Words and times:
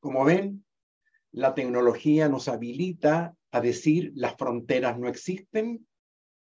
Como 0.00 0.24
ven, 0.24 0.64
la 1.32 1.54
tecnología 1.54 2.28
nos 2.28 2.48
habilita 2.48 3.36
a 3.50 3.60
decir 3.60 4.12
las 4.14 4.36
fronteras 4.36 4.98
no 4.98 5.08
existen, 5.08 5.86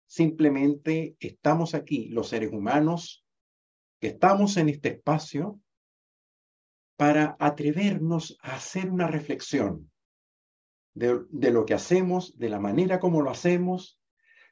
simplemente 0.06 1.16
estamos 1.20 1.74
aquí, 1.74 2.08
los 2.08 2.28
seres 2.28 2.52
humanos, 2.52 3.24
que 4.00 4.08
estamos 4.08 4.56
en 4.56 4.68
este 4.68 4.90
espacio, 4.90 5.60
para 6.96 7.36
atrevernos 7.40 8.38
a 8.42 8.56
hacer 8.56 8.90
una 8.90 9.06
reflexión 9.06 9.90
de, 10.94 11.50
lo 11.50 11.64
que 11.64 11.74
hacemos, 11.74 12.38
de 12.38 12.48
la 12.48 12.60
manera 12.60 13.00
como 13.00 13.22
lo 13.22 13.30
hacemos, 13.30 14.00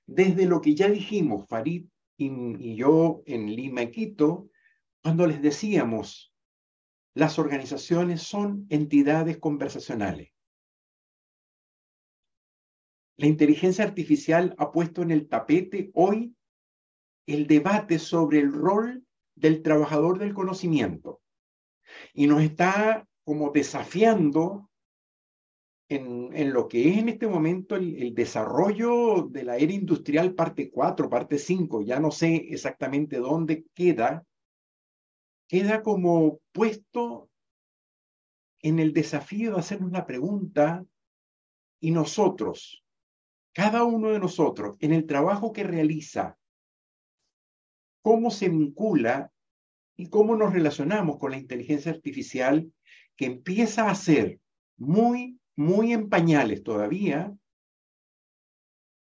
desde 0.06 0.46
lo 0.46 0.60
que 0.60 0.74
ya 0.74 0.88
dijimos, 0.88 1.46
Farid 1.48 1.86
y 2.16 2.74
yo 2.74 3.22
en 3.26 3.54
Lima 3.54 3.82
y 3.82 3.90
Quito, 3.90 4.48
cuando 5.02 5.26
les 5.26 5.40
decíamos, 5.40 6.29
las 7.14 7.38
organizaciones 7.38 8.22
son 8.22 8.66
entidades 8.68 9.38
conversacionales. 9.38 10.32
La 13.16 13.26
inteligencia 13.26 13.84
artificial 13.84 14.54
ha 14.58 14.72
puesto 14.72 15.02
en 15.02 15.10
el 15.10 15.28
tapete 15.28 15.90
hoy 15.94 16.34
el 17.26 17.46
debate 17.46 17.98
sobre 17.98 18.38
el 18.38 18.52
rol 18.52 19.04
del 19.34 19.62
trabajador 19.62 20.18
del 20.18 20.34
conocimiento 20.34 21.20
y 22.14 22.26
nos 22.26 22.42
está 22.42 23.06
como 23.24 23.50
desafiando 23.50 24.70
en, 25.88 26.52
lo 26.52 26.68
que 26.68 26.88
es 26.88 26.98
en 26.98 27.08
este 27.08 27.26
momento 27.26 27.74
el, 27.74 28.00
el, 28.00 28.14
desarrollo 28.14 29.28
de 29.28 29.42
la 29.42 29.56
era 29.56 29.72
industrial 29.72 30.34
parte 30.34 30.70
4, 30.70 31.10
parte 31.10 31.36
5, 31.36 31.82
ya 31.82 31.98
no 31.98 32.12
sé 32.12 32.36
exactamente 32.50 33.18
dónde 33.18 33.66
queda, 33.74 34.24
queda 35.50 35.82
como 35.82 36.38
puesto 36.52 37.28
en 38.62 38.78
el 38.78 38.92
desafío 38.92 39.54
de 39.54 39.58
hacernos 39.58 39.90
una 39.90 40.06
pregunta 40.06 40.86
y 41.80 41.90
nosotros, 41.90 42.84
cada 43.52 43.82
uno 43.82 44.10
de 44.10 44.20
nosotros, 44.20 44.76
en 44.78 44.92
el 44.92 45.06
trabajo 45.06 45.52
que 45.52 45.64
realiza, 45.64 46.38
cómo 48.00 48.30
se 48.30 48.48
vincula 48.48 49.32
y 49.96 50.08
cómo 50.08 50.36
nos 50.36 50.52
relacionamos 50.52 51.18
con 51.18 51.32
la 51.32 51.38
inteligencia 51.38 51.90
artificial 51.90 52.72
que 53.16 53.26
empieza 53.26 53.90
a 53.90 53.94
ser 53.96 54.38
muy, 54.76 55.40
muy 55.56 55.92
en 55.92 56.08
pañales 56.08 56.62
todavía, 56.62 57.36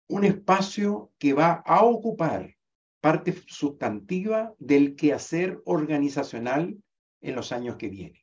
un 0.06 0.24
espacio 0.24 1.10
que 1.18 1.32
va 1.32 1.64
a 1.66 1.82
ocupar 1.82 2.57
parte 3.00 3.32
sustantiva 3.46 4.54
del 4.58 4.96
quehacer 4.96 5.60
organizacional 5.64 6.82
en 7.20 7.34
los 7.34 7.52
años 7.52 7.76
que 7.76 7.88
vienen. 7.88 8.22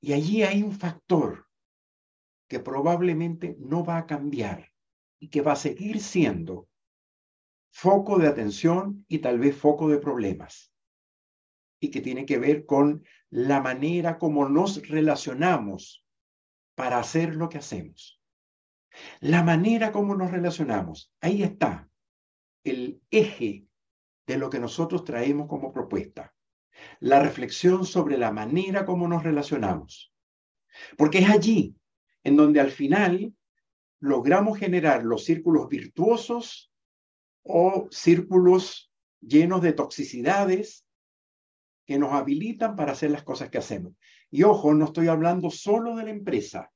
Y 0.00 0.12
allí 0.12 0.42
hay 0.42 0.62
un 0.62 0.72
factor 0.72 1.48
que 2.48 2.60
probablemente 2.60 3.56
no 3.58 3.84
va 3.84 3.98
a 3.98 4.06
cambiar 4.06 4.70
y 5.18 5.28
que 5.28 5.40
va 5.40 5.52
a 5.52 5.56
seguir 5.56 6.00
siendo 6.00 6.68
foco 7.72 8.18
de 8.18 8.28
atención 8.28 9.06
y 9.08 9.18
tal 9.20 9.38
vez 9.38 9.56
foco 9.56 9.88
de 9.88 9.98
problemas. 9.98 10.72
Y 11.80 11.90
que 11.90 12.00
tiene 12.00 12.26
que 12.26 12.38
ver 12.38 12.66
con 12.66 13.04
la 13.30 13.60
manera 13.60 14.18
como 14.18 14.48
nos 14.48 14.86
relacionamos 14.86 16.04
para 16.74 16.98
hacer 16.98 17.34
lo 17.34 17.48
que 17.48 17.58
hacemos. 17.58 18.20
La 19.20 19.42
manera 19.42 19.90
como 19.90 20.14
nos 20.14 20.30
relacionamos. 20.30 21.12
Ahí 21.20 21.42
está 21.42 21.88
el 22.64 23.02
eje 23.10 23.66
de 24.26 24.38
lo 24.38 24.50
que 24.50 24.58
nosotros 24.58 25.04
traemos 25.04 25.48
como 25.48 25.72
propuesta. 25.72 26.34
La 27.00 27.20
reflexión 27.20 27.84
sobre 27.84 28.18
la 28.18 28.32
manera 28.32 28.84
como 28.84 29.06
nos 29.06 29.22
relacionamos. 29.22 30.12
Porque 30.96 31.18
es 31.18 31.30
allí 31.30 31.76
en 32.24 32.36
donde 32.36 32.60
al 32.60 32.70
final 32.70 33.34
logramos 34.00 34.58
generar 34.58 35.04
los 35.04 35.24
círculos 35.24 35.68
virtuosos 35.68 36.72
o 37.42 37.86
círculos 37.90 38.90
llenos 39.20 39.62
de 39.62 39.72
toxicidades 39.72 40.86
que 41.86 41.98
nos 41.98 42.12
habilitan 42.12 42.76
para 42.76 42.92
hacer 42.92 43.10
las 43.10 43.22
cosas 43.22 43.50
que 43.50 43.58
hacemos. 43.58 43.92
Y 44.30 44.42
ojo, 44.42 44.72
no 44.74 44.86
estoy 44.86 45.08
hablando 45.08 45.50
solo 45.50 45.96
de 45.96 46.04
la 46.04 46.10
empresa, 46.10 46.72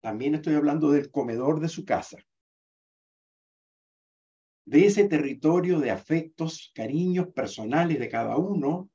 también 0.00 0.36
estoy 0.36 0.54
hablando 0.54 0.90
del 0.90 1.10
comedor 1.10 1.60
de 1.60 1.68
su 1.68 1.84
casa 1.84 2.18
de 4.66 4.86
ese 4.86 5.08
territorio 5.08 5.80
de 5.80 5.90
afectos, 5.90 6.72
cariños 6.74 7.28
personales 7.28 7.98
de 7.98 8.08
cada 8.08 8.36
uno, 8.36 8.90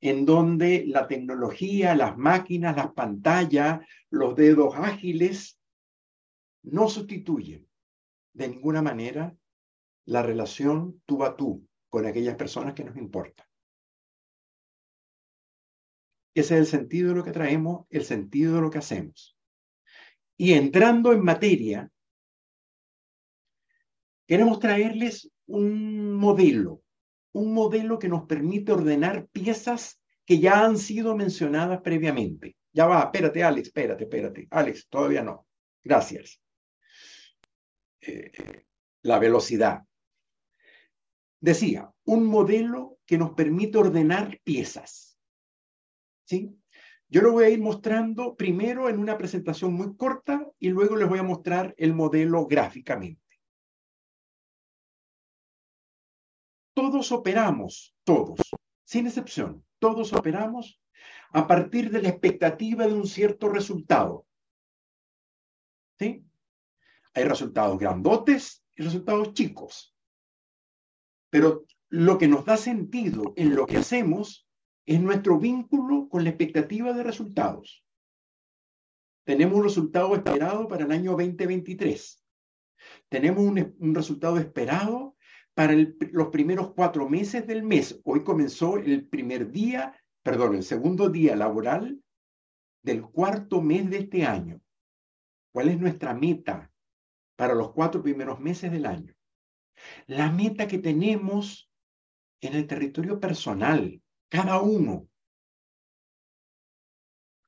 en 0.00 0.26
donde 0.26 0.84
la 0.86 1.06
tecnología, 1.06 1.94
las 1.94 2.16
máquinas, 2.16 2.76
las 2.76 2.92
pantallas, 2.92 3.80
los 4.10 4.36
dedos 4.36 4.74
ágiles, 4.76 5.58
no 6.62 6.88
sustituyen 6.88 7.66
de 8.32 8.48
ninguna 8.48 8.82
manera 8.82 9.34
la 10.04 10.22
relación 10.22 11.00
tú 11.06 11.24
a 11.24 11.36
tú 11.36 11.66
con 11.88 12.06
aquellas 12.06 12.36
personas 12.36 12.74
que 12.74 12.84
nos 12.84 12.96
importan. 12.96 13.46
Ese 16.34 16.54
es 16.54 16.60
el 16.60 16.66
sentido 16.66 17.10
de 17.10 17.14
lo 17.14 17.24
que 17.24 17.32
traemos, 17.32 17.86
el 17.88 18.04
sentido 18.04 18.56
de 18.56 18.60
lo 18.60 18.70
que 18.70 18.78
hacemos. 18.78 19.38
Y 20.36 20.52
entrando 20.52 21.12
en 21.12 21.24
materia, 21.24 21.90
Queremos 24.26 24.58
traerles 24.58 25.30
un 25.46 26.14
modelo, 26.14 26.82
un 27.32 27.54
modelo 27.54 27.98
que 27.98 28.08
nos 28.08 28.26
permite 28.26 28.72
ordenar 28.72 29.26
piezas 29.28 30.00
que 30.24 30.40
ya 30.40 30.64
han 30.64 30.76
sido 30.76 31.16
mencionadas 31.16 31.80
previamente. 31.82 32.56
Ya 32.72 32.86
va, 32.86 33.02
espérate, 33.04 33.42
Alex, 33.42 33.68
espérate, 33.68 34.04
espérate. 34.04 34.48
Alex, 34.50 34.88
todavía 34.88 35.22
no. 35.22 35.46
Gracias. 35.82 36.40
Eh, 38.00 38.32
la 39.02 39.18
velocidad. 39.18 39.82
Decía, 41.40 41.90
un 42.04 42.26
modelo 42.26 42.98
que 43.06 43.18
nos 43.18 43.30
permite 43.30 43.78
ordenar 43.78 44.40
piezas. 44.42 45.16
¿Sí? 46.24 46.58
Yo 47.08 47.22
lo 47.22 47.32
voy 47.32 47.44
a 47.44 47.48
ir 47.50 47.60
mostrando 47.60 48.34
primero 48.34 48.88
en 48.88 48.98
una 48.98 49.16
presentación 49.16 49.74
muy 49.74 49.96
corta 49.96 50.44
y 50.58 50.70
luego 50.70 50.96
les 50.96 51.08
voy 51.08 51.20
a 51.20 51.22
mostrar 51.22 51.72
el 51.78 51.94
modelo 51.94 52.46
gráficamente. 52.46 53.22
Todos 56.76 57.10
operamos, 57.10 57.96
todos, 58.04 58.38
sin 58.84 59.06
excepción, 59.06 59.64
todos 59.78 60.12
operamos 60.12 60.78
a 61.30 61.46
partir 61.46 61.90
de 61.90 62.02
la 62.02 62.10
expectativa 62.10 62.86
de 62.86 62.92
un 62.92 63.06
cierto 63.06 63.48
resultado. 63.48 64.26
¿Sí? 65.98 66.22
Hay 67.14 67.24
resultados 67.24 67.78
grandotes 67.78 68.62
y 68.76 68.82
resultados 68.82 69.32
chicos. 69.32 69.96
Pero 71.30 71.64
lo 71.88 72.18
que 72.18 72.28
nos 72.28 72.44
da 72.44 72.58
sentido 72.58 73.32
en 73.36 73.56
lo 73.56 73.64
que 73.66 73.78
hacemos 73.78 74.46
es 74.84 75.00
nuestro 75.00 75.38
vínculo 75.38 76.10
con 76.10 76.24
la 76.24 76.30
expectativa 76.30 76.92
de 76.92 77.02
resultados. 77.02 77.86
Tenemos 79.24 79.56
un 79.56 79.64
resultado 79.64 80.14
esperado 80.14 80.68
para 80.68 80.84
el 80.84 80.92
año 80.92 81.12
2023. 81.12 82.22
Tenemos 83.08 83.42
un, 83.42 83.74
un 83.78 83.94
resultado 83.94 84.36
esperado 84.36 85.15
para 85.56 85.74
los 86.12 86.28
primeros 86.28 86.74
cuatro 86.74 87.08
meses 87.08 87.46
del 87.46 87.62
mes. 87.62 87.98
Hoy 88.04 88.22
comenzó 88.22 88.76
el 88.76 89.08
primer 89.08 89.50
día, 89.50 89.98
perdón, 90.22 90.54
el 90.54 90.62
segundo 90.62 91.08
día 91.08 91.34
laboral 91.34 91.98
del 92.82 93.00
cuarto 93.00 93.62
mes 93.62 93.88
de 93.88 94.00
este 94.00 94.26
año. 94.26 94.60
¿Cuál 95.54 95.70
es 95.70 95.80
nuestra 95.80 96.12
meta 96.12 96.70
para 97.36 97.54
los 97.54 97.72
cuatro 97.72 98.02
primeros 98.02 98.38
meses 98.38 98.70
del 98.70 98.84
año? 98.84 99.14
La 100.06 100.30
meta 100.30 100.68
que 100.68 100.76
tenemos 100.76 101.70
en 102.42 102.52
el 102.52 102.66
territorio 102.66 103.18
personal, 103.18 104.02
cada 104.28 104.60
uno. 104.60 105.08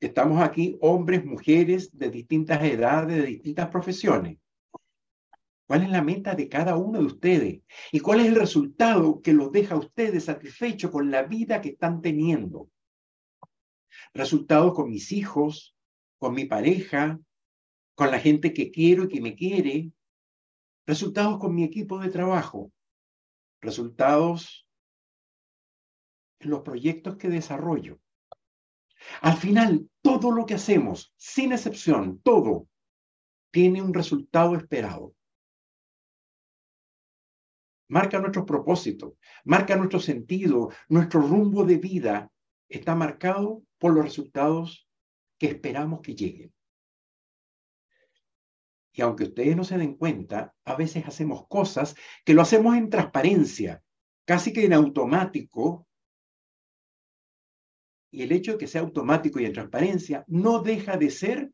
Estamos 0.01 0.41
aquí 0.43 0.79
hombres, 0.81 1.27
mujeres 1.27 1.91
de 1.93 2.11
distintas 2.11 2.65
edades, 2.65 3.19
de 3.19 3.27
distintas 3.27 3.69
profesiones. 3.69 4.39
¿Cuál 5.69 5.83
es 5.83 5.91
la 5.91 6.01
meta 6.01 6.35
de 6.35 6.49
cada 6.49 6.79
uno 6.79 6.99
de 6.99 7.05
ustedes? 7.05 7.61
¿Y 7.93 8.01
cuál 8.01 8.21
es 8.21 8.29
el 8.29 8.37
resultado 8.37 9.21
que 9.21 9.35
los 9.35 9.53
deja 9.53 9.75
a 9.75 9.79
ustedes 9.79 10.25
satisfechos 10.25 10.91
con 10.91 11.11
la 11.11 11.25
vida 11.25 11.61
que 11.61 11.69
están 11.69 12.01
teniendo? 12.01 12.71
Resultados 14.15 14.73
con 14.73 14.89
mis 14.89 15.13
hijos, 15.13 15.77
con 16.17 16.33
mi 16.33 16.47
pareja, 16.47 17.21
con 17.95 18.11
la 18.11 18.19
gente 18.19 18.55
que 18.55 18.71
quiero 18.71 19.05
y 19.05 19.09
que 19.09 19.21
me 19.21 19.35
quiere. 19.35 19.93
Resultados 20.87 21.39
con 21.39 21.55
mi 21.55 21.65
equipo 21.65 21.99
de 21.99 22.09
trabajo. 22.09 22.73
Resultados 23.61 24.67
en 26.41 26.49
los 26.49 26.63
proyectos 26.63 27.19
que 27.19 27.29
desarrollo. 27.29 28.01
Al 29.21 29.37
final, 29.37 29.87
todo 30.01 30.31
lo 30.31 30.47
que 30.47 30.55
hacemos, 30.55 31.13
sin 31.19 31.53
excepción, 31.53 32.23
todo, 32.23 32.67
tiene 33.51 33.83
un 33.83 33.93
resultado 33.93 34.57
esperado 34.57 35.15
marca 37.89 38.19
nuestros 38.19 38.45
propósitos, 38.45 39.15
marca 39.45 39.77
nuestro 39.77 40.01
sentido, 40.01 40.71
nuestro 40.89 41.21
rumbo 41.21 41.65
de 41.65 41.79
vida 41.79 42.31
está 42.69 42.95
marcado 42.95 43.63
por 43.79 43.95
los 43.95 44.05
resultados 44.05 44.89
que 45.39 45.47
esperamos 45.47 46.01
que 46.03 46.15
lleguen. 46.15 46.53
Y 48.93 49.01
aunque 49.01 49.25
ustedes 49.25 49.57
no 49.57 49.65
se 49.65 49.79
den 49.79 49.95
cuenta, 49.95 50.55
a 50.65 50.75
veces 50.75 51.07
hacemos 51.07 51.47
cosas 51.49 51.95
que 52.25 52.35
lo 52.35 52.43
hacemos 52.43 52.77
en 52.77 52.91
transparencia, 52.91 53.83
casi 54.25 54.53
que 54.53 54.65
en 54.65 54.73
automático. 54.73 55.87
Y 58.11 58.23
el 58.23 58.33
hecho 58.33 58.53
de 58.53 58.59
que 58.59 58.67
sea 58.67 58.81
automático 58.81 59.39
y 59.39 59.45
en 59.45 59.53
transparencia 59.53 60.25
no 60.27 60.63
deja 60.63 60.97
de 60.97 61.11
ser 61.11 61.53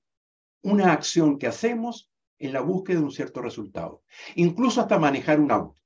una 0.62 0.92
acción 0.92 1.38
que 1.38 1.46
hacemos 1.46 2.10
en 2.38 2.54
la 2.54 2.62
búsqueda 2.62 3.00
de 3.00 3.04
un 3.04 3.12
cierto 3.12 3.42
resultado. 3.42 4.02
Incluso 4.36 4.80
hasta 4.80 4.98
manejar 4.98 5.38
un 5.38 5.50
auto. 5.50 5.83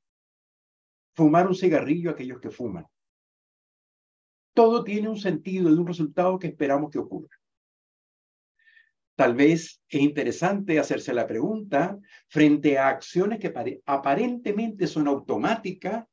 Fumar 1.18 1.48
un 1.48 1.54
cigarrillo 1.56 2.10
a 2.10 2.12
aquellos 2.12 2.38
que 2.38 2.48
fuman. 2.48 2.86
Todo 4.54 4.84
tiene 4.84 5.08
un 5.08 5.18
sentido 5.18 5.68
de 5.68 5.74
un 5.74 5.88
resultado 5.88 6.38
que 6.38 6.46
esperamos 6.46 6.92
que 6.92 7.00
ocurra. 7.00 7.36
Tal 9.16 9.34
vez 9.34 9.82
es 9.88 10.00
interesante 10.00 10.78
hacerse 10.78 11.12
la 11.12 11.26
pregunta 11.26 11.98
frente 12.28 12.78
a 12.78 12.86
acciones 12.86 13.40
que 13.40 13.52
aparentemente 13.84 14.86
son 14.86 15.08
automáticas, 15.08 16.06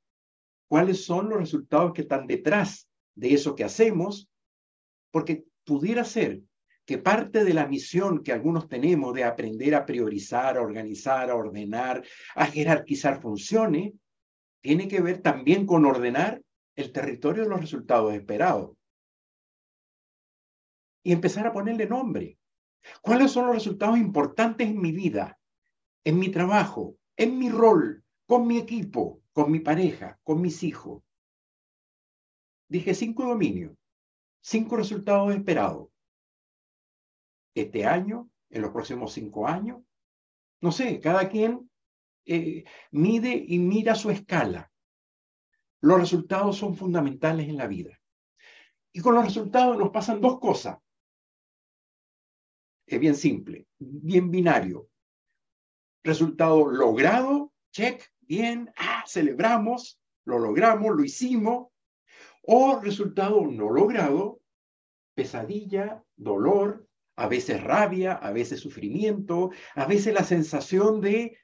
¿cuáles 0.67 1.05
son 1.05 1.29
los 1.29 1.37
resultados 1.37 1.93
que 1.93 2.01
están 2.01 2.25
detrás 2.25 2.89
de 3.13 3.35
eso 3.35 3.53
que 3.53 3.63
hacemos? 3.63 4.27
Porque 5.11 5.43
pudiera 5.63 6.03
ser 6.03 6.41
que 6.83 6.97
parte 6.97 7.43
de 7.43 7.53
la 7.53 7.67
misión 7.67 8.23
que 8.23 8.31
algunos 8.31 8.67
tenemos 8.67 9.13
de 9.13 9.23
aprender 9.23 9.75
a 9.75 9.85
priorizar, 9.85 10.57
a 10.57 10.63
organizar, 10.63 11.29
a 11.29 11.35
ordenar, 11.35 12.03
a 12.33 12.47
jerarquizar 12.47 13.21
funciones, 13.21 13.93
tiene 14.65 14.87
que 14.87 14.99
ver 14.99 15.21
también 15.21 15.67
con 15.67 15.85
ordenar 15.85 16.41
el 16.75 16.91
territorio 16.91 17.43
de 17.43 17.49
los 17.49 17.61
resultados 17.61 18.15
esperados. 18.15 18.75
Y 21.03 21.11
empezar 21.11 21.45
a 21.45 21.53
ponerle 21.53 21.85
nombre. 21.85 22.39
¿Cuáles 23.03 23.31
son 23.31 23.45
los 23.45 23.53
resultados 23.53 23.99
importantes 23.99 24.67
en 24.67 24.81
mi 24.81 24.91
vida, 24.91 25.39
en 26.03 26.17
mi 26.17 26.29
trabajo, 26.29 26.97
en 27.15 27.37
mi 27.37 27.51
rol, 27.51 28.03
con 28.25 28.47
mi 28.47 28.57
equipo, 28.57 29.21
con 29.33 29.51
mi 29.51 29.59
pareja, 29.59 30.19
con 30.23 30.41
mis 30.41 30.63
hijos? 30.63 31.03
Dije 32.67 32.95
cinco 32.95 33.25
dominios, 33.25 33.77
cinco 34.41 34.77
resultados 34.77 35.31
esperados 35.35 35.89
este 37.53 37.85
año, 37.85 38.31
en 38.49 38.63
los 38.63 38.71
próximos 38.71 39.13
cinco 39.13 39.47
años. 39.47 39.83
No 40.59 40.71
sé, 40.71 40.99
cada 40.99 41.29
quien 41.29 41.69
eh, 42.25 42.63
mide 42.91 43.45
y 43.47 43.59
mira 43.59 43.95
su 43.95 44.09
escala. 44.09 44.71
Los 45.81 45.99
resultados 45.99 46.57
son 46.57 46.75
fundamentales 46.75 47.47
en 47.47 47.57
la 47.57 47.67
vida. 47.67 47.99
Y 48.91 49.01
con 49.01 49.15
los 49.15 49.25
resultados 49.25 49.77
nos 49.77 49.91
pasan 49.91 50.21
dos 50.21 50.39
cosas. 50.39 50.77
Es 52.87 52.99
bien 52.99 53.15
simple, 53.15 53.67
bien 53.77 54.31
binario. 54.31 54.89
Resultado 56.03 56.65
logrado, 56.67 57.51
check, 57.71 58.03
bien, 58.21 58.71
ah, 58.77 59.03
celebramos, 59.07 59.99
lo 60.23 60.39
logramos, 60.39 60.95
lo 60.95 61.03
hicimos. 61.03 61.67
O 62.43 62.79
resultado 62.79 63.45
no 63.45 63.69
logrado, 63.69 64.39
pesadilla, 65.15 66.03
dolor, 66.15 66.87
a 67.15 67.27
veces 67.27 67.63
rabia, 67.63 68.13
a 68.13 68.31
veces 68.31 68.59
sufrimiento, 68.59 69.51
a 69.73 69.85
veces 69.85 70.13
la 70.13 70.23
sensación 70.23 71.01
de, 71.01 71.37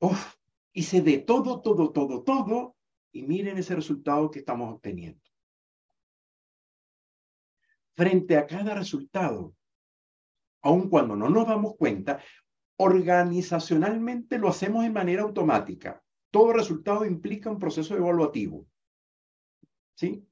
oh, 0.00 0.16
hice 0.72 1.00
de 1.00 1.18
todo, 1.18 1.60
todo, 1.60 1.90
todo, 1.92 2.22
todo, 2.22 2.76
y 3.12 3.22
miren 3.22 3.58
ese 3.58 3.74
resultado 3.74 4.30
que 4.30 4.40
estamos 4.40 4.74
obteniendo. 4.74 5.20
Frente 7.94 8.36
a 8.36 8.46
cada 8.46 8.74
resultado, 8.74 9.54
aun 10.62 10.90
cuando 10.90 11.16
no 11.16 11.30
nos 11.30 11.46
damos 11.46 11.76
cuenta, 11.76 12.20
organizacionalmente 12.76 14.38
lo 14.38 14.48
hacemos 14.48 14.82
de 14.82 14.90
manera 14.90 15.22
automática. 15.22 16.02
Todo 16.30 16.52
resultado 16.52 17.06
implica 17.06 17.48
un 17.48 17.58
proceso 17.58 17.96
evaluativo. 17.96 18.66
¿Sí? 19.94 20.26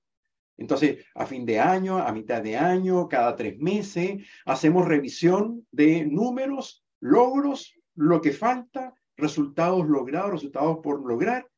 Entonces, 0.57 1.05
a 1.15 1.27
fin 1.27 1.47
de 1.47 1.59
año, 1.59 1.99
a 1.99 2.13
mitad 2.13 2.43
de 2.43 2.57
año, 2.57 3.09
cada 3.09 3.35
tres 3.35 3.59
meses, 3.59 4.27
hacemos 4.45 4.87
revisión 4.87 5.67
de 5.73 6.05
números, 6.05 6.85
logros, 7.01 7.75
lo 7.95 8.21
que 8.21 8.33
falta, 8.33 8.95
resultados 9.17 9.87
logrados, 9.87 10.31
resultados 10.31 10.79
por 10.83 11.05
lograr 11.07 11.49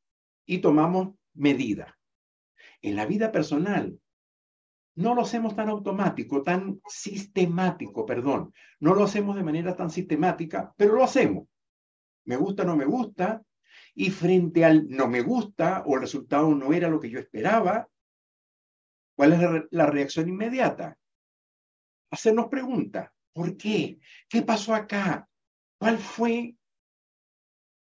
y 0.44 0.58
tomamos 0.58 1.14
medidas. 1.34 1.92
En 2.82 2.96
la 2.96 3.06
vida 3.06 3.32
personal, 3.32 3.98
no 4.94 5.14
lo 5.14 5.22
hacemos 5.22 5.54
tan 5.54 5.68
automático, 5.68 6.42
tan 6.42 6.80
sistemático, 6.86 8.06
perdón. 8.06 8.52
No 8.80 8.94
lo 8.94 9.04
hacemos 9.04 9.36
de 9.36 9.42
manera 9.42 9.76
tan 9.76 9.90
sistemática, 9.90 10.72
pero 10.76 10.94
lo 10.94 11.04
hacemos. 11.04 11.48
Me 12.24 12.36
gusta, 12.36 12.64
no 12.64 12.76
me 12.76 12.84
gusta. 12.84 13.42
Y 13.94 14.10
frente 14.10 14.64
al 14.64 14.88
no 14.88 15.08
me 15.08 15.22
gusta 15.22 15.82
o 15.86 15.96
el 15.96 16.02
resultado 16.02 16.54
no 16.54 16.72
era 16.72 16.88
lo 16.88 17.00
que 17.00 17.10
yo 17.10 17.18
esperaba, 17.18 17.88
¿Cuál 19.16 19.32
es 19.32 19.64
la 19.70 19.86
reacción 19.86 20.28
inmediata? 20.28 20.96
Hacernos 22.10 22.48
preguntas. 22.48 23.10
¿Por 23.32 23.56
qué? 23.56 23.98
¿Qué 24.28 24.42
pasó 24.42 24.74
acá? 24.74 25.26
¿Cuál 25.78 25.98
fue 25.98 26.54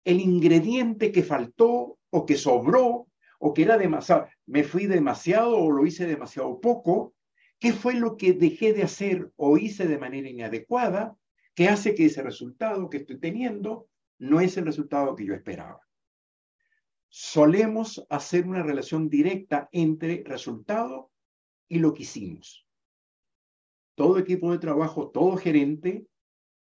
el 0.08 0.20
ingrediente 0.20 1.12
que 1.12 1.22
faltó 1.22 1.98
o 2.08 2.24
que 2.24 2.36
sobró 2.36 3.08
o 3.38 3.52
que 3.52 3.62
era 3.62 3.76
demasiado? 3.76 4.26
¿Me 4.46 4.64
fui 4.64 4.86
demasiado 4.86 5.58
o 5.58 5.70
lo 5.70 5.84
hice 5.84 6.06
demasiado 6.06 6.60
poco? 6.62 7.14
¿Qué 7.58 7.74
fue 7.74 7.92
lo 7.92 8.16
que 8.16 8.32
dejé 8.32 8.72
de 8.72 8.84
hacer 8.84 9.30
o 9.36 9.58
hice 9.58 9.86
de 9.86 9.98
manera 9.98 10.30
inadecuada 10.30 11.14
que 11.54 11.68
hace 11.68 11.94
que 11.94 12.06
ese 12.06 12.22
resultado 12.22 12.88
que 12.88 12.98
estoy 12.98 13.18
teniendo 13.18 13.90
no 14.18 14.40
es 14.40 14.56
el 14.56 14.64
resultado 14.64 15.14
que 15.14 15.26
yo 15.26 15.34
esperaba? 15.34 15.86
Solemos 17.10 18.06
hacer 18.08 18.46
una 18.46 18.62
relación 18.62 19.10
directa 19.10 19.68
entre 19.72 20.22
resultado 20.24 21.10
y 21.68 21.80
lo 21.80 21.92
que 21.92 22.04
hicimos. 22.04 22.66
Todo 23.94 24.18
equipo 24.18 24.52
de 24.52 24.58
trabajo, 24.58 25.10
todo 25.10 25.36
gerente, 25.36 26.06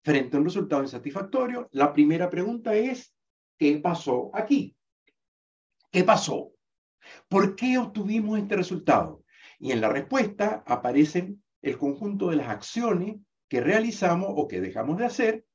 frente 0.04 0.36
a 0.36 0.40
un 0.40 0.46
resultado 0.46 0.84
insatisfactorio, 0.84 1.70
la 1.72 1.94
primera 1.94 2.30
pregunta 2.30 2.76
es, 2.76 3.14
¿qué 3.58 3.78
pasó 3.80 4.32
aquí? 4.34 4.76
¿Qué 5.92 6.04
pasó? 6.04 6.52
¿Por 7.28 7.56
qué 7.56 7.78
obtuvimos 7.78 8.40
este 8.40 8.56
resultado? 8.56 9.24
Y 9.60 9.72
en 9.72 9.82
la 9.82 9.90
respuesta 9.90 10.64
aparecen 10.66 11.44
el 11.62 11.78
conjunto 11.78 12.30
de 12.30 12.38
las 12.38 12.50
acciones 12.50 13.18
que 13.48 13.62
realizamos 13.62 14.30
o 14.36 14.48
que 14.48 14.62
dejamos 14.62 14.98
de 14.98 15.06
hacer 15.06 15.46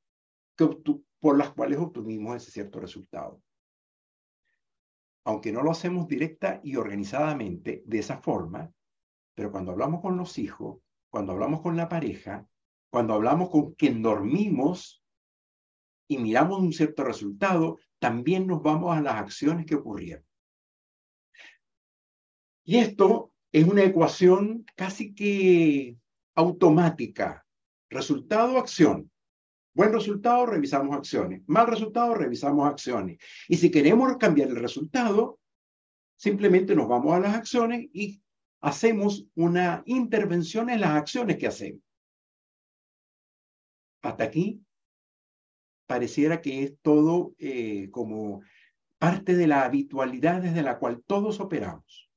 que 0.56 0.68
por 1.20 1.38
las 1.38 1.52
cuales 1.52 1.78
obtuvimos 1.78 2.36
ese 2.36 2.50
cierto 2.50 2.80
resultado. 2.80 3.42
Aunque 5.24 5.52
no 5.52 5.62
lo 5.62 5.70
hacemos 5.70 6.08
directa 6.08 6.60
y 6.64 6.76
organizadamente 6.76 7.82
de 7.86 7.98
esa 7.98 8.18
forma, 8.18 8.72
pero 9.34 9.52
cuando 9.52 9.70
hablamos 9.70 10.00
con 10.00 10.16
los 10.16 10.38
hijos, 10.38 10.80
cuando 11.10 11.32
hablamos 11.32 11.60
con 11.60 11.76
la 11.76 11.88
pareja, 11.88 12.46
cuando 12.90 13.14
hablamos 13.14 13.50
con 13.50 13.74
quien 13.74 14.02
dormimos 14.02 15.01
y 16.08 16.18
miramos 16.18 16.60
un 16.60 16.72
cierto 16.72 17.04
resultado, 17.04 17.78
también 17.98 18.46
nos 18.46 18.62
vamos 18.62 18.96
a 18.96 19.00
las 19.00 19.14
acciones 19.14 19.66
que 19.66 19.76
ocurrieron. 19.76 20.24
Y 22.64 22.78
esto 22.78 23.32
es 23.50 23.66
una 23.66 23.84
ecuación 23.84 24.64
casi 24.76 25.14
que 25.14 25.96
automática. 26.34 27.46
Resultado, 27.90 28.58
acción. 28.58 29.10
Buen 29.74 29.92
resultado, 29.92 30.46
revisamos 30.46 30.96
acciones. 30.96 31.42
Mal 31.46 31.66
resultado, 31.66 32.14
revisamos 32.14 32.68
acciones. 32.68 33.18
Y 33.48 33.56
si 33.56 33.70
queremos 33.70 34.16
cambiar 34.18 34.48
el 34.48 34.56
resultado, 34.56 35.38
simplemente 36.16 36.74
nos 36.74 36.88
vamos 36.88 37.14
a 37.14 37.20
las 37.20 37.34
acciones 37.34 37.88
y 37.92 38.22
hacemos 38.60 39.26
una 39.34 39.82
intervención 39.86 40.70
en 40.70 40.80
las 40.80 40.90
acciones 40.90 41.36
que 41.38 41.46
hacemos. 41.46 41.82
Hasta 44.02 44.24
aquí 44.24 44.60
pareciera 45.92 46.40
que 46.40 46.62
es 46.62 46.78
todo 46.80 47.34
eh, 47.38 47.90
como 47.90 48.40
parte 48.98 49.36
de 49.36 49.46
la 49.46 49.62
habitualidad 49.62 50.40
desde 50.40 50.62
la 50.62 50.78
cual 50.78 51.02
todos 51.06 51.38
operamos. 51.38 52.08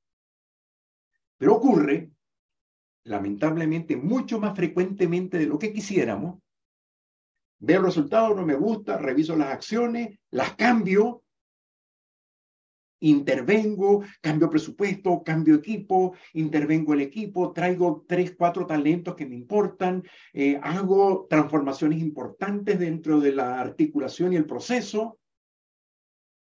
Pero 1.36 1.56
ocurre, 1.56 2.10
lamentablemente, 3.04 3.94
mucho 3.98 4.40
más 4.40 4.56
frecuentemente 4.56 5.36
de 5.36 5.44
lo 5.44 5.58
que 5.58 5.74
quisiéramos. 5.74 6.40
Veo 7.58 7.80
el 7.80 7.84
resultado, 7.84 8.34
no 8.34 8.46
me 8.46 8.54
gusta, 8.54 8.96
reviso 8.96 9.36
las 9.36 9.52
acciones, 9.52 10.18
las 10.30 10.54
cambio 10.54 11.22
intervengo, 13.00 14.04
cambio 14.20 14.48
presupuesto, 14.48 15.22
cambio 15.22 15.56
equipo, 15.56 16.14
intervengo 16.32 16.94
el 16.94 17.02
equipo, 17.02 17.52
traigo 17.52 18.04
tres, 18.08 18.34
cuatro 18.36 18.66
talentos 18.66 19.14
que 19.14 19.26
me 19.26 19.36
importan, 19.36 20.02
eh, 20.32 20.58
hago 20.62 21.26
transformaciones 21.28 22.00
importantes 22.00 22.78
dentro 22.78 23.20
de 23.20 23.32
la 23.32 23.60
articulación 23.60 24.32
y 24.32 24.36
el 24.36 24.46
proceso, 24.46 25.18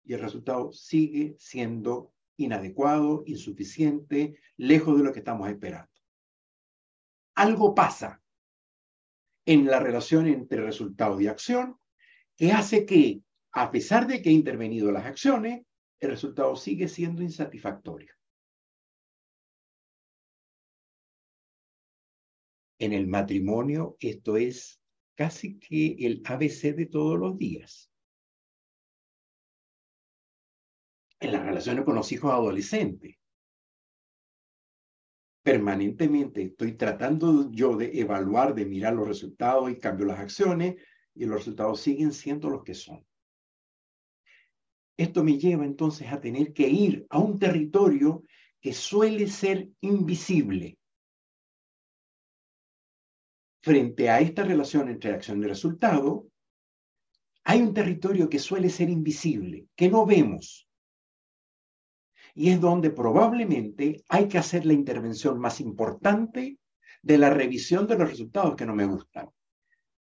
y 0.04 0.14
el 0.14 0.22
resultado 0.22 0.72
sigue 0.72 1.36
siendo 1.38 2.14
inadecuado, 2.38 3.24
insuficiente, 3.26 4.40
lejos 4.56 4.98
de 4.98 5.04
lo 5.04 5.12
que 5.12 5.20
estamos 5.20 5.50
esperando. 5.50 5.90
algo 7.36 7.76
pasa 7.76 8.20
en 9.46 9.66
la 9.66 9.80
relación 9.80 10.28
entre 10.28 10.62
resultado 10.62 11.22
y 11.22 11.28
acción 11.28 11.80
que 12.36 12.52
hace 12.52 12.86
que, 12.86 13.22
a 13.52 13.70
pesar 13.72 14.08
de 14.08 14.22
que 14.22 14.30
he 14.30 14.34
intervenido 14.34 14.92
las 14.92 15.06
acciones, 15.06 15.67
el 16.00 16.10
resultado 16.12 16.56
sigue 16.56 16.88
siendo 16.88 17.22
insatisfactorio. 17.22 18.14
En 22.80 22.94
el 22.94 23.08
matrimonio 23.08 23.98
esto 24.00 24.38
es 24.38 24.80
casi 25.16 25.58
que 25.58 25.96
el 26.00 26.22
ABC 26.24 26.76
de 26.76 26.86
todos 26.86 27.18
los 27.18 27.38
días. 27.38 27.92
En 31.20 31.32
las 31.32 31.44
relaciones 31.44 31.84
con 31.84 31.96
los 31.96 32.12
hijos 32.12 32.32
adolescentes. 32.32 33.16
Permanentemente 35.42 36.44
estoy 36.44 36.74
tratando 36.74 37.50
yo 37.52 37.76
de 37.76 38.00
evaluar, 38.00 38.54
de 38.54 38.66
mirar 38.66 38.94
los 38.94 39.08
resultados 39.08 39.72
y 39.72 39.80
cambio 39.80 40.06
las 40.06 40.20
acciones 40.20 40.76
y 41.16 41.26
los 41.26 41.38
resultados 41.38 41.80
siguen 41.82 42.14
siendo 42.14 42.50
los 42.50 42.64
que 42.64 42.76
son. 42.76 43.04
Esto 44.98 45.24
me 45.24 45.38
lleva 45.38 45.64
entonces 45.64 46.12
a 46.12 46.20
tener 46.20 46.54
que 46.54 46.68
ir 46.68 47.06
a 47.10 47.20
un 47.20 47.38
territorio 47.38 48.24
que 48.60 48.74
suele 48.74 49.28
ser 49.28 49.70
invisible 49.82 50.78
frente 53.68 54.10
a 54.10 54.22
esta 54.22 54.44
relación 54.44 54.88
entre 54.88 55.12
acción 55.12 55.44
y 55.44 55.46
resultado, 55.46 56.30
hay 57.44 57.62
un 57.62 57.74
territorio 57.74 58.30
que 58.30 58.40
suele 58.40 58.70
ser 58.70 58.90
invisible, 58.90 59.68
que 59.76 59.90
no 59.90 60.06
vemos. 60.06 60.70
Y 62.34 62.52
es 62.52 62.62
donde 62.62 62.92
probablemente 62.92 64.06
hay 64.08 64.30
que 64.30 64.38
hacer 64.38 64.66
la 64.66 64.72
intervención 64.72 65.38
más 65.40 65.60
importante 65.60 66.60
de 67.02 67.18
la 67.18 67.30
revisión 67.30 67.88
de 67.88 67.98
los 67.98 68.10
resultados 68.10 68.56
que 68.56 68.66
no 68.66 68.74
me 68.74 68.86
gustan. 68.86 69.30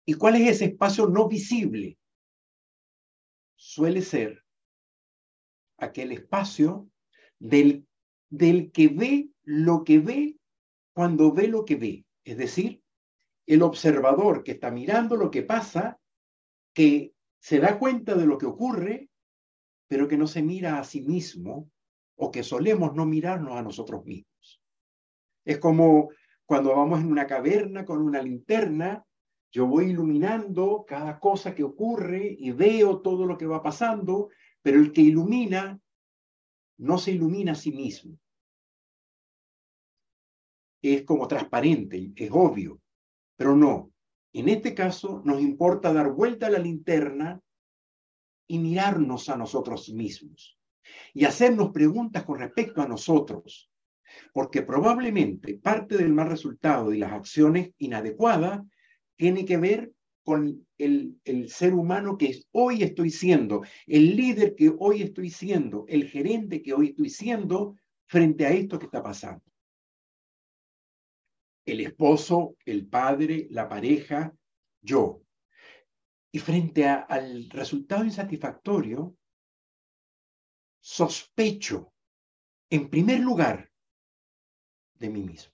¿Y 0.07 0.15
cuál 0.15 0.37
es 0.37 0.49
ese 0.53 0.65
espacio 0.65 1.07
no 1.07 1.29
visible? 1.29 1.99
Suele 3.57 4.01
ser 4.01 4.43
aquel 5.81 6.13
espacio 6.13 6.89
del, 7.39 7.87
del 8.29 8.71
que 8.73 8.89
ve 8.89 9.31
lo 9.43 9.85
que 9.85 9.99
ve 9.99 10.39
cuando 10.93 11.33
ve 11.33 11.49
lo 11.49 11.65
que 11.65 11.77
ve. 11.77 12.05
Es 12.25 12.37
decir, 12.37 12.83
el 13.47 13.63
observador 13.63 14.45
que 14.45 14.53
está 14.53 14.71
mirando 14.71 15.17
lo 15.17 15.31
que 15.31 15.43
pasa, 15.43 15.99
que 16.73 17.15
se 17.41 17.59
da 17.59 17.79
cuenta 17.79 18.15
de 18.15 18.27
lo 18.27 18.39
que 18.39 18.47
ocurre, 18.47 19.11
pero 19.89 20.07
que 20.07 20.17
no 20.17 20.27
se 20.27 20.43
mira 20.43 20.79
a 20.79 20.85
sí 20.85 21.03
mismo 21.03 21.71
o 22.17 22.31
que 22.31 22.43
solemos 22.43 22.95
no 22.95 23.07
mirarnos 23.07 23.57
a 23.57 23.63
nosotros 23.63 24.05
mismos. 24.05 24.63
Es 25.45 25.59
como 25.59 26.11
cuando 26.45 26.77
vamos 26.77 27.01
en 27.01 27.11
una 27.11 27.27
caverna 27.27 27.85
con 27.85 28.03
una 28.03 28.23
linterna, 28.23 29.05
yo 29.51 29.67
voy 29.67 29.87
iluminando 29.87 30.85
cada 30.87 31.19
cosa 31.19 31.55
que 31.55 31.65
ocurre 31.65 32.37
y 32.39 32.53
veo 32.53 33.01
todo 33.01 33.27
lo 33.27 33.37
que 33.37 33.47
va 33.47 33.63
pasando, 33.63 34.29
pero 34.63 34.79
el 34.79 34.93
que 34.93 35.01
ilumina 35.01 35.81
no 36.79 36.99
se 36.99 37.13
ilumina 37.13 37.53
a 37.53 37.57
sí 37.57 37.73
mismo. 37.73 38.19
Es 40.83 41.05
como 41.05 41.29
transparente, 41.29 42.13
es 42.17 42.31
obvio. 42.33 42.81
Pero 43.37 43.57
no, 43.57 43.93
en 44.33 44.49
este 44.49 44.75
caso 44.75 45.23
nos 45.25 45.41
importa 45.41 45.93
dar 45.93 46.13
vuelta 46.13 46.47
a 46.47 46.51
la 46.51 46.59
linterna 46.59 47.41
y 48.47 48.59
mirarnos 48.59 49.29
a 49.29 49.37
nosotros 49.37 49.91
mismos 49.91 50.59
y 51.15 51.25
hacernos 51.25 51.71
preguntas 51.71 52.25
con 52.25 52.39
respecto 52.39 52.83
a 52.83 52.89
nosotros, 52.89 53.71
porque 54.33 54.63
probablemente 54.63 55.55
parte 55.55 55.97
del 55.97 56.13
mal 56.13 56.29
resultado 56.29 56.93
y 56.93 56.99
las 56.99 57.13
acciones 57.13 57.73
inadecuadas 57.79 58.63
tiene 59.17 59.45
que 59.45 59.57
ver 59.57 59.93
con 60.25 60.67
el, 60.79 61.19
el, 61.25 61.51
ser 61.51 61.75
humano 61.75 62.17
que 62.17 62.43
hoy 62.53 62.83
estoy 62.83 63.11
siendo, 63.11 63.63
el 63.87 64.17
líder 64.17 64.55
que 64.55 64.73
hoy 64.79 65.03
estoy 65.03 65.31
siendo, 65.31 65.85
el 65.89 66.09
gerente 66.09 66.63
que 66.63 66.73
hoy 66.73 66.89
estoy 66.89 67.11
siendo 67.11 67.77
frente 68.07 68.47
a 68.47 68.51
esto 68.51 68.79
que 68.79 68.87
está 68.87 69.03
pasando 69.03 69.43
el 71.71 71.81
esposo, 71.81 72.57
el 72.65 72.87
padre, 72.87 73.47
la 73.51 73.69
pareja, 73.69 74.35
yo. 74.81 75.23
Y 76.33 76.39
frente 76.39 76.87
al 76.87 77.49
resultado 77.51 78.05
insatisfactorio, 78.05 79.17
sospecho, 80.81 81.93
en 82.71 82.89
primer 82.89 83.21
lugar, 83.21 83.71
de 84.95 85.11
mí 85.11 85.23
mismo. 85.23 85.53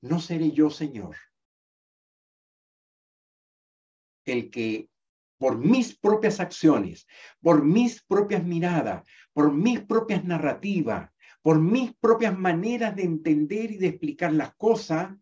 No 0.00 0.18
seré 0.18 0.50
yo, 0.50 0.70
Señor, 0.70 1.16
el 4.24 4.50
que 4.50 4.88
por 5.38 5.58
mis 5.58 5.98
propias 5.98 6.38
acciones, 6.38 7.06
por 7.40 7.64
mis 7.64 8.02
propias 8.02 8.44
miradas, 8.44 9.04
por 9.32 9.52
mis 9.52 9.80
propias 9.80 10.24
narrativas, 10.24 11.10
por 11.42 11.60
mis 11.60 11.92
propias 11.96 12.38
maneras 12.38 12.94
de 12.94 13.02
entender 13.02 13.72
y 13.72 13.76
de 13.76 13.88
explicar 13.88 14.32
las 14.32 14.54
cosas, 14.54 15.12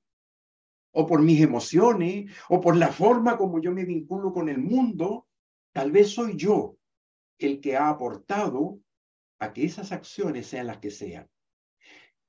o 0.93 1.07
por 1.07 1.23
mis 1.23 1.41
emociones, 1.41 2.31
o 2.49 2.61
por 2.61 2.77
la 2.77 2.89
forma 2.89 3.37
como 3.37 3.61
yo 3.61 3.73
me 3.73 3.85
vinculo 3.85 4.33
con 4.33 4.49
el 4.49 4.59
mundo, 4.59 5.29
tal 5.73 5.93
vez 5.93 6.11
soy 6.11 6.37
yo 6.37 6.77
el 7.39 7.61
que 7.61 7.77
ha 7.77 7.89
aportado 7.89 8.81
a 9.39 9.53
que 9.53 9.65
esas 9.65 9.93
acciones 9.93 10.47
sean 10.47 10.67
las 10.67 10.79
que 10.79 10.91
sean. 10.91 11.29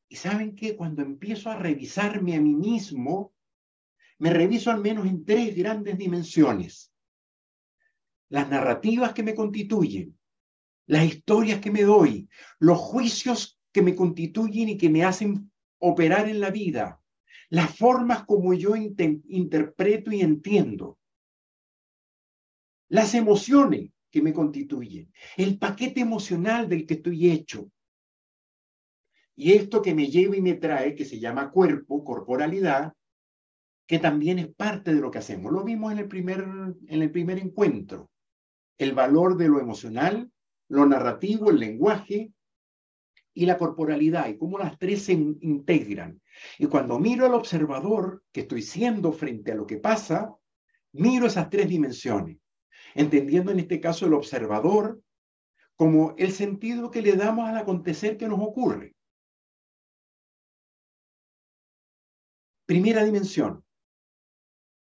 Y 0.08 0.16
saben 0.16 0.56
que 0.56 0.76
cuando 0.76 1.02
empiezo 1.02 1.50
a 1.50 1.58
revisarme 1.58 2.36
a 2.36 2.42
mí 2.42 2.54
mismo, 2.54 3.34
me 4.22 4.30
reviso 4.30 4.70
al 4.70 4.80
menos 4.80 5.08
en 5.08 5.26
tres 5.26 5.56
grandes 5.56 5.98
dimensiones. 5.98 6.94
Las 8.30 8.48
narrativas 8.48 9.14
que 9.14 9.24
me 9.24 9.34
constituyen, 9.34 10.16
las 10.86 11.06
historias 11.06 11.60
que 11.60 11.72
me 11.72 11.82
doy, 11.82 12.30
los 12.60 12.78
juicios 12.78 13.60
que 13.72 13.82
me 13.82 13.96
constituyen 13.96 14.70
y 14.70 14.78
que 14.78 14.92
me 14.92 15.04
hacen 15.04 15.52
operar 15.80 16.30
en 16.30 16.40
la 16.40 16.52
vida, 16.52 17.02
las 17.50 17.76
formas 17.76 18.24
como 18.26 18.54
yo 18.54 18.76
interpreto 18.76 20.12
y 20.12 20.22
entiendo, 20.22 21.00
las 22.90 23.16
emociones 23.16 23.90
que 24.12 24.22
me 24.22 24.34
constituyen, 24.34 25.12
el 25.36 25.58
paquete 25.58 26.00
emocional 26.00 26.70
del 26.70 26.86
que 26.86 26.94
estoy 26.94 27.32
hecho. 27.32 27.72
Y 29.36 29.54
esto 29.54 29.82
que 29.82 29.96
me 29.96 30.12
lleva 30.12 30.38
y 30.38 30.42
me 30.42 30.54
trae, 30.54 30.94
que 30.94 31.06
se 31.06 31.20
llama 31.20 31.50
cuerpo, 31.50 32.04
corporalidad, 32.04 32.94
que 33.92 34.00
también 34.00 34.40
es 34.40 34.48
parte 34.48 34.96
de 34.96 35.02
lo 35.02 35.12
que 35.12 35.18
hacemos. 35.18 35.52
Lo 35.52 35.66
vimos 35.66 35.92
en 35.92 35.98
el 35.98 36.08
primer, 36.08 36.40
en 36.40 37.02
el 37.02 37.12
primer 37.12 37.38
encuentro. 37.40 38.10
El 38.78 38.94
valor 38.94 39.36
de 39.36 39.50
lo 39.50 39.60
emocional, 39.60 40.32
lo 40.70 40.86
narrativo, 40.86 41.50
el 41.50 41.60
lenguaje, 41.60 42.32
y 43.34 43.46
la 43.46 43.58
corporalidad 43.58 44.30
y 44.30 44.38
cómo 44.38 44.58
las 44.58 44.80
tres 44.80 45.04
se 45.04 45.12
integran. 45.12 46.22
Y 46.58 46.68
cuando 46.68 47.00
miro 47.00 47.26
al 47.26 47.34
observador 47.34 48.24
que 48.32 48.42
estoy 48.42 48.62
siendo 48.62 49.12
frente 49.12 49.52
a 49.52 49.56
lo 49.56 49.68
que 49.68 49.76
pasa, 49.76 50.34
miro 50.94 51.26
esas 51.26 51.50
tres 51.50 51.68
dimensiones, 51.68 52.38
entendiendo 52.96 53.52
en 53.52 53.60
este 53.60 53.82
caso 53.82 54.06
el 54.06 54.14
observador 54.14 55.02
como 55.76 56.16
el 56.18 56.32
sentido 56.32 56.92
que 56.92 57.02
le 57.02 57.18
damos 57.18 57.50
al 57.50 57.58
acontecer 57.58 58.16
que 58.16 58.30
nos 58.30 58.40
ocurre. 58.40 58.96
Primera 62.66 63.04
dimensión. 63.04 63.66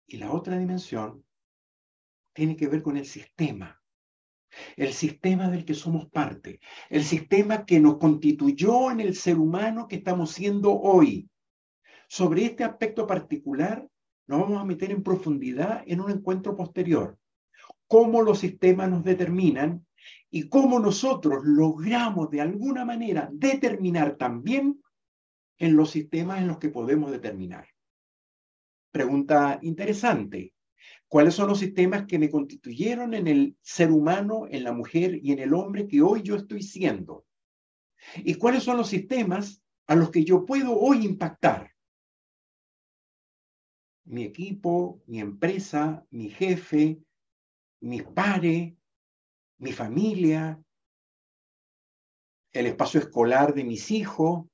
Y 0.07 0.17
la 0.17 0.31
otra 0.31 0.57
dimensión 0.57 1.23
tiene 2.33 2.55
que 2.55 2.67
ver 2.67 2.81
con 2.81 2.97
el 2.97 3.05
sistema 3.05 3.77
el 4.75 4.93
sistema 4.93 5.49
del 5.49 5.65
que 5.65 5.73
somos 5.73 6.09
parte, 6.09 6.59
el 6.89 7.03
sistema 7.03 7.65
que 7.65 7.79
nos 7.79 7.97
constituyó 7.97 8.91
en 8.91 8.99
el 8.99 9.15
ser 9.15 9.37
humano 9.37 9.87
que 9.87 9.97
estamos 9.97 10.31
siendo 10.31 10.73
hoy. 10.73 11.29
Sobre 12.07 12.45
este 12.45 12.63
aspecto 12.63 13.05
particular 13.05 13.87
nos 14.27 14.41
vamos 14.41 14.61
a 14.61 14.65
meter 14.65 14.91
en 14.91 15.03
profundidad 15.03 15.83
en 15.85 16.01
un 16.01 16.11
encuentro 16.11 16.55
posterior. 16.55 17.17
Cómo 17.87 18.21
los 18.21 18.39
sistemas 18.39 18.89
nos 18.89 19.03
determinan 19.03 19.85
y 20.29 20.49
cómo 20.49 20.79
nosotros 20.79 21.41
logramos 21.43 22.29
de 22.29 22.41
alguna 22.41 22.85
manera 22.85 23.29
determinar 23.31 24.15
también 24.17 24.81
en 25.57 25.75
los 25.75 25.91
sistemas 25.91 26.39
en 26.39 26.47
los 26.47 26.59
que 26.59 26.69
podemos 26.69 27.11
determinar. 27.11 27.67
Pregunta 28.97 29.59
interesante. 29.61 30.55
¿Cuáles 31.07 31.35
son 31.35 31.49
los 31.49 31.59
sistemas 31.59 32.07
que 32.07 32.17
me 32.17 32.31
constituyeron 32.31 33.13
en 33.13 33.27
el 33.27 33.55
ser 33.61 33.91
humano, 33.91 34.47
en 34.49 34.63
la 34.63 34.71
mujer 34.71 35.19
y 35.21 35.33
en 35.33 35.37
el 35.37 35.53
hombre 35.53 35.87
que 35.87 36.01
hoy 36.01 36.23
yo 36.23 36.35
estoy 36.35 36.63
siendo? 36.63 37.23
¿Y 38.15 38.33
cuáles 38.33 38.63
son 38.63 38.75
los 38.75 38.89
sistemas 38.89 39.61
a 39.85 39.93
los 39.93 40.09
que 40.09 40.25
yo 40.25 40.47
puedo 40.47 40.75
hoy 40.75 41.05
impactar? 41.05 41.75
Mi 44.05 44.23
equipo, 44.23 45.03
mi 45.05 45.19
empresa, 45.19 46.03
mi 46.09 46.31
jefe, 46.31 46.99
mis 47.81 48.01
pares, 48.01 48.73
mi 49.59 49.73
familia, 49.73 50.59
el 52.51 52.65
espacio 52.65 52.99
escolar 52.99 53.53
de 53.53 53.63
mis 53.63 53.91
hijos, 53.91 54.47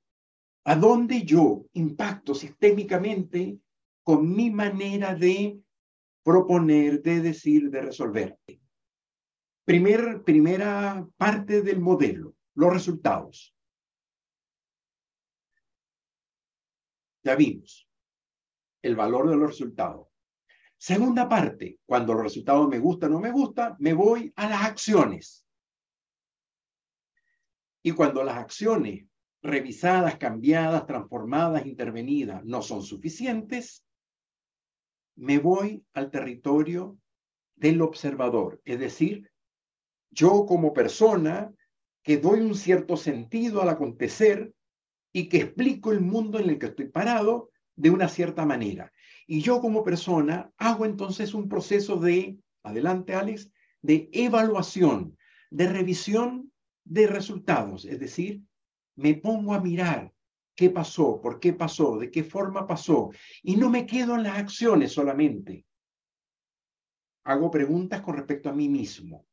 a 0.64 0.76
dónde 0.76 1.22
yo 1.22 1.64
impacto 1.72 2.34
sistémicamente 2.34 3.58
con 4.04 4.30
mi 4.30 4.50
manera 4.50 5.14
de 5.14 5.58
proponer, 6.22 7.02
de 7.02 7.20
decir, 7.20 7.70
de 7.70 7.82
resolver. 7.82 8.38
Primer, 9.64 10.22
primera 10.22 11.06
parte 11.16 11.62
del 11.62 11.80
modelo, 11.80 12.34
los 12.54 12.72
resultados. 12.72 13.56
Ya 17.22 17.34
vimos 17.34 17.88
el 18.82 18.94
valor 18.94 19.30
de 19.30 19.36
los 19.36 19.48
resultados. 19.48 20.08
Segunda 20.76 21.26
parte, 21.26 21.78
cuando 21.86 22.12
los 22.12 22.24
resultados 22.24 22.68
me 22.68 22.78
gustan 22.78 23.12
o 23.12 23.14
no 23.14 23.20
me 23.20 23.30
gustan, 23.30 23.76
me 23.78 23.94
voy 23.94 24.30
a 24.36 24.48
las 24.50 24.64
acciones. 24.64 25.46
Y 27.82 27.92
cuando 27.92 28.22
las 28.22 28.36
acciones 28.36 29.06
revisadas, 29.40 30.18
cambiadas, 30.18 30.86
transformadas, 30.86 31.64
intervenidas 31.64 32.44
no 32.44 32.60
son 32.60 32.82
suficientes, 32.82 33.83
me 35.16 35.38
voy 35.38 35.84
al 35.94 36.10
territorio 36.10 36.98
del 37.56 37.82
observador, 37.82 38.60
es 38.64 38.78
decir, 38.78 39.30
yo 40.10 40.46
como 40.46 40.72
persona 40.72 41.52
que 42.02 42.18
doy 42.18 42.40
un 42.40 42.54
cierto 42.54 42.96
sentido 42.96 43.62
al 43.62 43.68
acontecer 43.68 44.52
y 45.12 45.28
que 45.28 45.38
explico 45.38 45.92
el 45.92 46.00
mundo 46.00 46.38
en 46.38 46.50
el 46.50 46.58
que 46.58 46.66
estoy 46.66 46.88
parado 46.88 47.50
de 47.76 47.90
una 47.90 48.08
cierta 48.08 48.44
manera. 48.44 48.92
Y 49.26 49.40
yo 49.40 49.60
como 49.60 49.84
persona 49.84 50.52
hago 50.58 50.84
entonces 50.84 51.34
un 51.34 51.48
proceso 51.48 51.96
de, 51.96 52.36
adelante 52.62 53.14
Alex, 53.14 53.50
de 53.80 54.08
evaluación, 54.12 55.16
de 55.50 55.68
revisión 55.68 56.52
de 56.84 57.06
resultados, 57.06 57.84
es 57.84 57.98
decir, 57.98 58.42
me 58.96 59.14
pongo 59.14 59.54
a 59.54 59.60
mirar 59.60 60.12
qué 60.54 60.70
pasó, 60.70 61.20
por 61.20 61.40
qué 61.40 61.52
pasó, 61.52 61.98
de 61.98 62.10
qué 62.10 62.24
forma 62.24 62.66
pasó, 62.66 63.10
y 63.42 63.56
no 63.56 63.70
me 63.70 63.86
quedo 63.86 64.14
en 64.14 64.22
las 64.22 64.38
acciones 64.38 64.92
solamente. 64.92 65.66
Hago 67.24 67.50
preguntas 67.50 68.02
con 68.02 68.16
respecto 68.16 68.50
a 68.50 68.52
mí 68.52 68.68
mismo. 68.68 69.26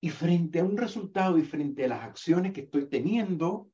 Y 0.00 0.10
frente 0.10 0.60
a 0.60 0.64
un 0.64 0.76
resultado 0.76 1.38
y 1.38 1.42
frente 1.42 1.84
a 1.84 1.88
las 1.88 2.02
acciones 2.02 2.52
que 2.52 2.62
estoy 2.62 2.88
teniendo, 2.88 3.70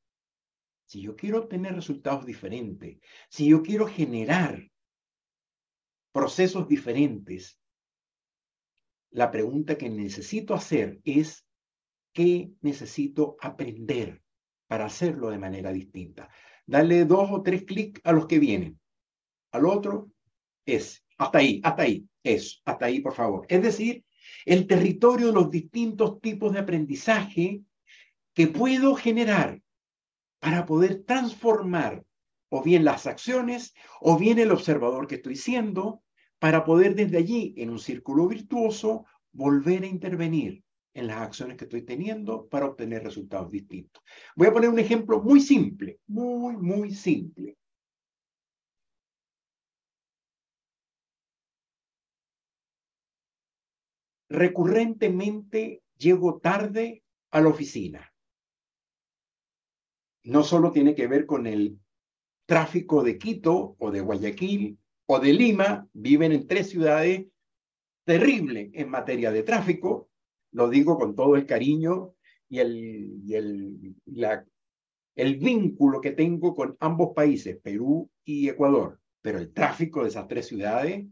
si 0.86 1.00
yo 1.02 1.16
quiero 1.16 1.38
obtener 1.38 1.74
resultados 1.74 2.26
diferentes, 2.26 2.98
si 3.28 3.48
yo 3.48 3.62
quiero 3.62 3.86
generar 3.86 4.70
procesos 6.12 6.68
diferentes, 6.68 7.58
la 9.10 9.30
pregunta 9.30 9.76
que 9.76 9.90
necesito 9.90 10.54
hacer 10.54 11.00
es, 11.04 11.46
¿qué 12.12 12.52
necesito 12.60 13.36
aprender 13.40 14.22
para 14.72 14.86
hacerlo 14.86 15.28
de 15.28 15.36
manera 15.36 15.70
distinta? 15.70 16.30
Dale 16.66 17.04
dos 17.04 17.28
o 17.30 17.42
tres 17.42 17.64
clics 17.64 18.00
a 18.04 18.12
los 18.12 18.26
que 18.26 18.38
vienen. 18.38 18.80
Al 19.50 19.66
otro 19.66 20.08
es, 20.64 21.04
hasta 21.18 21.36
ahí, 21.40 21.60
hasta 21.62 21.82
ahí, 21.82 22.08
es, 22.22 22.62
hasta 22.64 22.86
ahí, 22.86 23.00
por 23.00 23.12
favor. 23.12 23.44
Es 23.50 23.62
decir, 23.62 24.02
el 24.46 24.66
territorio 24.66 25.26
de 25.26 25.34
los 25.34 25.50
distintos 25.50 26.22
tipos 26.22 26.54
de 26.54 26.60
aprendizaje 26.60 27.60
que 28.32 28.46
puedo 28.46 28.94
generar 28.94 29.60
para 30.38 30.64
poder 30.64 31.04
transformar 31.04 32.02
o 32.48 32.62
bien 32.62 32.82
las 32.86 33.06
acciones 33.06 33.74
o 34.00 34.16
bien 34.16 34.38
el 34.38 34.52
observador 34.52 35.06
que 35.06 35.16
estoy 35.16 35.36
siendo, 35.36 36.02
para 36.38 36.64
poder 36.64 36.94
desde 36.94 37.18
allí, 37.18 37.52
en 37.58 37.68
un 37.68 37.78
círculo 37.78 38.26
virtuoso, 38.26 39.04
volver 39.32 39.82
a 39.82 39.88
intervenir 39.88 40.64
en 40.94 41.06
las 41.06 41.18
acciones 41.18 41.56
que 41.56 41.64
estoy 41.64 41.82
teniendo 41.82 42.46
para 42.48 42.66
obtener 42.66 43.02
resultados 43.02 43.50
distintos. 43.50 44.02
Voy 44.36 44.48
a 44.48 44.52
poner 44.52 44.68
un 44.68 44.78
ejemplo 44.78 45.22
muy 45.22 45.40
simple, 45.40 46.00
muy, 46.06 46.56
muy 46.56 46.94
simple. 46.94 47.56
Recurrentemente 54.28 55.82
llego 55.96 56.38
tarde 56.40 57.02
a 57.30 57.40
la 57.40 57.48
oficina. 57.48 58.12
No 60.24 60.42
solo 60.42 60.72
tiene 60.72 60.94
que 60.94 61.06
ver 61.06 61.26
con 61.26 61.46
el 61.46 61.78
tráfico 62.46 63.02
de 63.02 63.18
Quito 63.18 63.76
o 63.78 63.90
de 63.90 64.00
Guayaquil 64.00 64.78
o 65.06 65.18
de 65.18 65.32
Lima, 65.32 65.88
viven 65.92 66.32
en 66.32 66.46
tres 66.46 66.70
ciudades 66.70 67.26
terribles 68.04 68.70
en 68.74 68.88
materia 68.88 69.30
de 69.30 69.42
tráfico, 69.42 70.11
lo 70.52 70.68
digo 70.68 70.98
con 70.98 71.14
todo 71.14 71.36
el 71.36 71.46
cariño 71.46 72.14
y 72.48 72.58
el, 72.58 73.22
el, 73.30 73.96
el 75.14 75.36
vínculo 75.36 76.00
que 76.00 76.12
tengo 76.12 76.54
con 76.54 76.76
ambos 76.80 77.14
países, 77.14 77.58
Perú 77.62 78.10
y 78.24 78.48
Ecuador, 78.48 79.00
pero 79.20 79.38
el 79.38 79.52
tráfico 79.52 80.02
de 80.02 80.08
esas 80.08 80.28
tres 80.28 80.46
ciudades 80.46 81.06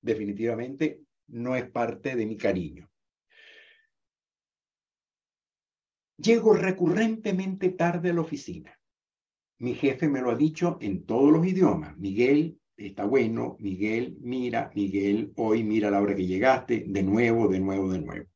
definitivamente 0.00 1.00
no 1.28 1.56
es 1.56 1.68
parte 1.70 2.16
de 2.16 2.26
mi 2.26 2.36
cariño. 2.36 2.90
Llego 6.16 6.52
recurrentemente 6.52 7.70
tarde 7.70 8.10
a 8.10 8.14
la 8.14 8.22
oficina. 8.22 8.76
Mi 9.60 9.74
jefe 9.74 10.08
me 10.08 10.20
lo 10.20 10.30
ha 10.30 10.36
dicho 10.36 10.78
en 10.80 11.04
todos 11.04 11.32
los 11.32 11.46
idiomas. 11.46 11.96
Miguel, 11.96 12.58
está 12.76 13.04
bueno. 13.04 13.56
Miguel, 13.60 14.16
mira. 14.20 14.70
Miguel, 14.74 15.32
hoy 15.36 15.62
mira 15.62 15.90
la 15.90 16.00
hora 16.00 16.16
que 16.16 16.26
llegaste. 16.26 16.84
De 16.88 17.02
nuevo, 17.02 17.48
de 17.48 17.60
nuevo, 17.60 17.90
de 17.92 18.00
nuevo. 18.00 18.26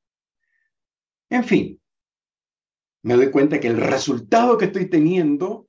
En 1.32 1.44
fin, 1.44 1.80
me 3.02 3.14
doy 3.14 3.30
cuenta 3.30 3.58
que 3.58 3.68
el 3.68 3.78
resultado 3.78 4.58
que 4.58 4.66
estoy 4.66 4.90
teniendo 4.90 5.66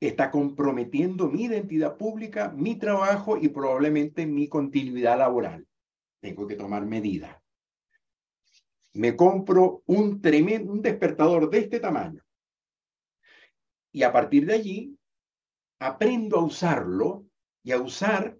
está 0.00 0.30
comprometiendo 0.30 1.28
mi 1.28 1.44
identidad 1.44 1.98
pública, 1.98 2.48
mi 2.48 2.76
trabajo 2.76 3.36
y 3.36 3.48
probablemente 3.48 4.24
mi 4.24 4.48
continuidad 4.48 5.18
laboral. 5.18 5.68
Tengo 6.22 6.46
que 6.46 6.56
tomar 6.56 6.86
medidas. 6.86 7.36
Me 8.94 9.14
compro 9.14 9.82
un 9.84 10.22
tremendo 10.22 10.72
un 10.72 10.80
despertador 10.80 11.50
de 11.50 11.58
este 11.58 11.78
tamaño 11.78 12.22
y 13.92 14.02
a 14.02 14.10
partir 14.10 14.46
de 14.46 14.54
allí 14.54 14.98
aprendo 15.78 16.38
a 16.38 16.44
usarlo 16.44 17.26
y 17.62 17.72
a 17.72 17.82
usar 17.82 18.38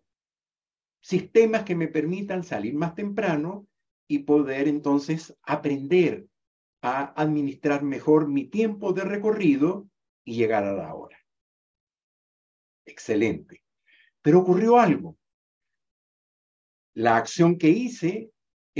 sistemas 1.03 1.65
que 1.65 1.77
me 1.77 1.89
permitan 1.89 2.43
salir 2.45 2.73
más 2.73 2.95
temprano 2.95 3.67
y 4.09 4.21
poder 4.21 4.67
entonces 4.67 5.37
aprender 5.43 6.30
a 6.83 7.13
administrar 7.21 7.83
mejor 7.83 8.29
mi 8.29 8.47
tiempo 8.47 8.93
de 8.93 9.05
recorrido 9.05 9.89
y 10.25 10.37
llegar 10.37 10.65
a 10.65 10.73
la 10.73 10.95
hora. 10.95 11.19
Excelente. 12.87 13.63
Pero 14.23 14.41
ocurrió 14.41 14.79
algo. 14.79 15.17
La 16.95 17.17
acción 17.17 17.57
que 17.57 17.69
hice 17.69 18.31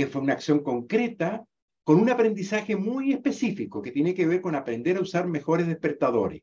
fue 0.07 0.21
una 0.21 0.33
acción 0.33 0.63
concreta 0.63 1.45
con 1.83 1.99
un 1.99 2.09
aprendizaje 2.09 2.75
muy 2.75 3.13
específico 3.13 3.81
que 3.81 3.91
tiene 3.91 4.13
que 4.13 4.25
ver 4.25 4.41
con 4.41 4.55
aprender 4.55 4.97
a 4.97 5.01
usar 5.01 5.27
mejores 5.27 5.67
despertadores. 5.67 6.41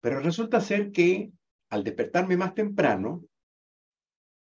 Pero 0.00 0.20
resulta 0.20 0.60
ser 0.60 0.90
que 0.90 1.30
al 1.70 1.84
despertarme 1.84 2.36
más 2.36 2.54
temprano, 2.54 3.24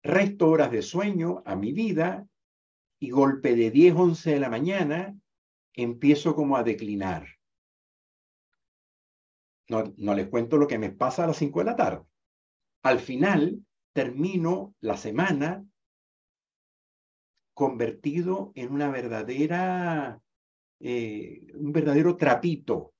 resto 0.03 0.49
horas 0.49 0.71
de 0.71 0.81
sueño 0.81 1.43
a 1.45 1.55
mi 1.55 1.73
vida 1.73 2.27
y 2.99 3.09
golpe 3.09 3.55
de 3.55 3.71
10, 3.71 3.95
11 3.95 4.31
de 4.31 4.39
la 4.39 4.49
mañana, 4.49 5.15
empiezo 5.73 6.35
como 6.35 6.57
a 6.57 6.63
declinar. 6.63 7.27
No, 9.69 9.93
no 9.97 10.13
les 10.13 10.27
cuento 10.27 10.57
lo 10.57 10.67
que 10.67 10.77
me 10.77 10.91
pasa 10.91 11.23
a 11.23 11.27
las 11.27 11.37
5 11.37 11.59
de 11.59 11.65
la 11.65 11.75
tarde. 11.75 12.05
Al 12.83 12.99
final, 12.99 13.65
termino 13.93 14.75
la 14.81 14.97
semana 14.97 15.65
convertido 17.53 18.51
en 18.55 18.71
una 18.71 18.89
verdadera, 18.89 20.19
eh, 20.79 21.47
un 21.53 21.71
verdadero 21.71 22.17
trapito, 22.17 22.93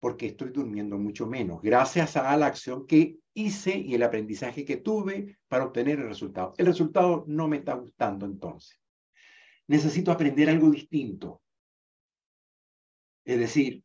porque 0.00 0.26
estoy 0.26 0.50
durmiendo 0.50 0.98
mucho 0.98 1.26
menos, 1.26 1.62
gracias 1.62 2.16
a 2.16 2.36
la 2.36 2.46
acción 2.46 2.86
que 2.86 3.18
hice 3.34 3.76
y 3.76 3.94
el 3.94 4.02
aprendizaje 4.02 4.64
que 4.64 4.78
tuve 4.78 5.38
para 5.48 5.64
obtener 5.64 6.00
el 6.00 6.08
resultado. 6.08 6.54
El 6.58 6.66
resultado 6.66 7.24
no 7.28 7.48
me 7.48 7.58
está 7.58 7.74
gustando 7.74 8.26
entonces. 8.26 8.78
Necesito 9.68 10.10
aprender 10.10 10.48
algo 10.48 10.70
distinto. 10.70 11.42
Es 13.26 13.38
decir, 13.40 13.82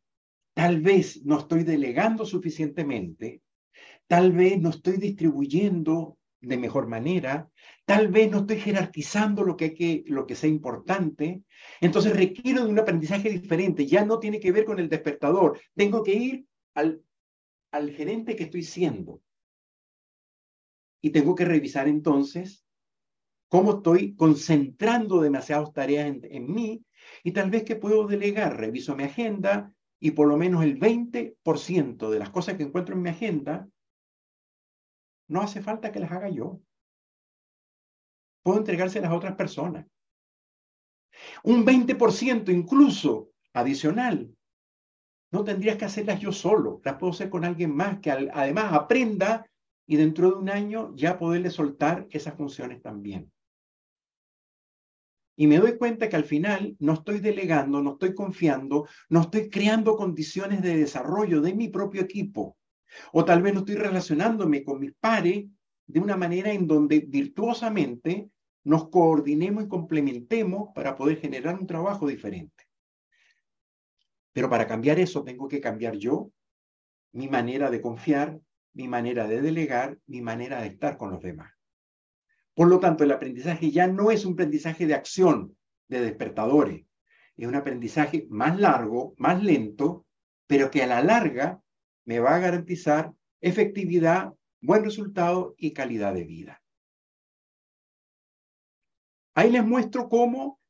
tal 0.54 0.80
vez 0.80 1.24
no 1.24 1.40
estoy 1.40 1.64
delegando 1.64 2.24
suficientemente, 2.24 3.42
tal 4.06 4.32
vez 4.32 4.60
no 4.60 4.70
estoy 4.70 4.98
distribuyendo 4.98 6.16
de 6.40 6.56
mejor 6.56 6.86
manera, 6.86 7.50
tal 7.84 8.08
vez 8.08 8.30
no 8.30 8.38
estoy 8.38 8.60
jerarquizando 8.60 9.42
lo 9.42 9.56
que, 9.56 9.64
hay 9.64 9.74
que, 9.74 10.04
lo 10.06 10.26
que 10.26 10.36
sea 10.36 10.48
importante, 10.48 11.42
entonces 11.80 12.16
requiero 12.16 12.64
de 12.64 12.70
un 12.70 12.78
aprendizaje 12.78 13.30
diferente, 13.30 13.84
ya 13.84 14.04
no 14.04 14.20
tiene 14.20 14.38
que 14.38 14.52
ver 14.52 14.64
con 14.64 14.78
el 14.78 14.88
despertador, 14.88 15.60
tengo 15.74 16.04
que 16.04 16.14
ir 16.14 16.46
al, 16.74 17.02
al 17.72 17.90
gerente 17.90 18.36
que 18.36 18.44
estoy 18.44 18.62
siendo. 18.62 19.20
Y 21.00 21.10
tengo 21.10 21.34
que 21.34 21.44
revisar 21.44 21.88
entonces 21.88 22.61
cómo 23.52 23.72
estoy 23.76 24.16
concentrando 24.16 25.20
demasiadas 25.20 25.74
tareas 25.74 26.06
en, 26.22 26.50
mí 26.50 26.82
y 27.22 27.32
tal 27.32 27.50
vez 27.50 27.64
que 27.64 27.76
puedo 27.76 28.06
delegar, 28.06 28.56
reviso 28.56 28.96
mi 28.96 29.04
agenda, 29.04 29.74
y 30.00 30.12
por 30.12 30.26
lo 30.26 30.38
menos 30.38 30.64
el 30.64 30.80
20% 30.80 32.08
de 32.08 32.18
las 32.18 32.30
cosas 32.30 32.56
que 32.56 32.62
encuentro 32.62 32.94
en 32.94 33.02
mi 33.02 33.10
agenda, 33.10 33.68
no 35.28 35.42
hace 35.42 35.60
falta 35.60 35.92
que 35.92 36.00
las 36.00 36.10
haga 36.12 36.30
yo. 36.30 36.62
Puedo 38.42 38.56
entregárselas 38.56 39.10
a 39.10 39.14
otras 39.14 39.36
personas. 39.36 39.86
Un 41.44 41.66
20% 41.66 42.50
incluso 42.50 43.32
adicional. 43.52 44.34
No 45.30 45.44
tendrías 45.44 45.76
que 45.76 45.84
hacerlas 45.84 46.20
yo 46.20 46.32
solo, 46.32 46.80
las 46.84 46.94
puedo 46.94 47.12
hacer 47.12 47.28
con 47.28 47.44
alguien 47.44 47.76
más 47.76 47.98
que 47.98 48.10
además 48.10 48.72
aprenda 48.72 49.46
y 49.86 49.96
dentro 49.96 50.30
de 50.30 50.36
un 50.36 50.48
año 50.48 50.96
ya 50.96 51.18
poderle 51.18 51.50
soltar 51.50 52.06
esas 52.10 52.34
funciones 52.34 52.80
también. 52.80 53.30
Y 55.36 55.46
me 55.46 55.58
doy 55.58 55.78
cuenta 55.78 56.08
que 56.08 56.16
al 56.16 56.24
final 56.24 56.76
no 56.78 56.94
estoy 56.94 57.20
delegando, 57.20 57.82
no 57.82 57.92
estoy 57.92 58.14
confiando, 58.14 58.86
no 59.08 59.22
estoy 59.22 59.48
creando 59.48 59.96
condiciones 59.96 60.62
de 60.62 60.76
desarrollo 60.76 61.40
de 61.40 61.54
mi 61.54 61.68
propio 61.68 62.02
equipo. 62.02 62.58
O 63.12 63.24
tal 63.24 63.40
vez 63.42 63.54
no 63.54 63.60
estoy 63.60 63.76
relacionándome 63.76 64.62
con 64.62 64.80
mis 64.80 64.92
pares 64.92 65.46
de 65.86 66.00
una 66.00 66.16
manera 66.16 66.52
en 66.52 66.66
donde 66.66 67.00
virtuosamente 67.00 68.30
nos 68.64 68.88
coordinemos 68.90 69.64
y 69.64 69.68
complementemos 69.68 70.68
para 70.74 70.96
poder 70.96 71.18
generar 71.18 71.58
un 71.58 71.66
trabajo 71.66 72.06
diferente. 72.06 72.64
Pero 74.32 74.48
para 74.48 74.66
cambiar 74.66 74.98
eso 74.98 75.24
tengo 75.24 75.48
que 75.48 75.60
cambiar 75.60 75.96
yo, 75.96 76.30
mi 77.12 77.28
manera 77.28 77.70
de 77.70 77.80
confiar, 77.80 78.40
mi 78.74 78.88
manera 78.88 79.26
de 79.26 79.42
delegar, 79.42 79.98
mi 80.06 80.22
manera 80.22 80.62
de 80.62 80.68
estar 80.68 80.96
con 80.96 81.10
los 81.10 81.22
demás. 81.22 81.52
Por 82.54 82.68
lo 82.68 82.80
tanto, 82.80 83.04
el 83.04 83.12
aprendizaje 83.12 83.70
ya 83.70 83.86
no 83.86 84.10
es 84.10 84.24
un 84.24 84.34
aprendizaje 84.34 84.86
de 84.86 84.94
acción, 84.94 85.56
de 85.88 86.00
despertadores. 86.00 86.84
Es 87.36 87.46
un 87.46 87.54
aprendizaje 87.54 88.26
más 88.28 88.58
largo, 88.58 89.14
más 89.18 89.42
lento, 89.42 90.06
pero 90.46 90.70
que 90.70 90.82
a 90.82 90.86
la 90.86 91.02
larga 91.02 91.62
me 92.04 92.18
va 92.18 92.36
a 92.36 92.40
garantizar 92.40 93.12
efectividad, 93.40 94.32
buen 94.60 94.84
resultado 94.84 95.54
y 95.56 95.72
calidad 95.72 96.14
de 96.14 96.24
vida. 96.24 96.62
Ahí 99.34 99.50
les 99.50 99.64
muestro 99.64 100.08
cómo, 100.08 100.60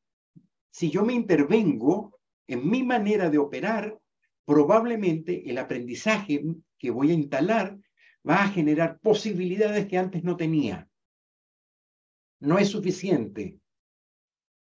si 0.70 0.90
yo 0.90 1.04
me 1.04 1.14
intervengo 1.14 2.18
en 2.46 2.68
mi 2.68 2.84
manera 2.84 3.28
de 3.28 3.38
operar, 3.38 3.98
probablemente 4.44 5.50
el 5.50 5.58
aprendizaje 5.58 6.44
que 6.78 6.90
voy 6.90 7.10
a 7.10 7.14
instalar 7.14 7.78
va 8.28 8.44
a 8.44 8.48
generar 8.48 8.98
posibilidades 9.00 9.86
que 9.86 9.98
antes 9.98 10.22
no 10.22 10.36
tenía. 10.36 10.88
No 12.42 12.58
es 12.58 12.68
suficiente 12.68 13.56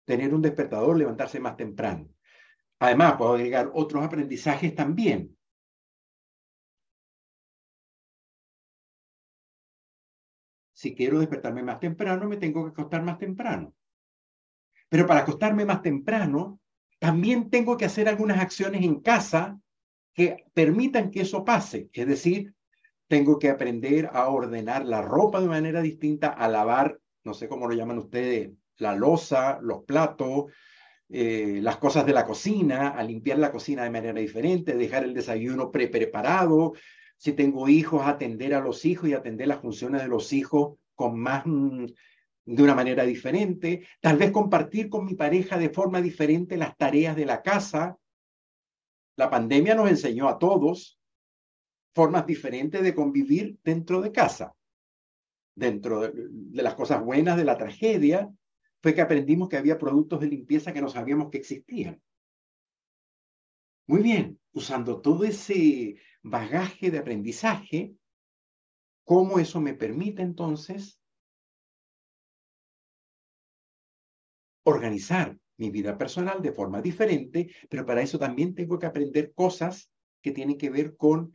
tener 0.05 0.35
un 0.35 0.43
despertador, 0.43 0.95
levantarse 0.95 1.41
más 1.41 1.57
temprano. 1.57 2.07
Además, 2.79 3.15
puedo 3.17 3.33
agregar 3.33 3.71
otros 3.73 4.05
aprendizajes 4.05 4.75
también. 4.75 5.35
Si 10.75 10.95
quiero 10.95 11.19
despertarme 11.19 11.63
más 11.63 11.81
temprano, 11.81 12.29
me 12.29 12.37
tengo 12.37 12.65
que 12.65 12.73
acostar 12.73 13.03
más 13.03 13.17
temprano. 13.19 13.73
Pero 14.91 15.07
para 15.07 15.21
acostarme 15.21 15.65
más 15.65 15.81
temprano, 15.81 16.61
también 16.99 17.49
tengo 17.49 17.79
que 17.79 17.87
hacer 17.87 18.07
algunas 18.07 18.39
acciones 18.39 18.83
en 18.83 19.01
casa 19.01 19.59
que 20.13 20.45
permitan 20.53 21.11
que 21.11 21.23
eso 21.23 21.43
pase. 21.43 21.89
Es 21.95 22.07
decir, 22.07 22.55
tengo 23.09 23.39
que 23.39 23.49
aprender 23.49 24.11
a 24.13 24.29
ordenar 24.29 24.85
la 24.85 25.01
ropa 25.01 25.41
de 25.41 25.49
manera 25.49 25.81
distinta, 25.81 26.29
a 26.29 26.49
lavar 26.49 26.99
no 27.25 27.35
sé 27.35 27.49
cómo 27.49 27.69
lo 27.69 27.75
llaman 27.75 27.99
ustedes, 27.99 28.51
la 28.79 28.95
losa, 28.95 29.59
los 29.63 29.85
platos, 29.85 30.47
eh, 31.09 31.61
las 31.63 31.77
cosas 31.77 32.07
de 32.07 32.13
la 32.13 32.25
cocina, 32.25 32.89
a 32.89 33.03
limpiar 33.03 33.39
la 33.39 33.53
cocina 33.53 33.85
de 33.85 33.91
manera 33.91 34.19
diferente, 34.19 34.75
dejar 34.75 35.05
el 35.05 35.15
desayuno 35.15 35.71
pre-preparado, 35.71 36.73
si 37.17 37.33
tengo 37.35 37.69
hijos, 37.69 38.03
atender 38.07 38.55
a 38.55 38.61
los 38.61 38.85
hijos 38.85 39.09
y 39.09 39.15
atender 39.15 39.47
las 39.47 39.61
funciones 39.61 40.03
de 40.03 40.09
los 40.09 40.33
hijos 40.33 40.79
con 40.95 41.19
más, 41.19 41.45
mm, 41.47 41.87
de 42.45 42.63
una 42.63 42.75
manera 42.75 43.05
diferente, 43.05 43.87
tal 44.01 44.17
vez 44.17 44.33
compartir 44.33 44.89
con 44.89 45.05
mi 45.05 45.15
pareja 45.15 45.57
de 45.59 45.69
forma 45.69 46.01
diferente 46.01 46.57
las 46.57 46.77
tareas 46.77 47.15
de 47.15 47.27
la 47.27 47.43
casa. 47.43 47.97
La 49.17 49.31
pandemia 49.31 49.77
nos 49.77 49.89
enseñó 49.89 50.29
a 50.29 50.39
todos 50.39 50.99
formas 51.95 52.27
diferentes 52.27 52.83
de 52.83 52.95
convivir 52.95 53.59
dentro 53.63 54.01
de 54.01 54.11
casa 54.11 54.55
dentro 55.55 56.01
de, 56.01 56.63
las 56.63 56.75
cosas 56.75 57.05
buenas 57.05 57.37
de 57.37 57.45
la 57.45 57.59
tragedia, 57.59 58.31
fue 58.83 58.95
que 58.95 59.01
aprendimos 59.01 59.49
que 59.49 59.57
había 59.57 59.79
productos 59.79 60.21
de 60.21 60.27
limpieza 60.27 60.73
que 60.73 60.83
no 60.83 60.89
sabíamos 60.89 61.31
que 61.31 61.39
existían. 61.39 62.03
Muy 63.87 64.03
bien, 64.03 64.41
usando 64.53 65.01
todo 65.01 65.25
ese 65.25 65.97
bagaje 66.23 66.91
de 66.91 66.99
aprendizaje, 66.99 67.95
¿cómo 69.05 69.39
eso 69.39 69.61
me 69.61 69.75
permite 69.75 70.23
entonces 70.23 71.01
organizar 74.65 75.37
mi 75.59 75.71
vida 75.71 75.99
personal 75.99 76.41
de 76.41 76.53
forma 76.53 76.81
diferente? 76.81 77.55
Pero 77.69 77.85
para 77.85 78.03
eso 78.03 78.19
también 78.19 78.55
tengo 78.55 78.79
que 78.79 78.87
aprender 78.87 79.33
cosas 79.35 79.91
que 80.23 80.33
tienen 80.33 80.57
que 80.57 80.71
ver 80.71 80.97
con 80.97 81.33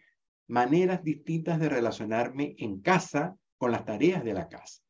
maneras 0.48 1.04
distintas 1.04 1.60
de 1.60 1.70
relacionarme 1.70 2.56
en 2.58 2.82
casa 2.82 3.38
con 3.58 3.72
las 3.72 3.86
tareas 3.86 4.24
de 4.24 4.34
la 4.34 4.48
casa. 4.48 4.82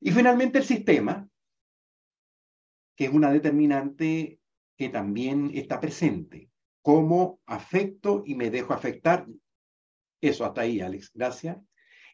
Y 0.00 0.10
finalmente 0.12 0.58
el 0.58 0.64
sistema, 0.64 1.28
que 2.96 3.06
es 3.06 3.12
una 3.12 3.32
determinante 3.32 4.40
que 4.76 4.88
también 4.88 5.50
está 5.54 5.80
presente. 5.80 6.50
Cómo 6.82 7.40
afecto 7.46 8.22
y 8.24 8.34
me 8.34 8.50
dejo 8.50 8.72
afectar. 8.72 9.26
Eso 10.20 10.44
hasta 10.44 10.62
ahí, 10.62 10.80
Alex. 10.80 11.10
Gracias. 11.12 11.58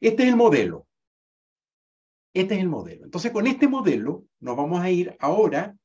Este 0.01 0.23
es 0.23 0.29
el 0.31 0.37
modelo. 0.37 0.87
Este 2.33 2.55
es 2.55 2.61
el 2.61 2.68
modelo. 2.68 3.05
Entonces, 3.05 3.31
con 3.33 3.47
este 3.47 3.68
modelo 3.68 4.25
nos 4.40 4.57
vamos 4.57 4.81
a 4.81 4.90
ir 4.90 5.16
ahora 5.20 5.77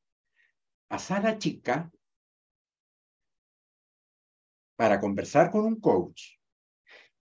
a 0.90 1.00
sala 1.00 1.38
chica 1.38 1.92
para 4.76 5.00
conversar 5.00 5.52
con 5.52 5.66
un 5.66 5.80
coach 5.80 6.39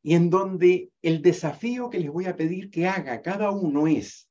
y 0.03 0.15
en 0.15 0.31
donde 0.31 0.91
el 1.03 1.23
desafío 1.23 1.91
que 1.91 1.99
les 1.99 2.11
voy 2.11 2.27
a 2.27 2.37
pedir 2.37 2.71
que 2.71 2.87
haga 2.87 3.21
cada 3.23 3.51
uno 3.51 3.87
es, 3.87 4.31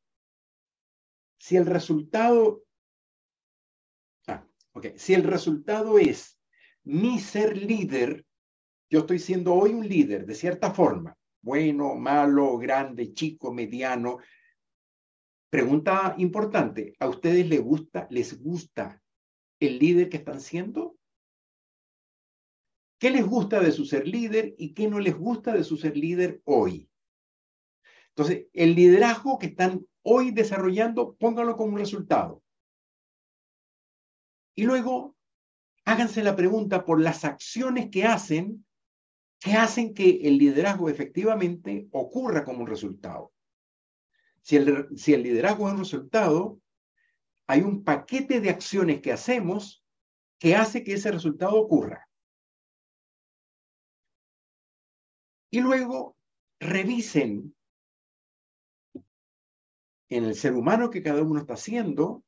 si 1.39 1.55
el 1.55 1.65
resultado, 1.65 2.63
ah, 4.27 4.45
si 4.95 5.13
el 5.13 5.23
resultado 5.23 5.99
es 5.99 6.39
mi 6.83 7.19
ser 7.19 7.57
líder, 7.57 8.25
yo 8.89 8.99
estoy 8.99 9.19
siendo 9.19 9.53
hoy 9.53 9.73
un 9.73 9.87
líder 9.87 10.25
de 10.25 10.35
cierta 10.35 10.73
forma, 10.73 11.17
bueno, 11.41 11.95
malo, 11.95 12.57
grande, 12.57 13.13
chico, 13.13 13.53
mediano. 13.53 14.19
Pregunta 15.49 16.15
importante, 16.17 16.95
¿a 16.99 17.07
ustedes 17.07 17.47
les 17.47 17.61
gusta, 17.61 18.07
les 18.09 18.41
gusta 18.41 19.01
el 19.59 19.79
líder 19.79 20.09
que 20.09 20.17
están 20.17 20.41
siendo? 20.41 20.96
¿Qué 22.99 23.11
les 23.11 23.25
gusta 23.25 23.59
de 23.59 23.71
su 23.71 23.85
ser 23.85 24.07
líder 24.07 24.55
y 24.57 24.73
qué 24.73 24.87
no 24.87 24.99
les 24.99 25.15
gusta 25.15 25.53
de 25.53 25.63
su 25.63 25.77
ser 25.77 25.95
líder 25.95 26.41
hoy? 26.45 26.89
Entonces, 28.09 28.47
el 28.53 28.73
liderazgo 28.73 29.37
que 29.37 29.47
están 29.47 29.85
hoy 30.01 30.31
desarrollando, 30.31 31.15
pónganlo 31.15 31.55
como 31.55 31.77
resultado. 31.77 32.41
Y 34.55 34.63
luego, 34.63 35.15
háganse 35.85 36.23
la 36.23 36.35
pregunta 36.35 36.83
por 36.83 36.99
las 36.99 37.23
acciones 37.23 37.89
que 37.91 38.05
hacen, 38.05 38.65
que 39.39 39.53
hacen 39.53 39.93
que 39.93 40.21
el 40.23 40.39
liderazgo 40.39 40.89
efectivamente 40.89 41.87
ocurra 41.91 42.43
como 42.43 42.61
un 42.61 42.67
resultado. 42.67 43.31
Si 44.41 44.55
el, 44.55 44.87
si 44.97 45.13
el 45.13 45.21
liderazgo 45.21 45.67
es 45.67 45.73
un 45.73 45.79
resultado, 45.79 46.59
hay 47.45 47.61
un 47.61 47.83
paquete 47.83 48.41
de 48.41 48.49
acciones 48.49 49.01
que 49.01 49.11
hacemos 49.11 49.85
que 50.39 50.55
hace 50.55 50.83
que 50.83 50.93
ese 50.93 51.11
resultado 51.11 51.55
ocurra. 51.55 52.06
Y 55.49 55.61
luego 55.61 56.15
revisen 56.59 57.55
en 60.09 60.23
el 60.23 60.35
ser 60.35 60.53
humano 60.53 60.89
que 60.89 61.03
cada 61.03 61.21
uno 61.21 61.39
está 61.39 61.53
haciendo 61.53 62.23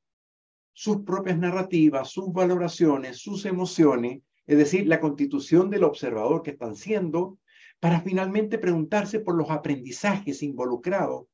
sus 0.74 1.04
propias 1.04 1.38
narrativas, 1.38 2.10
sus 2.10 2.32
valoraciones, 2.32 3.18
sus 3.20 3.46
emociones, 3.46 4.22
es 4.46 4.58
decir, 4.58 4.88
la 4.88 5.00
constitución 5.00 5.70
del 5.70 5.84
observador 5.84 6.44
que 6.44 6.52
están 6.52 6.76
siendo, 6.76 7.38
para 7.80 8.02
finalmente 8.02 8.58
preguntarse 8.58 9.20
por 9.20 9.36
los 9.36 9.50
aprendizajes 9.50 10.44
involucrados 10.44 11.28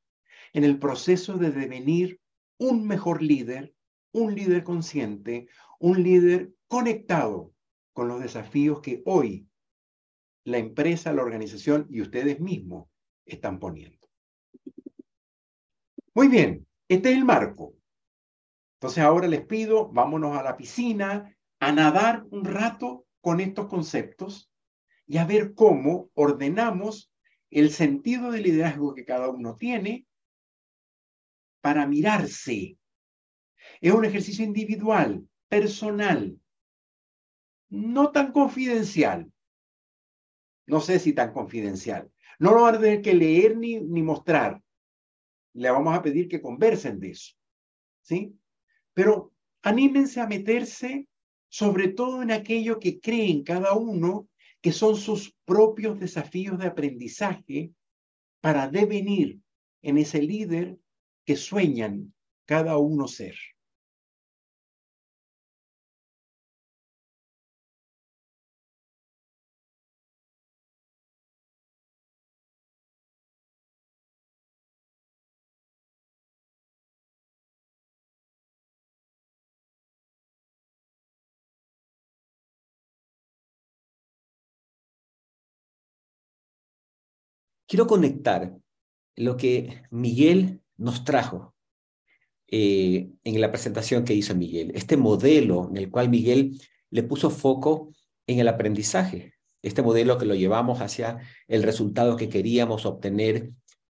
en 0.54 0.63
el 0.63 0.80
proceso 0.80 1.38
de 1.38 1.52
devenir 1.52 2.19
un 2.58 2.88
mejor 2.88 3.21
líder, 3.21 3.74
un 4.12 4.36
líder 4.36 4.63
consciente, 4.63 5.48
un 5.80 6.04
líder 6.04 6.54
conectado 6.67 7.52
con 7.93 8.08
los 8.08 8.21
desafíos 8.21 8.82
que 8.82 9.02
hoy 9.06 9.48
la 10.45 10.60
empresa, 10.60 11.12
la 11.12 11.23
organización 11.23 11.88
y 11.89 12.01
ustedes 12.01 12.39
mismos 12.39 12.88
están 13.25 13.60
poniendo. 13.60 14.08
Muy 16.13 16.27
bien, 16.29 16.65
este 16.88 17.12
es 17.12 17.17
el 17.17 17.25
marco. 17.25 17.75
Entonces 18.75 19.03
ahora 19.03 19.27
les 19.27 19.45
pido, 19.45 19.89
vámonos 19.91 20.38
a 20.38 20.43
la 20.43 20.55
piscina, 20.55 21.36
a 21.60 21.71
nadar 21.71 22.25
un 22.29 22.45
rato 22.45 23.05
con 23.21 23.39
estos 23.39 23.67
conceptos 23.67 24.51
y 25.08 25.17
a 25.17 25.25
ver 25.25 25.55
cómo 25.55 26.10
ordenamos 26.13 27.12
el 27.49 27.71
sentido 27.71 28.31
de 28.31 28.41
liderazgo 28.41 28.93
que 28.93 29.05
cada 29.05 29.29
uno 29.29 29.55
tiene 29.55 30.05
para 31.62 31.88
mirarse. 31.88 32.77
Es 33.81 33.91
un 33.91 34.05
ejercicio 34.05 34.45
individual, 34.45 35.27
personal, 35.49 36.39
no 37.69 38.12
tan 38.12 38.31
confidencial. 38.31 39.31
No 40.67 40.80
sé 40.80 40.99
si 40.99 41.13
tan 41.13 41.34
confidencial. 41.34 42.12
No 42.39 42.54
lo 42.54 42.63
van 42.63 42.75
a 42.75 42.80
tener 42.80 43.01
que 43.01 43.13
leer 43.13 43.58
ni, 43.58 43.80
ni 43.80 44.01
mostrar. 44.01 44.62
Le 45.54 45.71
vamos 45.71 45.95
a 45.95 46.01
pedir 46.01 46.28
que 46.28 46.41
conversen 46.41 46.99
de 46.99 47.12
eso. 47.12 47.34
¿Sí? 48.01 48.38
Pero 48.93 49.34
anímense 49.62 50.19
a 50.19 50.28
meterse 50.28 51.08
sobre 51.47 51.88
todo 51.89 52.21
en 52.21 52.32
aquello 52.32 52.80
que 52.80 52.99
creen 52.99 53.43
cada 53.43 53.73
uno 53.73 54.28
que 54.62 54.71
son 54.71 54.95
sus 54.95 55.36
propios 55.45 55.99
desafíos 55.99 56.58
de 56.60 56.67
aprendizaje 56.67 57.71
para 58.41 58.67
devenir 58.67 59.39
en 59.82 59.97
ese 59.97 60.21
líder 60.21 60.78
que 61.23 61.36
sueñan 61.36 62.13
cada 62.45 62.78
uno 62.78 63.08
ser. 63.08 63.36
Quiero 87.67 87.88
conectar 87.88 88.56
lo 89.15 89.38
que 89.38 89.84
Miguel 89.91 90.62
nos 90.78 91.04
trajo 91.04 91.56
eh, 92.47 93.10
en 93.23 93.41
la 93.41 93.51
presentación 93.51 94.04
que 94.04 94.13
hizo 94.13 94.36
Miguel, 94.36 94.71
este 94.75 94.97
modelo 94.97 95.67
en 95.69 95.78
el 95.78 95.89
cual 95.89 96.10
Miguel 96.10 96.60
le 96.91 97.04
puso 97.04 97.30
foco 97.30 97.93
en 98.28 98.39
el 98.39 98.47
aprendizaje, 98.47 99.34
este 99.62 99.82
modelo 99.82 100.17
que 100.17 100.25
lo 100.25 100.36
llevamos 100.36 100.82
hacia 100.82 101.19
el 101.47 101.63
resultado 101.63 102.17
que 102.17 102.30
queríamos 102.30 102.86
obtener 102.86 103.51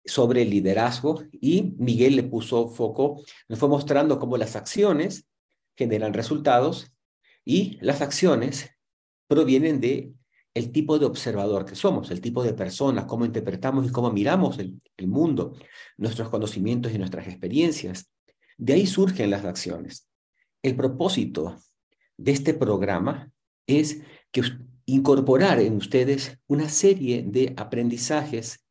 sobre 0.06 0.44
el 0.44 0.52
liderazgo 0.52 1.24
y 1.32 1.74
Miguel 1.78 2.16
le 2.16 2.24
puso 2.24 2.70
foco, 2.70 3.22
nos 3.50 3.58
fue 3.58 3.70
mostrando 3.70 4.20
cómo 4.20 4.38
las 4.38 4.56
acciones 4.56 5.28
generan 5.76 6.14
resultados 6.14 6.92
y 7.44 7.78
las 7.82 8.02
acciones 8.02 8.70
provienen 9.28 9.82
de 9.82 10.14
el 10.56 10.72
tipo 10.72 10.98
de 10.98 11.06
observador 11.06 11.66
que 11.66 11.76
somos, 11.76 12.10
el 12.12 12.22
tipo 12.22 12.42
de 12.42 12.54
persona, 12.54 13.06
cómo 13.06 13.26
interpretamos 13.26 13.86
y 13.86 13.92
cómo 13.92 14.10
miramos 14.12 14.58
el, 14.58 14.82
mundo, 15.06 15.54
nuestros 15.98 16.30
conocimientos 16.30 16.94
y 16.94 16.98
nuestras 16.98 17.28
experiencias. 17.28 18.10
De 18.58 18.74
ahí 18.74 18.88
surgen 18.88 19.30
las 19.30 19.44
acciones. 19.44 20.08
El 20.64 20.78
propósito 20.78 21.58
de 22.18 22.32
este 22.32 22.54
programa 22.54 23.32
es 23.68 24.02
que 24.32 24.44
incorporar 24.86 25.60
en 25.60 25.76
ustedes 25.76 26.40
una 26.48 26.70
serie 26.70 27.24
de 27.28 27.54
aprendizajes 27.58 28.66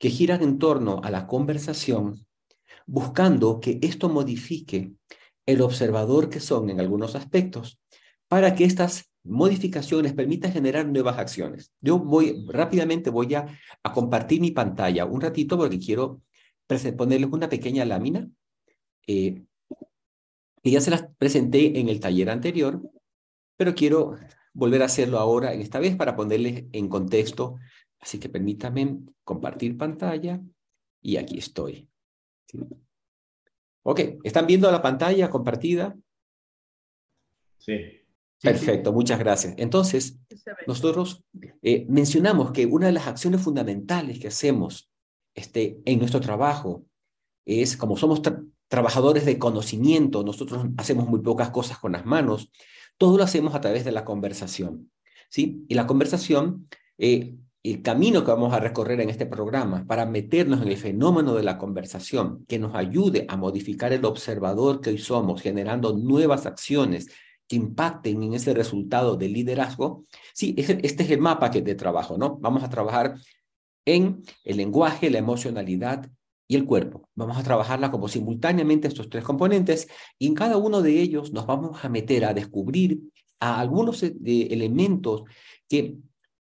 que 0.00 0.10
giran 0.10 0.42
en 0.42 0.58
torno 0.58 1.00
a 1.04 1.10
la 1.10 1.28
conversación, 1.28 2.26
buscando 2.86 3.60
que 3.60 3.78
esto 3.82 4.08
modifique 4.08 4.94
el 5.46 5.60
observador 5.60 6.28
que 6.28 6.40
son 6.40 6.70
en 6.70 6.80
algunos 6.80 7.14
aspectos, 7.14 7.78
para 8.26 8.56
que 8.56 8.64
estas 8.64 9.09
modificaciones 9.22 10.12
permitan 10.12 10.52
generar 10.52 10.86
nuevas 10.86 11.18
acciones. 11.18 11.72
Yo 11.80 11.98
voy 11.98 12.44
rápidamente 12.48 13.10
voy 13.10 13.34
a, 13.34 13.46
compartir 13.94 14.40
mi 14.40 14.50
pantalla 14.50 15.04
un 15.04 15.20
ratito 15.20 15.56
porque 15.58 15.78
quiero 15.78 16.22
ponerles 16.96 17.30
una 17.30 17.48
pequeña 17.48 17.84
lámina 17.84 18.28
eh, 19.06 19.42
ya 20.62 20.80
se 20.80 20.90
las 20.90 21.08
presenté 21.16 21.80
en 21.80 21.88
el 21.88 22.00
taller 22.00 22.30
anterior, 22.30 22.80
pero 23.56 23.74
quiero 23.74 24.16
volver 24.52 24.82
a 24.82 24.86
hacerlo 24.86 25.18
ahora, 25.18 25.52
en 25.52 25.60
esta 25.60 25.78
vez, 25.78 25.96
para 25.96 26.16
ponerles 26.16 26.64
en 26.72 26.88
contexto. 26.88 27.56
Así 27.98 28.18
que 28.18 28.28
permítanme 28.28 28.98
compartir 29.24 29.76
pantalla 29.76 30.40
y 31.00 31.16
aquí 31.16 31.38
estoy. 31.38 31.88
Ok, 33.82 34.00
¿están 34.22 34.46
viendo 34.46 34.70
la 34.70 34.82
pantalla 34.82 35.30
compartida? 35.30 35.96
Sí. 37.58 37.99
Perfecto, 38.42 38.92
muchas 38.92 39.18
gracias. 39.18 39.54
Entonces, 39.58 40.18
nosotros 40.66 41.22
eh, 41.62 41.86
mencionamos 41.88 42.52
que 42.52 42.66
una 42.66 42.86
de 42.86 42.92
las 42.92 43.06
acciones 43.06 43.42
fundamentales 43.42 44.18
que 44.18 44.28
hacemos 44.28 44.90
este, 45.34 45.80
en 45.84 45.98
nuestro 45.98 46.20
trabajo 46.20 46.84
es, 47.44 47.76
como 47.76 47.96
somos 47.96 48.22
trabajadores 48.68 49.26
de 49.26 49.38
conocimiento, 49.38 50.22
nosotros 50.22 50.66
hacemos 50.78 51.06
muy 51.06 51.20
pocas 51.20 51.50
cosas 51.50 51.78
con 51.78 51.92
las 51.92 52.06
manos, 52.06 52.50
todo 52.96 53.18
lo 53.18 53.24
hacemos 53.24 53.54
a 53.54 53.60
través 53.60 53.84
de 53.84 53.92
la 53.92 54.04
conversación. 54.04 54.90
¿sí? 55.28 55.64
Y 55.68 55.74
la 55.74 55.86
conversación, 55.86 56.68
eh, 56.96 57.34
el 57.62 57.82
camino 57.82 58.24
que 58.24 58.30
vamos 58.30 58.54
a 58.54 58.60
recorrer 58.60 59.00
en 59.02 59.10
este 59.10 59.26
programa 59.26 59.84
para 59.86 60.06
meternos 60.06 60.62
en 60.62 60.68
el 60.68 60.78
fenómeno 60.78 61.34
de 61.34 61.42
la 61.42 61.58
conversación, 61.58 62.46
que 62.46 62.58
nos 62.58 62.74
ayude 62.74 63.26
a 63.28 63.36
modificar 63.36 63.92
el 63.92 64.04
observador 64.06 64.80
que 64.80 64.90
hoy 64.90 64.98
somos, 64.98 65.42
generando 65.42 65.92
nuevas 65.92 66.46
acciones 66.46 67.08
que 67.50 67.56
impacten 67.56 68.22
en 68.22 68.34
ese 68.34 68.54
resultado 68.54 69.16
de 69.16 69.28
liderazgo, 69.28 70.04
sí, 70.32 70.54
este 70.56 71.02
es 71.02 71.10
el 71.10 71.18
mapa 71.18 71.50
que 71.50 71.60
de 71.62 71.74
trabajo, 71.74 72.16
¿no? 72.16 72.36
Vamos 72.36 72.62
a 72.62 72.70
trabajar 72.70 73.16
en 73.84 74.22
el 74.44 74.58
lenguaje, 74.58 75.10
la 75.10 75.18
emocionalidad 75.18 76.08
y 76.46 76.54
el 76.54 76.64
cuerpo. 76.64 77.08
Vamos 77.16 77.36
a 77.36 77.42
trabajarla 77.42 77.90
como 77.90 78.06
simultáneamente 78.06 78.86
estos 78.86 79.10
tres 79.10 79.24
componentes 79.24 79.88
y 80.16 80.28
en 80.28 80.34
cada 80.34 80.58
uno 80.58 80.80
de 80.80 81.00
ellos 81.00 81.32
nos 81.32 81.44
vamos 81.44 81.84
a 81.84 81.88
meter 81.88 82.24
a 82.24 82.34
descubrir 82.34 83.00
a 83.40 83.58
algunos 83.58 84.04
eh, 84.04 84.14
elementos 84.24 85.24
que 85.68 85.96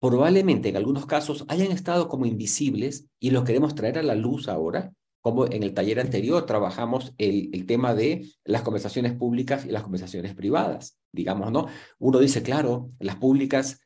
probablemente 0.02 0.68
en 0.68 0.76
algunos 0.76 1.06
casos 1.06 1.46
hayan 1.48 1.72
estado 1.72 2.10
como 2.10 2.26
invisibles 2.26 3.06
y 3.22 3.30
los 3.30 3.46
queremos 3.46 3.74
traer 3.74 4.00
a 4.00 4.04
la 4.04 4.16
luz 4.16 4.50
ahora 4.50 4.92
como 5.22 5.46
en 5.46 5.64
el 5.64 5.74
taller 5.74 6.00
anterior 6.00 6.46
trabajamos 6.46 7.14
el, 7.18 7.66
tema 7.66 7.94
de 7.94 8.28
las 8.46 8.62
conversaciones 8.62 9.14
públicas 9.14 9.66
y 9.66 9.70
las 9.70 9.84
conversaciones 9.84 10.34
privadas, 10.34 10.98
digamos, 11.12 11.52
¿no? 11.52 11.68
Uno 12.00 12.20
dice, 12.20 12.42
claro, 12.42 12.92
las 13.00 13.18
públicas, 13.18 13.82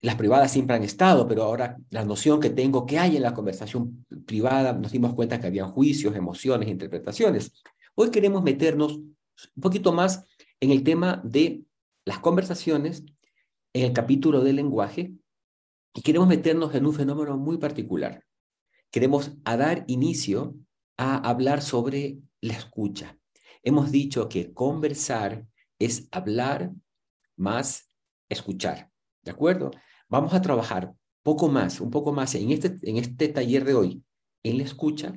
las 0.00 0.14
privadas 0.14 0.52
siempre 0.52 0.76
han 0.76 0.84
estado, 0.84 1.26
pero 1.26 1.42
ahora 1.42 1.76
la 1.90 2.04
noción 2.04 2.40
que 2.40 2.50
tengo 2.50 2.86
que 2.86 2.98
hay 2.98 3.16
en 3.16 3.22
la 3.22 3.34
conversación 3.34 4.06
privada, 4.26 4.72
nos 4.72 4.92
dimos 4.92 5.14
cuenta 5.14 5.40
que 5.40 5.48
habían 5.48 5.70
juicios, 5.70 6.14
emociones, 6.14 6.68
interpretaciones. 6.68 7.52
Hoy 7.96 8.10
queremos 8.10 8.42
meternos 8.42 8.96
un 8.96 9.60
poquito 9.60 9.92
más 9.92 10.24
en 10.60 10.70
el 10.70 10.84
tema 10.84 11.20
de 11.24 11.64
las 12.04 12.20
conversaciones, 12.20 13.04
en 13.72 13.86
el 13.86 13.92
capítulo 13.92 14.40
del 14.40 14.56
lenguaje, 14.56 15.14
y 15.94 16.02
queremos 16.02 16.28
meternos 16.28 16.74
en 16.74 16.86
un 16.86 16.92
fenómeno 16.92 17.36
muy 17.36 17.58
particular, 17.58 18.22
queremos 18.94 19.32
a 19.44 19.56
dar 19.56 19.82
inicio 19.88 20.54
a 20.96 21.16
hablar 21.28 21.62
sobre 21.62 22.18
la 22.40 22.52
escucha. 22.52 23.18
Hemos 23.64 23.90
dicho 23.90 24.28
que 24.28 24.54
conversar 24.54 25.48
es 25.80 26.06
hablar 26.12 26.70
más 27.34 27.88
escuchar, 28.28 28.92
¿de 29.24 29.32
acuerdo? 29.32 29.72
Vamos 30.08 30.32
a 30.32 30.40
trabajar 30.40 30.94
poco 31.24 31.48
más, 31.48 31.80
un 31.80 31.90
poco 31.90 32.12
más 32.12 32.36
en 32.36 32.52
este, 32.52 32.76
en 32.88 32.98
este 32.98 33.26
taller 33.26 33.64
de 33.64 33.74
hoy, 33.74 34.04
en 34.44 34.58
la 34.58 34.62
escucha, 34.62 35.12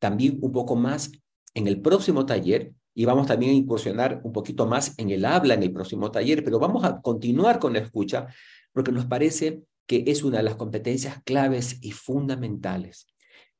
también 0.00 0.40
un 0.42 0.50
poco 0.50 0.74
más 0.74 1.12
en 1.54 1.68
el 1.68 1.80
próximo 1.80 2.26
taller 2.26 2.74
y 2.92 3.04
vamos 3.04 3.28
también 3.28 3.52
a 3.52 3.54
incursionar 3.54 4.20
un 4.24 4.32
poquito 4.32 4.66
más 4.66 4.98
en 4.98 5.10
el 5.10 5.24
habla 5.24 5.54
en 5.54 5.62
el 5.62 5.72
próximo 5.72 6.10
taller, 6.10 6.42
pero 6.42 6.58
vamos 6.58 6.82
a 6.82 7.00
continuar 7.00 7.60
con 7.60 7.72
la 7.72 7.78
escucha 7.78 8.26
porque 8.72 8.90
nos 8.90 9.06
parece 9.06 9.62
que 9.86 10.04
es 10.06 10.22
una 10.22 10.38
de 10.38 10.44
las 10.44 10.56
competencias 10.56 11.22
claves 11.24 11.78
y 11.82 11.92
fundamentales. 11.92 13.06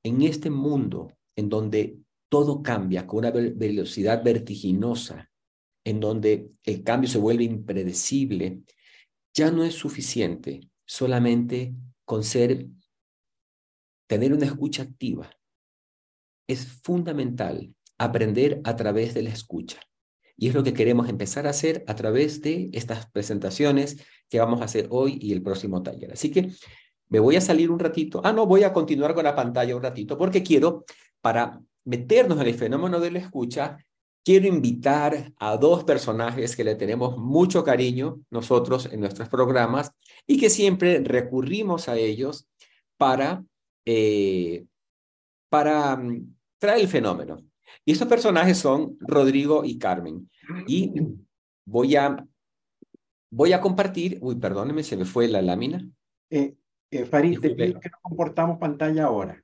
En 0.02 0.22
este 0.22 0.50
mundo 0.50 1.12
en 1.36 1.48
donde 1.48 1.98
todo 2.28 2.62
cambia 2.62 3.06
con 3.06 3.18
una 3.18 3.30
velocidad 3.30 4.24
vertiginosa, 4.24 5.30
en 5.84 6.00
donde 6.00 6.50
el 6.64 6.82
cambio 6.82 7.08
se 7.08 7.18
vuelve 7.18 7.44
impredecible, 7.44 8.62
ya 9.32 9.50
no 9.50 9.64
es 9.64 9.74
suficiente 9.74 10.68
solamente 10.84 11.74
con 12.04 12.24
ser, 12.24 12.66
tener 14.08 14.32
una 14.32 14.46
escucha 14.46 14.82
activa. 14.82 15.30
Es 16.48 16.66
fundamental 16.82 17.74
aprender 17.98 18.60
a 18.64 18.74
través 18.76 19.14
de 19.14 19.22
la 19.22 19.30
escucha. 19.30 19.80
Y 20.36 20.48
es 20.48 20.54
lo 20.54 20.62
que 20.62 20.74
queremos 20.74 21.08
empezar 21.08 21.46
a 21.46 21.50
hacer 21.50 21.84
a 21.86 21.94
través 21.94 22.42
de 22.42 22.70
estas 22.72 23.06
presentaciones 23.10 23.96
que 24.28 24.38
vamos 24.38 24.60
a 24.60 24.64
hacer 24.64 24.86
hoy 24.90 25.18
y 25.20 25.32
el 25.32 25.42
próximo 25.42 25.82
taller. 25.82 26.12
Así 26.12 26.30
que 26.30 26.50
me 27.08 27.20
voy 27.20 27.36
a 27.36 27.40
salir 27.40 27.70
un 27.70 27.78
ratito. 27.78 28.20
Ah, 28.24 28.32
no, 28.32 28.46
voy 28.46 28.64
a 28.64 28.72
continuar 28.72 29.14
con 29.14 29.24
la 29.24 29.34
pantalla 29.34 29.76
un 29.76 29.82
ratito 29.82 30.18
porque 30.18 30.42
quiero, 30.42 30.84
para 31.20 31.60
meternos 31.84 32.40
en 32.40 32.48
el 32.48 32.54
fenómeno 32.54 33.00
de 33.00 33.12
la 33.12 33.20
escucha, 33.20 33.78
quiero 34.24 34.48
invitar 34.48 35.32
a 35.38 35.56
dos 35.56 35.84
personajes 35.84 36.56
que 36.56 36.64
le 36.64 36.74
tenemos 36.74 37.16
mucho 37.16 37.62
cariño 37.62 38.20
nosotros 38.30 38.88
en 38.90 39.00
nuestros 39.00 39.28
programas 39.28 39.92
y 40.26 40.38
que 40.38 40.50
siempre 40.50 40.98
recurrimos 40.98 41.88
a 41.88 41.96
ellos 41.96 42.48
para, 42.96 43.44
eh, 43.84 44.64
para 45.48 45.96
mm, 45.96 46.34
traer 46.58 46.80
el 46.80 46.88
fenómeno. 46.88 47.38
Y 47.84 47.92
estos 47.92 48.08
personajes 48.08 48.58
son 48.58 48.96
Rodrigo 49.00 49.64
y 49.64 49.78
Carmen. 49.78 50.30
Y 50.66 50.92
voy 51.64 51.96
a, 51.96 52.26
voy 53.30 53.52
a 53.52 53.60
compartir, 53.60 54.18
uy, 54.20 54.36
perdóneme, 54.36 54.82
se 54.82 54.96
me 54.96 55.04
fue 55.04 55.28
la 55.28 55.42
lámina. 55.42 55.88
Eh, 56.30 56.54
eh, 56.90 57.04
Farid, 57.04 57.40
te 57.40 57.50
pido 57.50 57.80
que 57.80 57.90
no 57.90 57.98
comportamos 58.02 58.58
pantalla 58.58 59.04
ahora. 59.04 59.42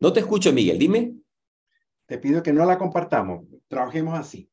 No 0.00 0.12
te 0.12 0.20
escucho, 0.20 0.52
Miguel, 0.52 0.78
dime. 0.78 1.14
Te 2.06 2.18
pido 2.18 2.42
que 2.42 2.52
no 2.52 2.64
la 2.64 2.78
compartamos, 2.78 3.44
trabajemos 3.68 4.18
así. 4.18 4.50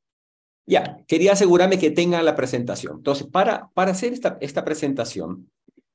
Ya, 0.65 1.04
quería 1.08 1.34
asegurarme 1.34 1.78
que 1.78 1.91
tengan 1.91 2.26
la 2.26 2.36
presentación. 2.36 2.98
Entonces, 2.98 3.28
para, 3.28 3.70
para 3.74 3.91
hacer 3.91 4.13
esta, 4.13 4.38
esta 4.41 4.65
presentación, 4.65 5.52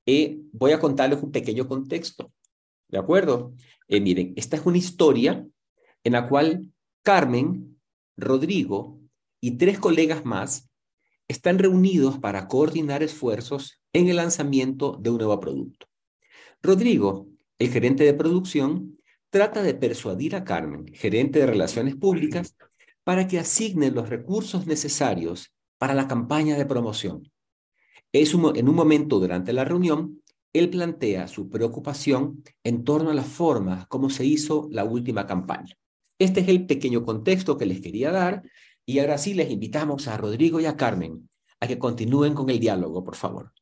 eh, 0.07 0.39
voy 0.53 0.73
a 0.73 0.79
contarles 0.79 1.23
un 1.23 1.33
pequeño 1.33 1.67
contexto. 1.67 2.33
¿De 2.89 2.99
acuerdo? 2.99 3.53
Eh, 3.89 4.01
miren, 4.01 4.33
esta 4.37 4.57
es 4.57 4.65
una 4.65 4.79
historia 4.79 5.47
en 6.05 6.13
la 6.13 6.29
cual 6.29 6.73
Carmen, 7.03 7.81
Rodrigo 8.17 9.01
y 9.41 9.53
tres 9.53 9.79
colegas 9.79 10.25
más 10.25 10.71
están 11.29 11.59
reunidos 11.59 12.19
para 12.19 12.49
coordinar 12.49 13.03
esfuerzos 13.03 13.81
en 13.93 14.09
el 14.09 14.17
lanzamiento 14.17 14.99
de 15.01 15.11
un 15.11 15.19
nuevo 15.19 15.39
producto. 15.41 15.87
Rodrigo, 16.63 17.29
el 17.59 17.71
gerente 17.71 18.05
de 18.05 18.15
producción, 18.15 18.99
trata 19.31 19.63
de 19.63 19.75
persuadir 19.75 20.35
a 20.35 20.45
Carmen, 20.45 20.87
gerente 20.93 21.39
de 21.39 21.47
Relaciones 21.47 21.95
Públicas, 21.97 22.57
para 23.05 23.27
que 23.27 23.39
asigne 23.39 23.91
los 23.91 24.09
recursos 24.09 24.67
necesarios 24.67 25.55
para 25.79 25.95
la 25.95 26.09
campaña 26.09 26.57
de 26.57 26.67
promoción. 26.67 27.31
En 28.13 28.69
un 28.69 28.75
momento 28.75 29.21
durante 29.21 29.53
la 29.53 29.65
reunión, 29.65 30.21
él 30.53 30.69
plantea 30.69 31.29
su 31.29 31.49
preocupación 31.49 32.43
en 32.65 32.85
torno 32.85 33.11
a 33.11 33.15
la 33.15 33.23
forma 33.23 33.87
como 33.87 34.11
se 34.11 34.27
hizo 34.27 34.69
la 34.71 34.85
última 34.85 35.27
campaña. 35.27 35.77
Este 36.21 36.39
es 36.41 36.49
el 36.49 36.67
pequeño 36.67 37.05
contexto 37.05 37.59
que 37.59 37.67
les 37.67 37.81
quería 37.81 38.13
dar 38.13 38.45
y 38.87 39.01
ahora 39.01 39.19
sí 39.19 39.35
les 39.35 39.51
invitamos 39.51 40.07
a 40.07 40.17
Rodrigo 40.17 40.61
y 40.61 40.67
a 40.67 40.77
Carmen 40.77 41.29
a 41.59 41.67
que 41.67 41.81
continúen 41.81 42.35
con 42.35 42.49
el 42.49 42.61
diálogo, 42.61 43.03
por 43.03 43.17
favor. 43.17 43.53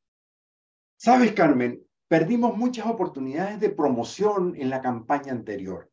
Sabes, 0.98 1.32
Carmen, 1.32 1.88
Perdimos 2.08 2.56
muchas 2.56 2.86
oportunidades 2.86 3.60
de 3.60 3.68
promoción 3.68 4.54
en 4.56 4.70
la 4.70 4.80
campaña 4.80 5.30
anterior. 5.30 5.90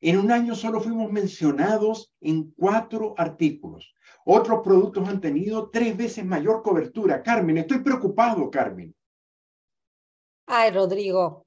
En 0.00 0.18
un 0.18 0.30
año 0.30 0.54
solo 0.54 0.80
fuimos 0.80 1.10
mencionados 1.10 2.14
en 2.20 2.52
cuatro 2.52 3.14
artículos. 3.18 3.92
Otros 4.24 4.60
productos 4.62 5.08
han 5.08 5.20
tenido 5.20 5.68
tres 5.70 5.96
veces 5.96 6.24
mayor 6.24 6.62
cobertura. 6.62 7.20
Carmen, 7.20 7.58
estoy 7.58 7.78
preocupado, 7.78 8.48
Carmen. 8.48 8.94
Ay, 10.46 10.70
Rodrigo, 10.70 11.45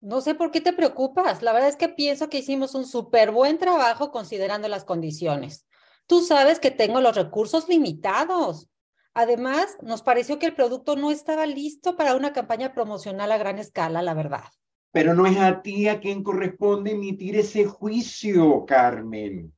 no 0.00 0.20
sé 0.20 0.34
por 0.34 0.50
qué 0.50 0.60
te 0.60 0.72
preocupas. 0.72 1.42
La 1.42 1.52
verdad 1.52 1.68
es 1.68 1.76
que 1.76 1.88
pienso 1.88 2.28
que 2.28 2.38
hicimos 2.38 2.74
un 2.74 2.86
súper 2.86 3.30
buen 3.30 3.58
trabajo 3.58 4.10
considerando 4.10 4.68
las 4.68 4.84
condiciones. 4.84 5.66
Tú 6.06 6.20
sabes 6.20 6.60
que 6.60 6.70
tengo 6.70 7.00
los 7.00 7.16
recursos 7.16 7.68
limitados. 7.68 8.68
Además, 9.14 9.76
nos 9.82 10.02
pareció 10.02 10.38
que 10.38 10.46
el 10.46 10.54
producto 10.54 10.94
no 10.94 11.10
estaba 11.10 11.46
listo 11.46 11.96
para 11.96 12.14
una 12.14 12.32
campaña 12.32 12.74
promocional 12.74 13.32
a 13.32 13.38
gran 13.38 13.58
escala, 13.58 14.02
la 14.02 14.14
verdad. 14.14 14.44
Pero 14.92 15.14
no 15.14 15.26
es 15.26 15.36
a 15.38 15.62
ti 15.62 15.88
a 15.88 16.00
quien 16.00 16.22
corresponde 16.22 16.92
emitir 16.92 17.36
ese 17.36 17.64
juicio, 17.64 18.64
Carmen. 18.66 19.52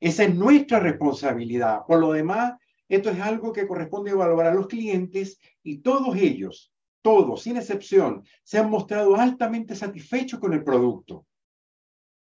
Esa 0.00 0.24
es 0.24 0.34
nuestra 0.34 0.78
responsabilidad. 0.78 1.80
Por 1.86 1.98
lo 1.98 2.12
demás, 2.12 2.54
esto 2.88 3.10
es 3.10 3.20
algo 3.20 3.52
que 3.52 3.66
corresponde 3.66 4.12
evaluar 4.12 4.46
a 4.46 4.54
los 4.54 4.66
clientes 4.66 5.38
y 5.62 5.78
todos 5.78 6.16
ellos, 6.16 6.72
todos, 7.08 7.42
sin 7.42 7.56
excepción, 7.56 8.22
se 8.44 8.58
han 8.58 8.68
mostrado 8.68 9.16
altamente 9.16 9.74
satisfechos 9.74 10.38
con 10.38 10.52
el 10.52 10.62
producto. 10.62 11.24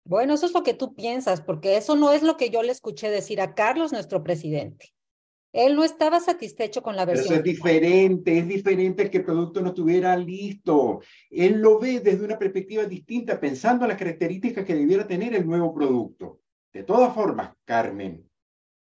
Bueno, 0.04 0.34
eso 0.34 0.46
es 0.46 0.52
lo 0.52 0.64
que 0.64 0.74
tú 0.74 0.92
piensas, 0.96 1.40
porque 1.40 1.76
eso 1.76 1.94
no 1.94 2.10
es 2.10 2.24
lo 2.24 2.36
que 2.36 2.50
yo 2.50 2.64
le 2.64 2.72
escuché 2.72 3.08
decir 3.08 3.40
a 3.40 3.54
Carlos, 3.54 3.92
nuestro 3.92 4.24
presidente. 4.24 4.92
Él 5.52 5.76
no 5.76 5.84
estaba 5.84 6.18
satisfecho 6.18 6.82
con 6.82 6.96
la 6.96 7.04
versión. 7.04 7.26
Eso 7.26 7.34
es 7.36 7.44
diferente, 7.44 8.38
es 8.38 8.48
diferente 8.48 9.08
que 9.08 9.18
el 9.18 9.24
producto 9.24 9.60
no 9.60 9.68
estuviera 9.68 10.16
listo. 10.16 11.00
Él 11.30 11.60
lo 11.60 11.78
ve 11.78 12.00
desde 12.00 12.24
una 12.24 12.36
perspectiva 12.36 12.82
distinta, 12.84 13.38
pensando 13.38 13.84
en 13.84 13.90
las 13.90 13.98
características 13.98 14.64
que 14.64 14.74
debiera 14.74 15.06
tener 15.06 15.32
el 15.36 15.46
nuevo 15.46 15.72
producto. 15.72 16.40
De 16.72 16.82
todas 16.82 17.14
formas, 17.14 17.52
Carmen, 17.64 18.28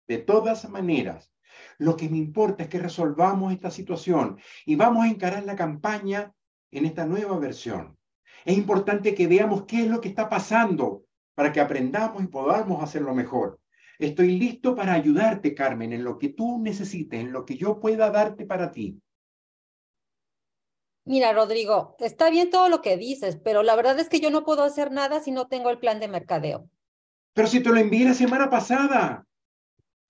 de 0.07 0.19
todas 0.19 0.69
maneras, 0.69 1.29
lo 1.79 1.95
que 1.95 2.09
me 2.09 2.17
importa 2.17 2.63
es 2.63 2.69
que 2.69 2.77
resolvamos 2.77 3.51
esta 3.53 3.71
situación 3.71 4.37
y 4.65 4.75
vamos 4.75 5.05
a 5.05 5.09
encarar 5.09 5.43
la 5.45 5.55
campaña 5.55 6.33
en 6.71 6.85
esta 6.85 7.05
nueva 7.05 7.39
versión. 7.39 7.97
Es 8.45 8.57
importante 8.57 9.15
que 9.15 9.27
veamos 9.27 9.63
qué 9.63 9.83
es 9.83 9.87
lo 9.87 10.01
que 10.01 10.09
está 10.09 10.29
pasando 10.29 11.05
para 11.35 11.51
que 11.51 11.61
aprendamos 11.61 12.21
y 12.21 12.27
podamos 12.27 12.83
hacerlo 12.83 13.15
mejor. 13.15 13.59
Estoy 13.97 14.37
listo 14.37 14.75
para 14.75 14.93
ayudarte, 14.93 15.55
Carmen, 15.55 15.93
en 15.93 16.03
lo 16.03 16.17
que 16.17 16.29
tú 16.29 16.59
necesites, 16.59 17.19
en 17.19 17.31
lo 17.31 17.45
que 17.45 17.57
yo 17.57 17.79
pueda 17.79 18.11
darte 18.11 18.45
para 18.45 18.71
ti. 18.71 19.01
Mira, 21.05 21.33
Rodrigo, 21.33 21.95
está 21.99 22.29
bien 22.29 22.49
todo 22.49 22.69
lo 22.69 22.81
que 22.81 22.97
dices, 22.97 23.37
pero 23.43 23.63
la 23.63 23.75
verdad 23.75 23.99
es 23.99 24.09
que 24.09 24.19
yo 24.19 24.31
no 24.31 24.43
puedo 24.43 24.63
hacer 24.63 24.91
nada 24.91 25.21
si 25.21 25.31
no 25.31 25.47
tengo 25.47 25.69
el 25.69 25.79
plan 25.79 25.99
de 25.99 26.07
mercadeo. 26.07 26.69
Pero 27.33 27.47
si 27.47 27.63
te 27.63 27.69
lo 27.69 27.77
envié 27.77 28.05
la 28.05 28.13
semana 28.13 28.49
pasada. 28.49 29.25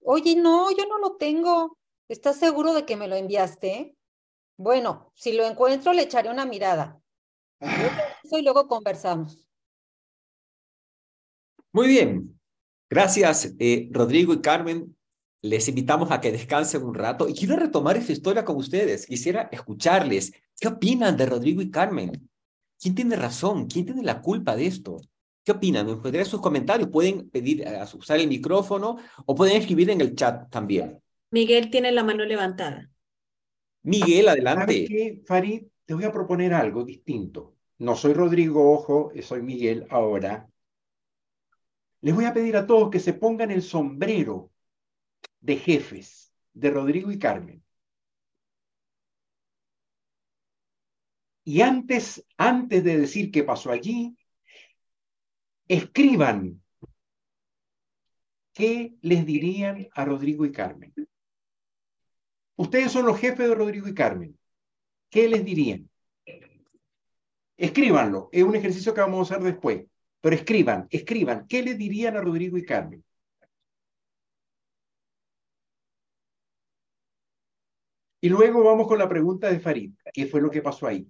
Oye, 0.01 0.35
no, 0.35 0.71
yo 0.71 0.85
no 0.87 0.97
lo 0.97 1.15
tengo. 1.15 1.77
¿Estás 2.07 2.37
seguro 2.37 2.73
de 2.73 2.85
que 2.85 2.95
me 2.95 3.07
lo 3.07 3.15
enviaste? 3.15 3.95
Bueno, 4.57 5.11
si 5.15 5.33
lo 5.33 5.45
encuentro, 5.45 5.93
le 5.93 6.03
echaré 6.03 6.29
una 6.29 6.45
mirada. 6.45 6.99
Y 8.31 8.43
luego 8.43 8.67
conversamos. 8.67 9.47
Muy 11.71 11.87
bien. 11.87 12.39
Gracias, 12.89 13.55
eh, 13.59 13.89
Rodrigo 13.91 14.33
y 14.33 14.41
Carmen. 14.41 14.95
Les 15.41 15.67
invitamos 15.67 16.11
a 16.11 16.19
que 16.19 16.31
descansen 16.31 16.83
un 16.83 16.93
rato 16.93 17.29
y 17.29 17.33
quiero 17.33 17.55
retomar 17.55 17.95
esta 17.97 18.11
historia 18.11 18.43
con 18.43 18.57
ustedes. 18.57 19.05
Quisiera 19.05 19.49
escucharles. 19.51 20.33
¿Qué 20.59 20.67
opinan 20.67 21.15
de 21.15 21.25
Rodrigo 21.25 21.61
y 21.61 21.71
Carmen? 21.71 22.29
¿Quién 22.79 22.95
tiene 22.95 23.15
razón? 23.15 23.67
¿Quién 23.67 23.85
tiene 23.85 24.03
la 24.03 24.21
culpa 24.21 24.55
de 24.55 24.67
esto? 24.67 24.99
¿Qué 25.43 25.51
opinan? 25.51 25.85
Me 25.87 25.95
pueden 25.95 26.25
sus 26.25 26.41
comentarios. 26.41 26.89
Pueden 26.89 27.29
pedir 27.29 27.67
a 27.67 27.83
usar 27.83 28.19
el 28.19 28.27
micrófono 28.27 28.97
o 29.25 29.35
pueden 29.35 29.57
escribir 29.57 29.89
en 29.89 30.01
el 30.01 30.15
chat 30.15 30.49
también. 30.49 31.01
Miguel 31.31 31.69
tiene 31.69 31.91
la 31.91 32.03
mano 32.03 32.25
levantada. 32.25 32.89
Miguel, 33.83 34.27
adelante. 34.27 34.73
¿Sabes 34.73 34.89
qué, 34.89 35.21
Farid? 35.25 35.63
Te 35.85 35.93
voy 35.93 36.03
a 36.03 36.11
proponer 36.11 36.53
algo 36.53 36.83
distinto. 36.83 37.55
No 37.79 37.95
soy 37.95 38.13
Rodrigo, 38.13 38.73
ojo, 38.73 39.11
soy 39.21 39.41
Miguel 39.41 39.87
ahora. 39.89 40.49
Les 42.01 42.13
voy 42.13 42.25
a 42.25 42.33
pedir 42.33 42.57
a 42.57 42.67
todos 42.67 42.89
que 42.89 42.99
se 42.99 43.13
pongan 43.13 43.51
el 43.51 43.61
sombrero 43.61 44.51
de 45.39 45.57
jefes 45.57 46.33
de 46.53 46.71
Rodrigo 46.71 47.11
y 47.11 47.19
Carmen. 47.19 47.63
Y 51.43 51.61
antes, 51.61 52.25
antes 52.37 52.83
de 52.83 52.97
decir 52.99 53.31
qué 53.31 53.43
pasó 53.43 53.71
allí, 53.71 54.15
escriban 55.69 56.61
qué 58.53 58.95
les 59.01 59.25
dirían 59.25 59.87
a 59.93 60.03
Rodrigo 60.03 60.45
y 60.45 60.51
Carmen. 60.51 60.93
Ustedes 62.57 62.91
son 62.91 63.05
los 63.05 63.17
jefes 63.17 63.47
de 63.47 63.55
Rodrigo 63.55 63.87
y 63.87 63.93
Carmen. 63.93 64.37
¿Qué 65.09 65.29
les 65.29 65.45
dirían? 65.45 65.89
Escríbanlo. 67.55 68.29
Es 68.31 68.43
un 68.43 68.55
ejercicio 68.55 68.93
que 68.93 69.01
vamos 69.01 69.31
a 69.31 69.35
hacer 69.35 69.45
después. 69.45 69.85
Pero 70.21 70.35
escriban, 70.35 70.87
escriban, 70.89 71.47
¿qué 71.47 71.63
le 71.63 71.75
dirían 71.75 72.17
a 72.17 72.21
Rodrigo 72.21 72.57
y 72.57 72.65
Carmen? 72.65 73.03
Y 78.21 78.29
luego 78.29 78.63
vamos 78.63 78.87
con 78.87 78.97
la 78.99 79.07
pregunta 79.07 79.49
de 79.49 79.59
Farid. 79.59 79.93
¿Qué 80.13 80.25
fue 80.25 80.41
lo 80.41 80.51
que 80.51 80.61
pasó 80.61 80.87
ahí? 80.87 81.09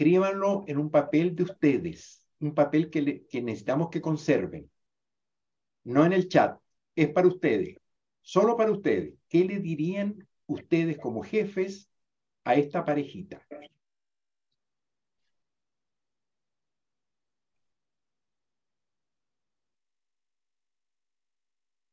Escríbanlo 0.00 0.64
en 0.66 0.78
un 0.78 0.90
papel 0.90 1.36
de 1.36 1.42
ustedes, 1.42 2.24
un 2.40 2.54
papel 2.54 2.88
que, 2.88 3.26
que 3.28 3.42
necesitamos 3.42 3.90
que 3.90 4.00
conserven. 4.00 4.70
No 5.84 6.06
en 6.06 6.14
el 6.14 6.26
chat, 6.26 6.58
es 6.94 7.10
para 7.10 7.28
ustedes 7.28 7.76
solo 8.22 8.56
para 8.56 8.72
ustedes, 8.72 9.12
¿qué 9.28 9.44
le 9.44 9.60
dirían 9.60 10.26
ustedes 10.46 10.96
como 10.96 11.22
jefes 11.22 11.90
a 12.44 12.54
esta 12.54 12.82
parejita? 12.82 13.46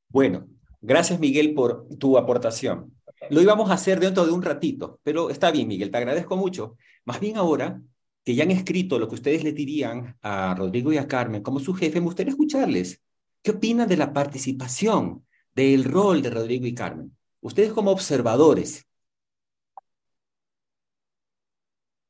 Bueno, 0.08 0.48
gracias 0.80 1.20
Miguel 1.20 1.54
por 1.54 1.90
tu 1.98 2.18
aportación. 2.18 2.94
Lo 3.30 3.42
íbamos 3.42 3.70
a 3.70 3.74
hacer 3.74 4.00
dentro 4.00 4.26
de 4.26 4.32
un 4.32 4.42
ratito, 4.44 5.02
pero 5.04 5.30
está 5.30 5.52
bien, 5.52 5.68
Miguel, 5.68 5.92
te 5.92 5.98
agradezco 5.98 6.38
mucho. 6.38 6.78
Más 7.04 7.20
bien 7.20 7.36
ahora 7.36 7.82
que 8.28 8.36
ya 8.36 8.44
han 8.44 8.52
escrito 8.52 9.00
lo 9.00 9.08
que 9.08 9.16
ustedes 9.16 9.42
le 9.46 9.54
dirían 9.54 10.18
a 10.22 10.54
Rodrigo 10.54 10.92
y 10.92 10.98
a 10.98 11.08
Carmen 11.08 11.42
como 11.42 11.62
su 11.62 11.74
jefe, 11.74 12.02
me 12.02 12.08
gustaría 12.08 12.32
escucharles. 12.32 13.02
¿Qué 13.42 13.52
opinan 13.52 13.88
de 13.88 13.96
la 13.96 14.12
participación, 14.12 15.26
del 15.56 15.86
rol 15.86 16.22
de 16.22 16.32
Rodrigo 16.32 16.66
y 16.66 16.76
Carmen? 16.76 17.16
Ustedes 17.40 17.72
como 17.72 17.90
observadores. 17.90 18.86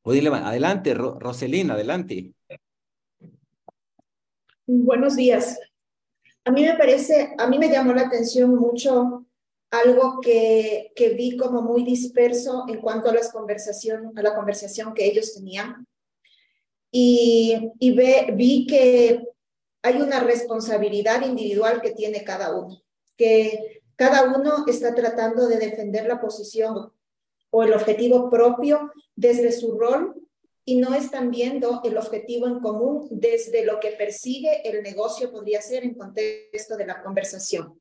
Adelante, 0.04 0.96
Roselina, 0.96 1.76
adelante. 1.76 2.34
Buenos 4.66 5.18
días. 5.18 5.60
A 6.46 6.52
mí 6.52 6.64
me 6.64 6.76
parece, 6.78 7.36
a 7.38 7.46
mí 7.46 7.60
me 7.60 7.70
llamó 7.70 7.94
la 7.94 8.08
atención 8.08 8.56
mucho 8.56 9.28
algo 9.70 10.20
que, 10.20 10.94
que 10.96 11.10
vi 11.10 11.38
como 11.38 11.62
muy 11.62 11.84
disperso 11.84 12.66
en 12.68 12.82
cuanto 12.82 13.08
a, 13.08 13.14
las 13.14 13.32
conversación, 13.32 14.14
a 14.16 14.24
la 14.24 14.34
conversación 14.34 14.96
que 14.96 15.06
ellos 15.06 15.36
tenían. 15.36 15.86
Y, 16.92 17.72
ve, 17.96 18.28
vi 18.34 18.66
que 18.66 19.24
hay 19.84 20.02
una 20.02 20.20
responsabilidad 20.22 21.26
individual 21.26 21.82
que 21.82 21.92
tiene 21.92 22.24
cada 22.24 22.56
uno, 22.56 22.82
que 23.16 23.82
cada 23.96 24.36
uno 24.36 24.66
está 24.68 24.96
tratando 24.96 25.48
de 25.48 25.58
defender 25.58 26.06
la 26.08 26.20
posición 26.20 26.92
o 27.50 27.64
el 27.64 27.74
objetivo 27.74 28.30
propio 28.30 28.92
desde 29.16 29.52
su 29.52 29.78
rol 29.78 30.16
y 30.66 30.78
no 30.78 30.94
están 30.94 31.32
viendo 31.32 31.82
el 31.84 31.98
objetivo 31.98 32.48
en 32.48 32.60
común 32.60 33.08
desde 33.10 33.66
lo 33.66 33.80
que 33.80 33.92
persigue 33.92 34.68
el 34.68 34.84
negocio 34.84 35.32
podría 35.32 35.62
ser 35.62 35.84
en 35.84 35.94
contexto 35.94 36.76
de 36.76 36.86
la 36.86 37.02
conversación. 37.02 37.80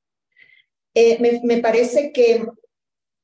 Eh, 0.94 1.18
me 1.42 1.58
parece 1.58 2.12
que 2.12 2.46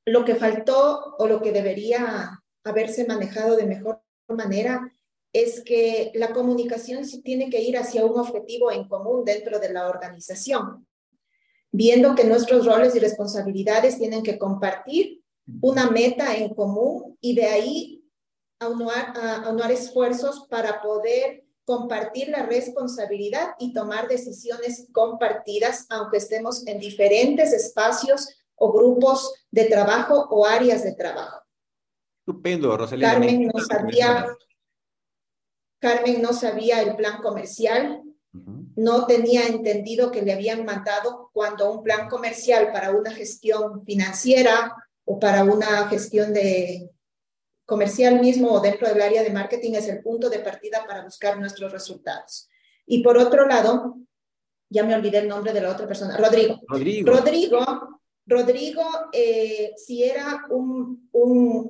lo 0.04 0.24
que 0.24 0.34
faltó 0.34 1.14
o 1.18 1.26
lo 1.26 1.40
que 1.40 1.52
debería 1.52 2.42
haberse 2.64 3.06
manejado 3.06 3.56
de 3.56 3.66
mejor 3.66 4.02
manera 4.28 4.91
es 5.32 5.62
que 5.64 6.12
la 6.14 6.32
comunicación 6.32 7.02
tiene 7.22 7.48
que 7.48 7.62
ir 7.62 7.78
hacia 7.78 8.04
un 8.04 8.18
objetivo 8.18 8.70
en 8.70 8.88
común 8.88 9.24
dentro 9.24 9.58
de 9.58 9.72
la 9.72 9.88
organización, 9.88 10.86
viendo 11.70 12.14
que 12.14 12.24
nuestros 12.24 12.66
roles 12.66 12.94
y 12.94 12.98
responsabilidades 12.98 13.98
tienen 13.98 14.22
que 14.22 14.38
compartir 14.38 15.22
una 15.60 15.90
meta 15.90 16.36
en 16.36 16.54
común 16.54 17.16
y 17.20 17.34
de 17.34 17.46
ahí 17.46 18.04
aunar, 18.60 19.72
esfuerzos 19.72 20.46
para 20.48 20.80
poder 20.82 21.44
compartir 21.64 22.28
la 22.28 22.46
responsabilidad 22.46 23.54
y 23.58 23.72
tomar 23.72 24.08
decisiones 24.08 24.88
compartidas, 24.92 25.86
aunque 25.90 26.18
estemos 26.18 26.66
en 26.66 26.78
diferentes 26.78 27.52
espacios 27.52 28.28
o 28.56 28.72
grupos 28.72 29.32
de 29.50 29.64
trabajo 29.64 30.28
o 30.30 30.46
áreas 30.46 30.84
de 30.84 30.94
trabajo. 30.94 31.40
Estupendo, 32.20 32.76
Rosalía. 32.76 33.12
Carmen 33.12 33.50
no 33.52 33.60
sabía, 33.60 34.26
Carmen 35.82 36.22
no 36.22 36.32
sabía 36.32 36.80
el 36.80 36.94
plan 36.94 37.20
comercial, 37.20 38.02
no 38.76 39.04
tenía 39.04 39.48
entendido 39.48 40.12
que 40.12 40.22
le 40.22 40.32
habían 40.32 40.64
mandado 40.64 41.30
cuando 41.32 41.72
un 41.72 41.82
plan 41.82 42.08
comercial 42.08 42.70
para 42.72 42.92
una 42.92 43.10
gestión 43.10 43.84
financiera 43.84 44.76
o 45.04 45.18
para 45.18 45.42
una 45.42 45.88
gestión 45.88 46.32
de 46.32 46.88
comercial 47.66 48.20
mismo 48.20 48.52
o 48.52 48.60
dentro 48.60 48.86
del 48.86 49.02
área 49.02 49.24
de 49.24 49.30
marketing 49.30 49.72
es 49.72 49.88
el 49.88 50.02
punto 50.02 50.30
de 50.30 50.38
partida 50.38 50.86
para 50.86 51.02
buscar 51.02 51.40
nuestros 51.40 51.72
resultados. 51.72 52.48
Y 52.86 53.02
por 53.02 53.18
otro 53.18 53.48
lado, 53.48 53.96
ya 54.70 54.84
me 54.84 54.94
olvidé 54.94 55.18
el 55.18 55.28
nombre 55.28 55.52
de 55.52 55.62
la 55.62 55.70
otra 55.70 55.88
persona, 55.88 56.16
Rodrigo. 56.16 56.60
Rodrigo. 56.68 57.10
Rodrigo, 57.10 58.01
Rodrigo 58.26 58.82
eh, 59.12 59.72
si 59.76 60.04
era 60.04 60.46
un, 60.50 61.08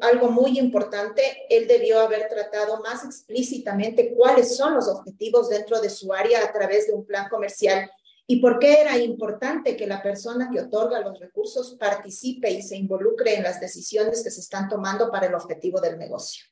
algo 0.03 0.31
muy 0.31 0.59
importante, 0.59 1.23
él 1.49 1.67
debió 1.67 2.01
haber 2.01 2.29
tratado 2.29 2.81
más 2.83 3.05
explícitamente 3.05 4.15
cuáles 4.15 4.57
son 4.57 4.75
los 4.75 4.89
objetivos 4.89 5.49
dentro 5.49 5.81
de 5.81 5.91
su 5.91 6.13
área 6.13 6.45
a 6.45 6.53
través 6.53 6.87
de 6.87 6.93
un 6.93 7.07
plan 7.07 7.29
comercial 7.29 7.91
¿Y 8.27 8.41
por 8.41 8.59
qué 8.59 8.81
era 8.81 8.97
importante 8.97 9.77
que 9.77 9.87
la 9.87 10.03
persona 10.03 10.49
que 10.51 10.61
otorga 10.61 11.01
los 11.01 11.19
recursos 11.19 11.77
participe 11.79 12.51
y 12.51 12.63
se 12.63 12.77
involucre 12.77 13.35
en 13.35 13.43
las 13.43 13.61
decisiones 13.61 14.23
que 14.23 14.31
se 14.31 14.41
están 14.41 14.69
tomando 14.69 15.11
para 15.11 15.27
el 15.27 15.35
objetivo 15.35 15.81
del 15.81 15.99
negocio? 15.99 16.47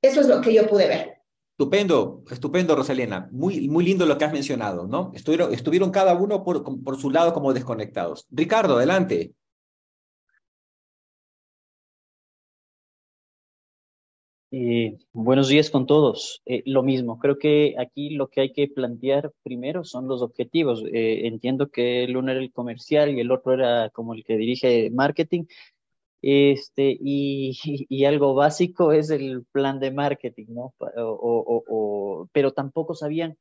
Eso 0.00 0.20
es 0.20 0.28
lo 0.28 0.40
que 0.40 0.52
yo 0.52 0.68
pude 0.68 0.86
ver. 0.86 1.15
Estupendo, 1.58 2.22
estupendo, 2.30 2.76
Rosalina. 2.76 3.30
Muy, 3.32 3.66
muy 3.68 3.82
lindo 3.82 4.04
lo 4.04 4.18
que 4.18 4.26
has 4.26 4.32
mencionado, 4.32 4.86
¿no? 4.86 5.10
Estuvieron, 5.14 5.54
estuvieron 5.54 5.90
cada 5.90 6.12
uno 6.14 6.44
por, 6.44 6.62
por 6.84 7.00
su 7.00 7.10
lado 7.10 7.32
como 7.32 7.54
desconectados. 7.54 8.26
Ricardo, 8.30 8.76
adelante. 8.76 9.32
Eh, 14.52 14.96
buenos 15.12 15.48
días 15.48 15.70
con 15.70 15.86
todos. 15.86 16.42
Eh, 16.46 16.62
lo 16.66 16.82
mismo, 16.82 17.18
creo 17.18 17.38
que 17.38 17.74
aquí 17.78 18.10
lo 18.10 18.28
que 18.28 18.42
hay 18.42 18.52
que 18.52 18.68
plantear 18.68 19.32
primero 19.42 19.82
son 19.84 20.08
los 20.08 20.22
objetivos. 20.22 20.82
Eh, 20.92 21.26
entiendo 21.26 21.68
que 21.70 22.04
el 22.04 22.16
uno 22.16 22.30
era 22.30 22.40
el 22.40 22.52
comercial 22.52 23.10
y 23.16 23.20
el 23.20 23.30
otro 23.32 23.52
era 23.54 23.90
como 23.90 24.14
el 24.14 24.24
que 24.24 24.36
dirige 24.36 24.90
marketing. 24.90 25.44
Este, 26.22 26.96
y, 27.00 28.04
algo 28.04 28.34
básico 28.34 28.92
es 28.92 29.10
el 29.10 29.44
plan 29.52 29.80
de 29.80 29.90
marketing, 29.90 30.46
¿no? 30.48 30.74
O, 30.96 31.64
o, 31.68 32.28
pero 32.32 32.52
tampoco 32.52 32.94
sabían 32.94 33.36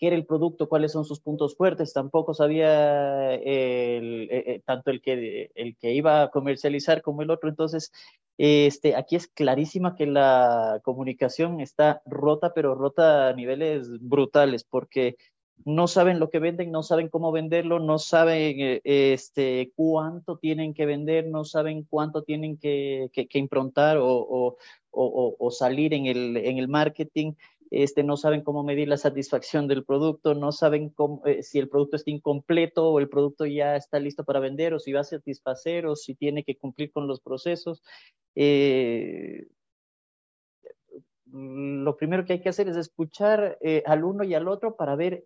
qué 0.00 0.08
era 0.08 0.16
el 0.16 0.26
producto, 0.26 0.68
cuáles 0.68 0.92
son 0.92 1.04
sus 1.04 1.20
puntos 1.20 1.56
fuertes, 1.56 1.92
tampoco 1.92 2.32
sabía 2.34 3.34
el, 3.34 4.28
eh, 4.30 4.44
eh, 4.46 4.62
tanto 4.64 4.90
el 4.90 5.02
que, 5.02 5.50
el 5.54 5.76
que 5.76 5.92
iba 5.92 6.22
a 6.22 6.30
comercializar 6.30 7.02
como 7.02 7.22
el 7.22 7.30
otro. 7.30 7.50
Entonces, 7.50 7.92
este, 8.38 8.96
aquí 8.96 9.16
es 9.16 9.28
clarísima 9.28 9.94
que 9.94 10.06
la 10.06 10.80
comunicación 10.84 11.60
está 11.60 12.00
rota, 12.06 12.54
pero 12.54 12.74
rota 12.74 13.28
a 13.28 13.34
niveles 13.34 13.88
brutales, 14.00 14.64
porque 14.64 15.16
no 15.64 15.88
saben 15.88 16.18
lo 16.18 16.30
que 16.30 16.38
venden, 16.38 16.70
no 16.70 16.82
saben 16.82 17.08
cómo 17.08 17.32
venderlo, 17.32 17.78
no 17.78 17.98
saben 17.98 18.56
eh, 18.58 18.80
este, 18.84 19.72
cuánto 19.76 20.38
tienen 20.38 20.74
que 20.74 20.86
vender, 20.86 21.26
no 21.26 21.44
saben 21.44 21.84
cuánto 21.84 22.22
tienen 22.22 22.56
que, 22.56 23.10
que, 23.12 23.38
improntar 23.38 23.98
o, 23.98 24.06
o, 24.06 24.56
o, 25.38 25.50
salir 25.50 25.94
en 25.94 26.06
el, 26.06 26.36
en 26.36 26.58
el 26.58 26.68
marketing 26.68 27.34
este, 27.70 28.02
no 28.02 28.16
saben 28.16 28.42
cómo 28.42 28.64
medir 28.64 28.88
la 28.88 28.96
satisfacción 28.96 29.68
del 29.68 29.84
producto, 29.84 30.34
no 30.34 30.50
saben 30.50 30.92
eh, 31.24 31.42
si 31.44 31.60
el 31.60 31.68
producto 31.68 31.96
está 31.96 32.10
incompleto 32.10 32.90
o 32.90 32.98
el 32.98 33.08
producto 33.08 33.46
ya 33.46 33.76
está 33.76 34.00
listo 34.00 34.24
para 34.24 34.40
vender 34.40 34.74
o 34.74 34.80
si 34.80 34.92
va 34.92 35.00
a 35.00 35.04
satisfacer 35.04 35.86
o 35.86 35.94
si 35.94 36.16
tiene 36.16 36.42
que 36.42 36.56
cumplir 36.56 36.90
con 36.90 37.06
los 37.06 37.20
procesos. 37.20 37.82
Eh, 38.34 39.46
lo 41.32 41.96
primero 41.96 42.24
que 42.24 42.34
hay 42.34 42.40
que 42.40 42.48
hacer 42.48 42.68
es 42.68 42.76
escuchar 42.76 43.58
eh, 43.60 43.82
al 43.86 44.04
uno 44.04 44.24
y 44.24 44.34
al 44.34 44.48
otro 44.48 44.76
para 44.76 44.96
ver, 44.96 45.24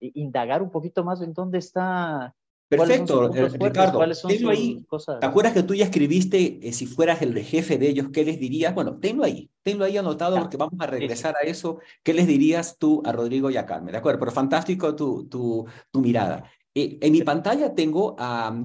indagar 0.00 0.62
un 0.62 0.70
poquito 0.70 1.04
más 1.04 1.20
en 1.22 1.32
dónde 1.32 1.58
está 1.58 2.34
Perfecto, 2.70 3.34
eh, 3.34 3.48
Ricardo. 3.48 4.00
tenlo 4.28 4.50
ahí. 4.50 4.86
¿Te 5.18 5.26
acuerdas 5.26 5.52
que 5.52 5.64
tú 5.64 5.74
ya 5.74 5.86
escribiste 5.86 6.60
eh, 6.62 6.72
si 6.72 6.86
fueras 6.86 7.20
el 7.20 7.36
jefe 7.40 7.78
de 7.78 7.88
ellos, 7.88 8.10
qué 8.12 8.24
les 8.24 8.38
dirías? 8.38 8.72
Bueno, 8.72 8.96
tenlo 9.00 9.24
ahí, 9.24 9.50
tenlo 9.64 9.84
ahí 9.84 9.96
anotado 9.96 10.38
porque 10.38 10.56
vamos 10.56 10.76
a 10.78 10.86
regresar 10.86 11.34
a 11.36 11.40
eso. 11.40 11.80
¿Qué 12.04 12.14
les 12.14 12.28
dirías 12.28 12.78
tú 12.78 13.02
a 13.04 13.10
Rodrigo 13.10 13.50
y 13.50 13.56
a 13.56 13.66
Carmen? 13.66 13.90
De 13.90 13.98
acuerdo, 13.98 14.20
pero 14.20 14.30
fantástico 14.30 14.94
tu, 14.94 15.26
tu, 15.26 15.66
tu 15.90 16.00
mirada. 16.00 16.44
Eh, 16.72 16.96
en 17.00 17.10
mi 17.10 17.22
pantalla 17.22 17.74
tengo 17.74 18.14
a, 18.16 18.56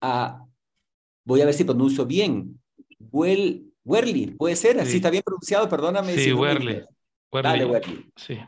a, 0.00 0.46
voy 1.26 1.42
a 1.42 1.44
ver 1.44 1.52
si 1.52 1.64
pronuncio 1.64 2.06
bien, 2.06 2.58
Well, 3.12 3.69
Werly, 3.90 4.26
¿puede 4.38 4.56
ser? 4.56 4.80
¿Así 4.80 4.96
está 4.96 5.10
bien 5.10 5.22
pronunciado? 5.24 5.68
Perdóname. 5.68 6.14
Sí, 6.14 6.24
si 6.24 6.32
Werly. 6.32 6.82
Dale, 7.32 7.64
Werly. 7.64 8.10
Sí, 8.16 8.38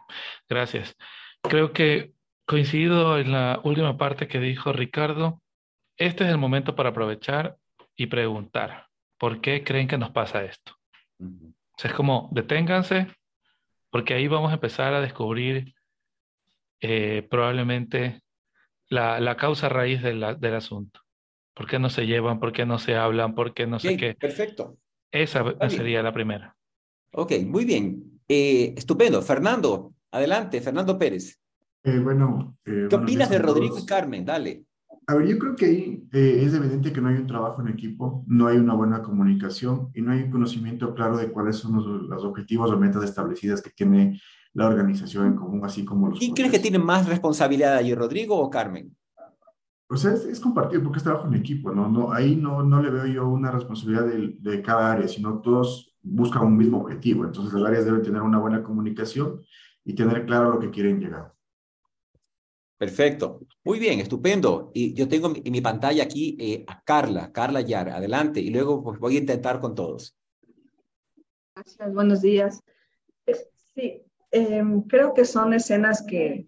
gracias. 0.48 0.96
Creo 1.42 1.72
que 1.72 2.14
Coincido 2.44 3.18
en 3.18 3.32
la 3.32 3.60
última 3.62 3.96
parte 3.96 4.26
que 4.26 4.40
dijo 4.40 4.72
Ricardo. 4.72 5.40
Este 5.96 6.24
es 6.24 6.30
el 6.30 6.38
momento 6.38 6.74
para 6.74 6.90
aprovechar 6.90 7.56
y 7.96 8.06
preguntar, 8.06 8.88
¿por 9.18 9.40
qué 9.40 9.62
creen 9.62 9.88
que 9.88 9.98
nos 9.98 10.10
pasa 10.10 10.44
esto? 10.44 10.76
es 11.82 11.92
como, 11.94 12.28
deténganse, 12.32 13.08
porque 13.90 14.14
ahí 14.14 14.28
vamos 14.28 14.50
a 14.50 14.54
empezar 14.54 14.92
a 14.92 15.00
descubrir 15.00 15.74
eh, 16.80 17.26
probablemente 17.30 18.20
la, 18.88 19.18
la, 19.18 19.36
causa 19.36 19.68
raíz 19.68 20.02
del 20.02 20.54
asunto. 20.54 21.00
¿Por 21.54 21.66
qué 21.66 21.78
no 21.78 21.90
se 21.90 22.06
llevan? 22.06 22.38
¿Por 22.38 22.52
qué 22.52 22.66
no 22.66 22.78
se 22.78 22.96
hablan? 22.96 23.34
¿Por 23.34 23.54
qué 23.54 23.66
no 23.66 23.78
sé 23.78 23.96
qué? 23.96 24.14
Perfecto. 24.14 24.76
Esa 25.12 25.44
sería 25.68 26.02
la 26.02 26.12
primera. 26.12 26.56
Ok, 27.12 27.32
muy 27.46 27.64
bien. 27.64 28.20
Eh, 28.26 28.74
estupendo. 28.76 29.20
Fernando, 29.22 29.94
adelante, 30.10 30.60
Fernando 30.60 30.98
Pérez. 30.98 31.38
Eh, 31.84 31.98
bueno. 31.98 32.56
Eh, 32.64 32.86
¿Qué 32.88 32.96
opinas 32.96 33.28
de 33.28 33.38
Rodrigo 33.38 33.78
y 33.78 33.84
Carmen? 33.84 34.24
Dale. 34.24 34.64
A 35.06 35.14
ver, 35.14 35.26
yo 35.26 35.38
creo 35.38 35.56
que 35.56 35.66
ahí 35.66 36.08
eh, 36.12 36.42
es 36.46 36.54
evidente 36.54 36.92
que 36.92 37.00
no 37.00 37.08
hay 37.08 37.16
un 37.16 37.26
trabajo 37.26 37.60
en 37.60 37.68
equipo, 37.68 38.24
no 38.28 38.46
hay 38.46 38.56
una 38.56 38.74
buena 38.74 39.02
comunicación 39.02 39.90
y 39.94 40.00
no 40.00 40.12
hay 40.12 40.22
un 40.22 40.30
conocimiento 40.30 40.94
claro 40.94 41.16
de 41.16 41.30
cuáles 41.30 41.56
son 41.56 42.08
los, 42.08 42.24
objetivos 42.24 42.70
o 42.70 42.78
metas 42.78 43.02
establecidas 43.02 43.60
que 43.60 43.70
tiene 43.70 44.20
la 44.54 44.68
organización 44.68 45.26
en 45.26 45.36
común, 45.36 45.64
así 45.64 45.84
como 45.84 46.08
los... 46.08 46.20
¿Quién 46.20 46.34
crees 46.34 46.52
que 46.52 46.60
tiene 46.60 46.78
más 46.78 47.08
responsabilidad 47.08 47.76
allí, 47.76 47.94
Rodrigo 47.94 48.38
o 48.38 48.48
Carmen? 48.48 48.96
O 49.92 49.96
sea, 49.98 50.14
es, 50.14 50.40
compartido 50.40 50.82
porque 50.82 50.96
es 50.96 51.04
trabajo 51.04 51.28
en 51.28 51.34
equipo, 51.34 51.70
¿no? 51.70 51.86
no 51.86 52.14
ahí 52.14 52.34
no, 52.34 52.62
no 52.62 52.80
le 52.80 52.88
veo 52.88 53.06
yo 53.06 53.28
una 53.28 53.50
responsabilidad 53.50 54.06
de, 54.06 54.36
de 54.38 54.62
cada 54.62 54.92
área, 54.92 55.06
sino 55.06 55.42
todos 55.42 55.94
buscan 56.00 56.46
un 56.46 56.56
mismo 56.56 56.78
objetivo. 56.78 57.26
Entonces, 57.26 57.52
las 57.52 57.68
áreas 57.68 57.84
deben 57.84 58.02
tener 58.02 58.22
una 58.22 58.38
buena 58.38 58.62
comunicación 58.62 59.42
y 59.84 59.94
tener 59.94 60.24
claro 60.24 60.54
lo 60.54 60.58
que 60.58 60.70
quieren 60.70 60.98
llegar. 60.98 61.34
Perfecto. 62.78 63.40
Muy 63.64 63.78
bien, 63.78 64.00
estupendo. 64.00 64.70
Y 64.72 64.94
yo 64.94 65.06
tengo 65.08 65.30
en 65.36 65.52
mi 65.52 65.60
pantalla 65.60 66.04
aquí 66.04 66.38
eh, 66.40 66.64
a 66.66 66.82
Carla, 66.82 67.30
Carla 67.30 67.60
Yara. 67.60 67.96
Adelante. 67.96 68.40
Y 68.40 68.48
luego 68.48 68.82
pues, 68.82 68.98
voy 68.98 69.16
a 69.16 69.20
intentar 69.20 69.60
con 69.60 69.74
todos. 69.74 70.16
Gracias, 71.54 71.92
buenos 71.92 72.22
días. 72.22 72.62
Sí, 73.74 74.02
em, 74.30 74.80
creo 74.84 75.12
que 75.12 75.26
son 75.26 75.52
escenas 75.52 76.02
que, 76.02 76.46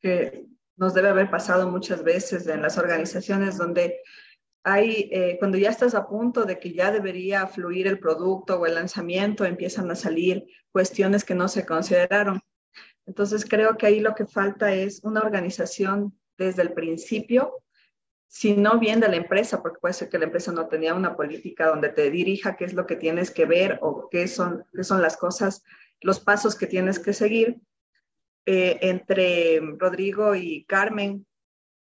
que 0.00 0.46
nos 0.76 0.94
debe 0.94 1.08
haber 1.08 1.30
pasado 1.30 1.70
muchas 1.70 2.04
veces 2.04 2.46
en 2.46 2.62
las 2.62 2.78
organizaciones 2.78 3.56
donde 3.56 4.00
hay, 4.62 5.08
eh, 5.12 5.36
cuando 5.38 5.58
ya 5.58 5.70
estás 5.70 5.94
a 5.94 6.08
punto 6.08 6.44
de 6.44 6.58
que 6.58 6.72
ya 6.72 6.90
debería 6.90 7.46
fluir 7.46 7.86
el 7.86 8.00
producto 8.00 8.58
o 8.58 8.66
el 8.66 8.74
lanzamiento, 8.74 9.44
empiezan 9.44 9.90
a 9.90 9.94
salir 9.94 10.44
cuestiones 10.72 11.24
que 11.24 11.34
no 11.34 11.48
se 11.48 11.64
consideraron. 11.64 12.40
Entonces 13.06 13.46
creo 13.48 13.76
que 13.76 13.86
ahí 13.86 14.00
lo 14.00 14.14
que 14.14 14.26
falta 14.26 14.74
es 14.74 15.04
una 15.04 15.20
organización 15.20 16.18
desde 16.36 16.62
el 16.62 16.72
principio, 16.72 17.62
si 18.26 18.56
no 18.56 18.78
bien 18.78 18.98
de 18.98 19.08
la 19.08 19.16
empresa, 19.16 19.62
porque 19.62 19.78
puede 19.78 19.94
ser 19.94 20.08
que 20.08 20.18
la 20.18 20.24
empresa 20.24 20.50
no 20.50 20.66
tenía 20.66 20.94
una 20.94 21.16
política 21.16 21.68
donde 21.68 21.90
te 21.90 22.10
dirija 22.10 22.56
qué 22.56 22.64
es 22.64 22.74
lo 22.74 22.86
que 22.86 22.96
tienes 22.96 23.30
que 23.30 23.46
ver 23.46 23.78
o 23.82 24.08
qué 24.10 24.26
son, 24.26 24.64
qué 24.74 24.82
son 24.82 25.00
las 25.00 25.16
cosas, 25.16 25.62
los 26.00 26.18
pasos 26.18 26.56
que 26.56 26.66
tienes 26.66 26.98
que 26.98 27.12
seguir, 27.12 27.60
eh, 28.46 28.78
entre 28.80 29.60
Rodrigo 29.76 30.34
y 30.34 30.64
Carmen, 30.64 31.26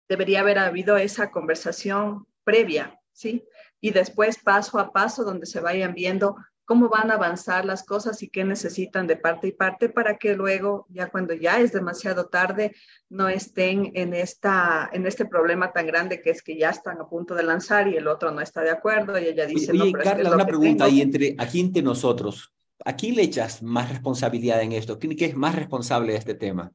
debería 0.09 0.41
haber 0.41 0.59
habido 0.59 0.97
esa 0.97 1.31
conversación 1.31 2.27
previa, 2.43 2.99
¿sí? 3.13 3.45
Y 3.81 3.91
después 3.91 4.39
paso 4.43 4.79
a 4.79 4.91
paso 4.93 5.25
donde 5.25 5.47
se 5.47 5.61
vayan 5.61 5.95
viendo 5.95 6.37
cómo 6.65 6.91
van 6.91 7.11
a 7.11 7.15
avanzar 7.15 7.65
las 7.65 7.83
cosas 7.83 8.23
y 8.23 8.29
qué 8.29 8.45
necesitan 8.45 9.07
de 9.07 9.17
parte 9.17 9.49
y 9.49 9.53
parte 9.53 9.89
para 9.89 10.19
que 10.19 10.35
luego, 10.35 10.87
ya 10.91 11.11
cuando 11.11 11.33
ya 11.33 11.61
es 11.61 11.73
demasiado 11.73 12.27
tarde, 12.27 12.75
no 13.09 13.29
estén 13.29 13.91
en, 13.95 14.13
esta, 14.13 14.89
en 14.93 15.07
este 15.07 15.25
problema 15.25 15.73
tan 15.73 15.87
grande 15.87 16.21
que 16.21 16.29
es 16.29 16.43
que 16.43 16.59
ya 16.59 16.69
están 16.69 17.01
a 17.01 17.09
punto 17.09 17.35
de 17.35 17.43
lanzar 17.43 17.89
y 17.89 17.97
el 17.97 18.07
otro 18.07 18.33
no 18.33 18.43
está 18.43 18.61
de 18.61 18.71
acuerdo 18.71 19.19
y 19.19 19.25
ella 19.25 19.47
dice... 19.47 19.73
no, 19.73 19.91
Carla, 19.93 20.35
una 20.35 20.47
pregunta 20.47 20.89
y 20.91 21.01
entre 21.01 21.35
aquí 21.39 21.61
entre 21.61 21.83
nosotros. 21.83 22.53
¿A 22.85 22.97
quién 22.97 23.17
le 23.17 23.23
echas 23.23 23.63
más 23.63 23.89
responsabilidad 23.89 24.63
en 24.63 24.73
esto? 24.73 24.99
¿Quién 24.99 25.17
es 25.19 25.37
más 25.37 25.55
responsable 25.55 26.13
de 26.13 26.19
este 26.19 26.35
tema? 26.35 26.73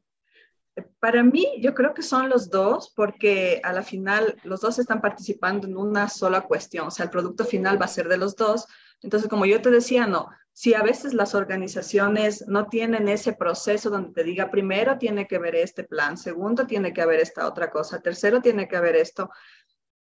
Para 1.00 1.24
mí, 1.24 1.48
yo 1.60 1.76
creo 1.76 1.94
que 1.94 2.02
son 2.02 2.30
los 2.30 2.50
dos, 2.50 2.92
porque 2.96 3.62
a 3.64 3.74
la 3.74 3.84
final 3.84 4.36
los 4.44 4.62
dos 4.62 4.80
están 4.80 5.02
participando 5.02 5.68
en 5.68 5.78
una 5.78 6.10
sola 6.10 6.42
cuestión, 6.42 6.88
o 6.88 6.92
sea, 6.92 7.06
el 7.06 7.12
producto 7.12 7.46
final 7.46 7.80
va 7.80 7.86
a 7.86 7.90
ser 7.90 8.08
de 8.08 8.18
los 8.18 8.36
dos. 8.36 8.66
Entonces, 9.02 9.30
como 9.30 9.46
yo 9.46 9.62
te 9.62 9.70
decía, 9.70 10.08
no, 10.08 10.30
si 10.52 10.74
a 10.74 10.82
veces 10.82 11.14
las 11.14 11.36
organizaciones 11.36 12.46
no 12.48 12.68
tienen 12.68 13.08
ese 13.08 13.34
proceso 13.34 13.90
donde 13.90 14.14
te 14.14 14.24
diga, 14.24 14.52
primero 14.52 14.98
tiene 14.98 15.28
que 15.28 15.40
ver 15.40 15.56
este 15.56 15.84
plan, 15.84 16.18
segundo 16.18 16.66
tiene 16.66 16.94
que 16.94 17.02
haber 17.02 17.20
esta 17.20 17.48
otra 17.48 17.70
cosa, 17.70 18.02
tercero 18.02 18.42
tiene 18.42 18.68
que 18.68 18.78
haber 18.78 18.96
esto, 18.96 19.30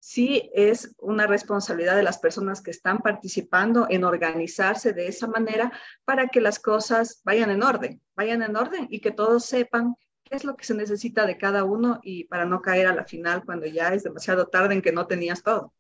sí 0.02 0.50
es 0.52 0.96
una 0.98 1.28
responsabilidad 1.28 1.94
de 1.94 2.02
las 2.02 2.18
personas 2.18 2.60
que 2.60 2.72
están 2.72 2.98
participando 2.98 3.86
en 3.88 4.02
organizarse 4.02 4.92
de 4.92 5.06
esa 5.06 5.28
manera 5.28 5.72
para 6.04 6.26
que 6.26 6.40
las 6.40 6.58
cosas 6.58 7.22
vayan 7.24 7.50
en 7.50 7.62
orden, 7.62 8.02
vayan 8.16 8.42
en 8.42 8.56
orden 8.56 8.88
y 8.90 9.00
que 9.00 9.12
todos 9.12 9.44
sepan 9.44 9.94
qué 10.24 10.34
es 10.34 10.44
lo 10.44 10.56
que 10.56 10.64
se 10.64 10.74
necesita 10.74 11.24
de 11.24 11.38
cada 11.38 11.62
uno 11.62 12.00
y 12.02 12.24
para 12.24 12.44
no 12.44 12.60
caer 12.60 12.88
a 12.88 12.94
la 12.96 13.04
final 13.04 13.44
cuando 13.44 13.66
ya 13.66 13.94
es 13.94 14.02
demasiado 14.02 14.48
tarde 14.48 14.74
en 14.74 14.82
que 14.82 14.90
no 14.90 15.06
tenías 15.06 15.40
todo. 15.44 15.72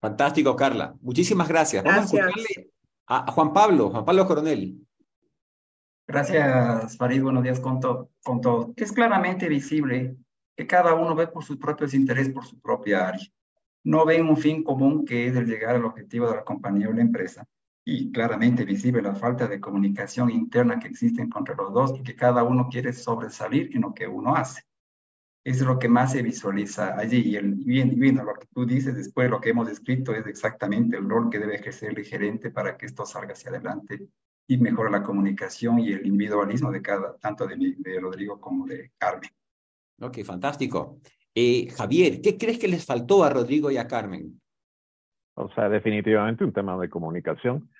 Fantástico, 0.00 0.56
Carla. 0.56 0.96
Muchísimas 1.00 1.46
gracias. 1.46 1.84
Gracias. 1.84 2.26
a, 3.06 3.30
Juan 3.30 3.52
Pablo, 3.52 3.90
Juan 3.90 4.04
Pablo 4.04 4.26
Coronel. 4.26 4.84
Gracias, 6.08 6.96
Farid. 6.96 7.22
Buenos 7.22 7.44
días 7.44 7.60
con, 7.60 7.78
con 8.24 8.40
todo. 8.40 8.72
Es 8.74 8.90
claramente 8.90 9.48
visible 9.48 10.16
que 10.56 10.66
cada 10.66 10.94
uno 10.94 11.14
ve 11.14 11.28
por 11.28 11.44
sus 11.44 11.58
propios 11.58 11.94
intereses, 11.94 12.32
por 12.32 12.44
su 12.44 12.60
propia 12.60 13.06
área 13.06 13.24
no 13.84 14.04
ven 14.04 14.28
un 14.28 14.36
fin 14.36 14.62
común 14.62 15.04
que 15.04 15.26
es 15.26 15.36
el 15.36 15.46
llegar 15.46 15.76
al 15.76 15.84
objetivo 15.84 16.28
de 16.28 16.36
la 16.36 16.44
compañía 16.44 16.88
o 16.88 16.92
la 16.92 17.02
empresa. 17.02 17.46
Y 17.84 18.12
claramente 18.12 18.64
visible 18.64 19.02
la 19.02 19.16
falta 19.16 19.48
de 19.48 19.60
comunicación 19.60 20.30
interna 20.30 20.78
que 20.78 20.88
existe 20.88 21.22
entre 21.22 21.56
los 21.56 21.72
dos 21.72 21.98
y 21.98 22.02
que 22.02 22.14
cada 22.14 22.44
uno 22.44 22.68
quiere 22.70 22.92
sobresalir 22.92 23.74
en 23.74 23.82
lo 23.82 23.92
que 23.92 24.06
uno 24.06 24.36
hace. 24.36 24.62
Es 25.44 25.60
lo 25.60 25.80
que 25.80 25.88
más 25.88 26.12
se 26.12 26.22
visualiza 26.22 26.96
allí. 26.96 27.22
Y 27.30 27.36
el, 27.36 27.54
bien, 27.54 27.98
bien, 27.98 28.16
lo 28.16 28.34
que 28.34 28.46
tú 28.54 28.64
dices 28.64 28.94
después, 28.94 29.28
lo 29.28 29.40
que 29.40 29.50
hemos 29.50 29.68
escrito 29.68 30.14
es 30.14 30.24
exactamente 30.26 30.96
el 30.96 31.08
rol 31.08 31.28
que 31.28 31.40
debe 31.40 31.56
ejercer 31.56 31.98
el 31.98 32.04
gerente 32.04 32.52
para 32.52 32.76
que 32.76 32.86
esto 32.86 33.04
salga 33.04 33.32
hacia 33.32 33.50
adelante 33.50 34.06
y 34.46 34.58
mejore 34.58 34.92
la 34.92 35.02
comunicación 35.02 35.80
y 35.80 35.92
el 35.92 36.06
individualismo 36.06 36.70
de 36.70 36.82
cada, 36.82 37.16
tanto 37.16 37.48
de, 37.48 37.74
de 37.78 38.00
Rodrigo 38.00 38.40
como 38.40 38.64
de 38.64 38.92
Carmen. 38.96 39.30
Ok, 40.00 40.22
fantástico. 40.24 41.00
Eh, 41.34 41.68
Javier, 41.70 42.20
¿qué 42.20 42.36
crees 42.36 42.58
que 42.58 42.68
les 42.68 42.84
faltó 42.84 43.24
a 43.24 43.30
Rodrigo 43.30 43.70
y 43.70 43.78
a 43.78 43.86
Carmen? 43.86 44.40
O 45.34 45.48
sea, 45.54 45.68
definitivamente 45.70 46.44
un 46.44 46.52
tema 46.52 46.78
de 46.78 46.90
comunicación, 46.90 47.70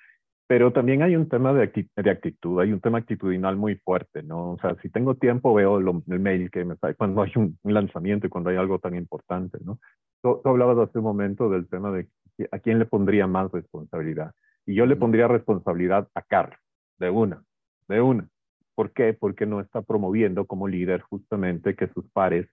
pero 0.47 0.73
también 0.73 1.03
hay 1.03 1.15
un 1.15 1.29
tema 1.29 1.53
de, 1.53 1.63
actitud, 1.63 2.59
hay 2.59 2.73
un 2.73 2.81
tema 2.81 2.97
actitudinal 2.97 3.55
muy 3.55 3.75
fuerte, 3.75 4.23
¿no? 4.23 4.53
O 4.53 4.59
sea, 4.59 4.75
si 4.81 4.89
tengo 4.89 5.15
tiempo 5.15 5.53
veo 5.53 5.77
el 5.77 6.19
mail 6.19 6.49
que 6.49 6.65
me 6.65 6.75
sale 6.77 6.95
cuando 6.95 7.21
hay 7.23 7.31
un, 7.35 7.57
lanzamiento 7.63 8.27
y 8.27 8.29
cuando 8.29 8.49
hay 8.49 8.57
algo 8.57 8.79
tan 8.79 8.95
importante, 8.95 9.59
¿no? 9.63 9.79
Tú, 10.21 10.41
hablabas 10.45 10.89
hace 10.89 10.97
un 10.97 11.03
momento 11.03 11.49
del 11.49 11.67
tema 11.67 11.91
de 11.91 12.07
a 12.51 12.57
quién 12.57 12.79
le 12.79 12.85
pondría 12.85 13.27
más 13.27 13.51
responsabilidad. 13.51 14.31
Y 14.65 14.73
yo 14.73 14.85
le 14.87 14.95
pondría 14.95 15.27
responsabilidad 15.27 16.07
a 16.15 16.21
Carlos, 16.23 16.59
de 16.97 17.09
una, 17.09 17.43
de 17.87 18.01
una. 18.01 18.27
¿Por 18.73 18.91
qué? 18.93 19.13
Porque 19.13 19.45
no 19.45 19.59
está 19.59 19.83
promoviendo 19.83 20.45
como 20.45 20.67
líder 20.67 21.01
justamente 21.01 21.75
que 21.75 21.89
sus 21.89 22.09
pares 22.11 22.47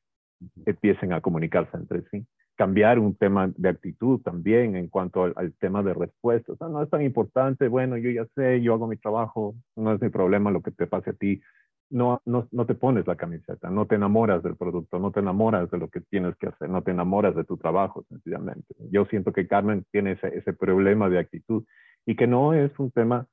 empiecen 0.66 1.12
a 1.12 1.20
comunicarse 1.20 1.76
entre 1.76 2.02
sí. 2.10 2.26
Cambiar 2.56 2.98
un 2.98 3.14
tema 3.16 3.50
de 3.56 3.68
actitud 3.68 4.20
también 4.20 4.76
en 4.76 4.88
cuanto 4.88 5.24
al, 5.24 5.54
tema 5.58 5.82
de 5.82 5.94
respuesta. 5.94 6.52
O 6.52 6.56
sea, 6.56 6.68
no 6.68 6.82
es 6.82 6.90
tan 6.90 7.02
importante, 7.02 7.68
bueno, 7.68 7.96
yo 7.96 8.10
ya 8.10 8.26
sé, 8.34 8.60
yo 8.60 8.74
hago 8.74 8.86
mi 8.86 8.96
trabajo, 8.96 9.54
no 9.76 9.92
es 9.92 10.00
mi 10.00 10.10
problema 10.10 10.50
lo 10.50 10.62
que 10.62 10.70
te 10.70 10.86
pase 10.86 11.10
a 11.10 11.14
ti. 11.14 11.40
No, 11.88 12.20
no, 12.24 12.46
no 12.52 12.66
te 12.66 12.74
pones 12.76 13.06
la 13.06 13.16
camiseta, 13.16 13.68
no 13.68 13.86
te 13.86 13.96
enamoras 13.96 14.44
del 14.44 14.56
producto, 14.56 15.00
no 15.00 15.10
te 15.10 15.20
enamoras 15.20 15.68
de 15.72 15.78
lo 15.78 15.88
que 15.88 16.00
tienes 16.00 16.36
que 16.36 16.46
hacer, 16.46 16.70
no 16.70 16.82
te 16.82 16.92
enamoras 16.92 17.34
de 17.34 17.42
tu 17.42 17.56
trabajo, 17.56 18.04
sencillamente. 18.08 18.74
Yo 18.92 19.06
siento 19.06 19.32
que 19.32 19.48
Carmen 19.48 19.84
tiene 19.90 20.12
ese, 20.12 20.28
ese 20.38 20.52
problema 20.52 21.08
de 21.08 21.18
actitud 21.18 21.64
y 22.06 22.14
que 22.14 22.28
no 22.28 22.54
es 22.54 22.70
un 22.78 22.92
tema 22.92 23.26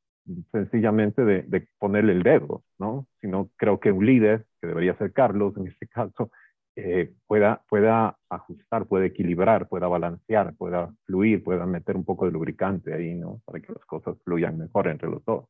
sencillamente 0.51 1.23
de, 1.23 1.43
de, 1.43 1.67
ponerle 1.79 2.13
el 2.13 2.23
dedo, 2.23 2.63
¿no? 2.79 3.07
Sino 3.21 3.49
creo 3.57 3.79
que 3.79 3.91
un 3.91 4.05
líder, 4.05 4.45
que 4.61 4.67
debería 4.67 4.97
ser 4.97 5.13
Carlos 5.13 5.55
en 5.57 5.67
este 5.67 5.87
caso, 5.87 6.31
eh, 6.79 7.11
pueda, 7.25 7.63
pueda 7.67 8.15
ajustar, 8.29 8.85
pueda 8.85 9.07
equilibrar, 9.07 9.67
pueda 9.67 9.87
balancear, 9.87 10.55
pueda 10.55 10.93
fluir, 11.05 11.43
pueda 11.43 11.65
meter 11.65 11.95
un 11.95 12.05
poco 12.05 12.25
de 12.25 12.31
lubricante 12.31 12.93
ahí, 12.93 13.15
¿no? 13.15 13.41
Para 13.45 13.59
que 13.59 13.73
las 13.73 13.83
cosas 13.85 14.15
fluyan 14.23 14.59
mejor 14.59 14.87
entre 14.87 15.09
los 15.09 15.25
dos. 15.25 15.45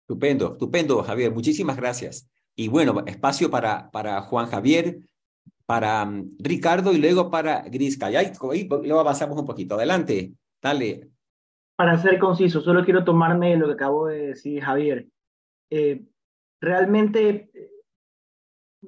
Estupendo, 0.00 0.52
estupendo, 0.52 1.02
Javier. 1.02 1.30
Muchísimas 1.30 1.76
gracias. 1.76 2.26
Y 2.56 2.68
bueno, 2.68 3.04
espacio 3.04 3.50
para, 3.50 3.90
para 3.90 4.22
Juan 4.22 4.46
Javier, 4.46 5.00
para 5.66 6.06
mm, 6.06 6.36
Ricardo 6.38 6.94
y 6.94 6.98
luego 6.98 7.30
para 7.30 7.60
Grisca. 7.68 8.10
Y 8.10 8.16
ahí, 8.16 8.32
luego 8.40 9.00
avanzamos 9.00 9.38
un 9.38 9.44
poquito. 9.44 9.74
Adelante, 9.74 10.32
dale. 10.62 11.10
Para 11.76 11.98
ser 11.98 12.18
conciso, 12.18 12.62
solo 12.62 12.82
quiero 12.82 13.04
tomarme 13.04 13.54
lo 13.58 13.66
que 13.66 13.74
acabo 13.74 14.06
de 14.06 14.28
decir 14.28 14.62
Javier. 14.62 15.06
Eh, 15.68 16.02
realmente 16.62 17.50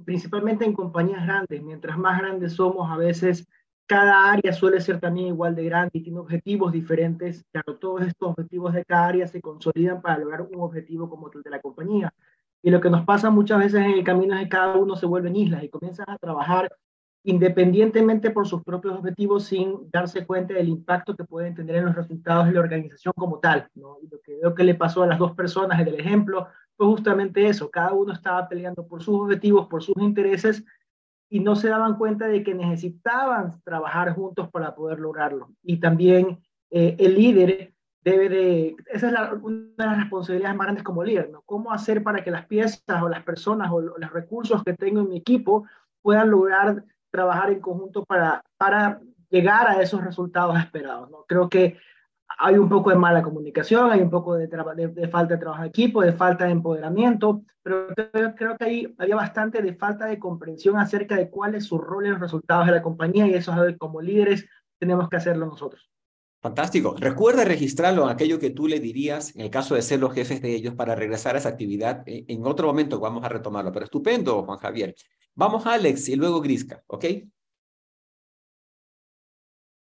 principalmente 0.05 0.65
en 0.65 0.73
compañías 0.73 1.25
grandes. 1.25 1.63
Mientras 1.63 1.99
más 1.99 2.19
grandes 2.19 2.55
somos, 2.55 2.91
a 2.91 2.97
veces 2.97 3.47
cada 3.87 4.33
área 4.33 4.53
suele 4.53 4.81
ser 4.81 5.01
también 5.01 5.29
igual 5.29 5.55
de 5.55 5.65
grande 5.65 5.91
y 5.95 6.03
tiene 6.03 6.19
objetivos 6.19 6.73
diferentes. 6.73 7.45
Claro, 7.51 7.77
todos 7.79 8.03
estos 8.03 8.31
objetivos 8.31 8.75
de 8.75 8.85
cada 8.85 9.07
área 9.07 9.27
se 9.27 9.41
consolidan 9.41 10.03
para 10.03 10.19
lograr 10.19 10.43
un 10.43 10.61
objetivo 10.61 11.09
como 11.09 11.31
el 11.33 11.43
de 11.43 11.51
la 11.51 11.61
compañía. 11.61 12.13
Y 12.63 12.71
lo 12.71 12.81
que 12.81 12.91
nos 12.91 13.05
pasa 13.05 13.31
muchas 13.31 13.59
veces 13.61 13.81
en 13.81 13.93
el 13.93 14.05
camino 14.05 14.37
es 14.37 14.43
que 14.43 14.49
cada 14.51 14.77
uno 14.77 14.97
se 14.97 15.07
vuelve 15.07 15.29
en 15.29 15.37
islas 15.37 15.63
y 15.63 15.69
comienzan 15.69 16.07
a 16.09 16.19
trabajar 16.19 16.71
independientemente 17.25 18.31
por 18.31 18.47
sus 18.47 18.63
propios 18.63 18.97
objetivos 18.97 19.45
sin 19.45 19.91
darse 19.91 20.27
cuenta 20.27 20.55
del 20.55 20.69
impacto 20.69 21.17
que 21.17 21.25
pueden 21.25 21.55
tener 21.55 21.77
en 21.77 21.87
los 21.87 21.95
resultados 21.95 22.47
de 22.47 22.53
la 22.53 22.61
organización 22.61 23.13
como 23.17 23.39
tal. 23.39 23.69
lo 23.75 23.99
que 24.25 24.37
veo 24.41 24.55
que 24.55 24.65
le 24.65 24.75
pasó 24.75 25.03
a 25.03 25.07
las 25.07 25.19
dos 25.19 25.33
personas 25.33 25.81
en 25.81 25.89
el 25.89 26.01
ejemplo 26.01 26.49
fue 26.79 26.87
justamente 26.87 27.49
eso, 27.49 27.71
cada 27.71 27.93
uno 27.93 28.13
estaba 28.13 28.49
peleando 28.49 28.87
por 28.87 29.03
sus 29.03 29.17
objetivos, 29.17 29.67
por 29.67 29.83
sus 29.83 29.97
intereses 29.99 30.65
y 31.29 31.41
no 31.41 31.57
se 31.57 31.69
daban 31.69 31.99
cuenta 31.99 32.29
de 32.29 32.45
que 32.45 32.55
necesitaban 32.55 33.61
trabajar 33.65 34.15
juntos 34.15 34.49
para 34.51 34.77
poder 34.77 35.01
lograrlo. 35.01 35.51
Y 35.63 35.81
también 35.81 36.39
eh, 36.71 36.95
el 37.01 37.17
líder 37.17 37.75
debe 38.03 38.29
de, 38.29 38.77
esa 38.87 39.09
es 39.09 39.43
una 39.43 39.67
de 39.77 39.85
las 39.85 39.99
responsabilidades 39.99 40.57
más 40.57 40.67
grandes 40.67 40.85
como 40.85 41.03
líder, 41.03 41.31
¿no? 41.31 41.43
¿Cómo 41.45 41.73
hacer 41.73 42.05
para 42.05 42.23
que 42.23 42.31
las 42.31 42.47
piezas 42.47 43.03
o 43.03 43.09
las 43.09 43.25
personas 43.25 43.71
o 43.73 43.81
los 43.81 44.13
recursos 44.13 44.63
que 44.63 44.73
tengo 44.73 45.01
en 45.01 45.09
mi 45.09 45.19
equipo 45.19 45.65
puedan 46.01 46.31
lograr 46.31 46.85
trabajar 47.11 47.51
en 47.51 47.61
conjunto 47.61 48.05
para, 48.05 48.45
para 48.57 49.01
llegar 49.31 49.67
a 49.67 49.83
esos 49.83 50.03
resultados 50.05 50.57
esperados. 50.59 51.11
¿no? 51.11 51.25
Creo 51.27 51.49
que 51.49 51.77
hay 52.37 52.59
un 52.59 52.69
poco 52.69 52.91
de 52.91 52.97
mala 52.97 53.23
comunicación, 53.23 53.91
hay 53.91 54.01
un 54.01 54.11
poco 54.11 54.35
de, 54.35 54.49
falta 55.09 55.35
de 55.35 55.41
trabajo 55.41 55.63
de 55.63 55.69
equipo, 55.69 56.03
de 56.03 56.13
falta 56.13 56.45
de 56.45 56.53
empoderamiento, 56.53 57.43
pero 57.63 57.89
creo, 58.35 58.57
que 58.57 58.65
ahí 58.65 58.95
había 58.99 59.17
bastante 59.17 59.63
de 59.63 59.75
falta 59.75 60.07
de 60.07 60.19
comprensión 60.19 60.77
acerca 60.77 61.17
de 61.17 61.31
cuál 61.31 61.55
es 61.55 61.65
su 61.65 61.79
rol 61.79 62.07
en 62.07 62.13
los 62.13 62.21
resultados 62.21 62.67
de 62.67 62.73
la 62.73 62.83
compañía 62.83 63.27
y 63.27 63.35
eso 63.35 63.65
es 63.65 63.77
como 63.79 64.01
líderes 64.01 64.47
tenemos 64.79 65.09
que 65.09 65.17
hacerlo 65.17 65.47
nosotros. 65.47 65.91
Fantástico. 66.41 66.95
Recuerda 66.97 67.45
registrarlo 67.45 68.05
en 68.05 68.11
aquello 68.11 68.39
que 68.39 68.51
tú 68.51 68.69
le 68.69 68.79
dirías 68.79 69.35
en 69.35 69.41
el 69.41 69.51
caso 69.51 69.75
de 69.75 69.83
ser 69.83 69.99
los 69.99 70.15
jefes 70.15 70.41
de 70.41 70.55
ellos 70.55 70.75
para 70.75 70.95
regresar 70.95 71.35
a 71.35 71.39
esa 71.39 71.49
actividad. 71.49 72.05
En 72.07 72.47
otro 72.47 72.69
momento 72.69 73.01
vamos 73.01 73.25
a 73.25 73.29
retomarlo, 73.29 73.73
pero 73.73 73.87
estupendo, 73.87 74.45
Juan 74.45 74.59
Javier. 74.59 74.95
Vamos 75.35 75.67
a 75.67 75.75
Alex 75.75 76.09
y 76.09 76.17
luego 76.17 76.41
Grisca, 76.41 76.83
¿ok? 76.87 77.05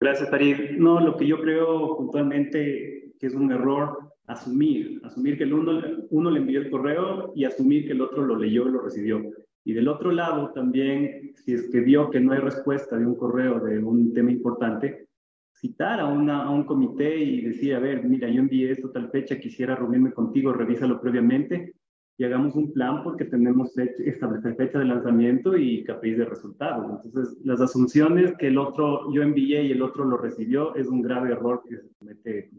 Gracias, 0.03 0.31
Farid. 0.31 0.79
No, 0.79 0.99
lo 0.99 1.15
que 1.17 1.27
yo 1.27 1.41
creo 1.43 1.97
puntualmente 1.99 3.13
que 3.19 3.27
es 3.27 3.35
un 3.35 3.53
error 3.53 3.99
asumir, 4.27 4.99
asumir 5.05 5.37
que 5.37 5.45
el 5.45 5.53
uno, 5.53 5.79
uno 6.09 6.31
le 6.31 6.41
envió 6.41 6.61
el 6.61 6.71
correo 6.71 7.33
y 7.37 7.45
asumir 7.45 7.87
que 7.87 7.93
el 7.93 8.01
otro 8.01 8.25
lo 8.25 8.37
leyó 8.37 8.67
y 8.67 8.73
lo 8.73 8.81
recibió. 8.81 9.23
Y 9.63 9.75
del 9.75 9.89
otro 9.89 10.11
lado 10.11 10.53
también, 10.55 11.35
si 11.37 11.53
es 11.53 11.69
que 11.69 11.81
vio 11.81 12.09
que 12.09 12.19
no 12.19 12.33
hay 12.33 12.39
respuesta 12.39 12.97
de 12.97 13.05
un 13.05 13.15
correo 13.15 13.61
de 13.61 13.79
un 13.79 14.15
tema 14.15 14.33
importante, 14.33 15.07
citar 15.53 16.01
a, 16.01 16.07
una, 16.07 16.45
a 16.45 16.51
un 16.51 16.65
comité 16.65 17.19
y 17.19 17.43
decir, 17.43 17.75
a 17.75 17.79
ver, 17.79 18.03
mira, 18.03 18.27
yo 18.31 18.41
envié 18.41 18.71
esto 18.71 18.91
tal 18.91 19.11
fecha, 19.11 19.39
quisiera 19.39 19.77
reunirme 19.77 20.13
contigo, 20.13 20.55
revísalo 20.55 20.99
previamente 20.99 21.75
y 22.21 22.25
hagamos 22.25 22.55
un 22.55 22.71
plan 22.71 23.03
porque 23.03 23.25
tenemos 23.25 23.71
establecer 23.79 24.55
fecha 24.55 24.79
de 24.79 24.85
lanzamiento 24.85 25.57
y 25.57 25.83
KPIs 25.85 26.19
de 26.19 26.25
resultados. 26.27 27.01
Entonces, 27.03 27.39
las 27.45 27.63
asunciones 27.63 28.35
que 28.39 28.49
el 28.49 28.59
otro 28.59 29.11
yo 29.11 29.23
envié 29.23 29.63
y 29.63 29.73
el 29.73 29.81
otro 29.81 30.05
lo 30.05 30.19
recibió 30.19 30.75
es 30.75 30.87
un 30.89 31.01
grave 31.01 31.33
error 31.33 31.63
que 31.67 31.79
se 31.79 31.89
comete. 31.99 32.51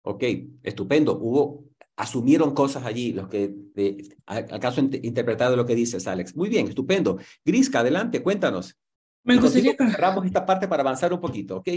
Ok, 0.00 0.24
estupendo. 0.62 1.18
Hubo, 1.18 1.66
asumieron 1.94 2.54
cosas 2.54 2.86
allí, 2.86 3.12
los 3.12 3.28
que, 3.28 3.52
de, 3.74 4.16
acaso 4.24 4.80
interpretado 4.80 5.56
lo 5.56 5.66
que 5.66 5.74
dices, 5.74 6.06
Alex. 6.06 6.34
Muy 6.34 6.48
bien, 6.48 6.68
estupendo. 6.68 7.18
Grisca, 7.44 7.80
adelante, 7.80 8.22
cuéntanos. 8.22 8.78
Me 9.24 9.36
gustaría 9.36 9.76
cerramos 9.76 10.24
esta 10.24 10.46
parte 10.46 10.66
para 10.68 10.80
avanzar 10.80 11.12
un 11.12 11.20
poquito, 11.20 11.58
¿ok? 11.58 11.68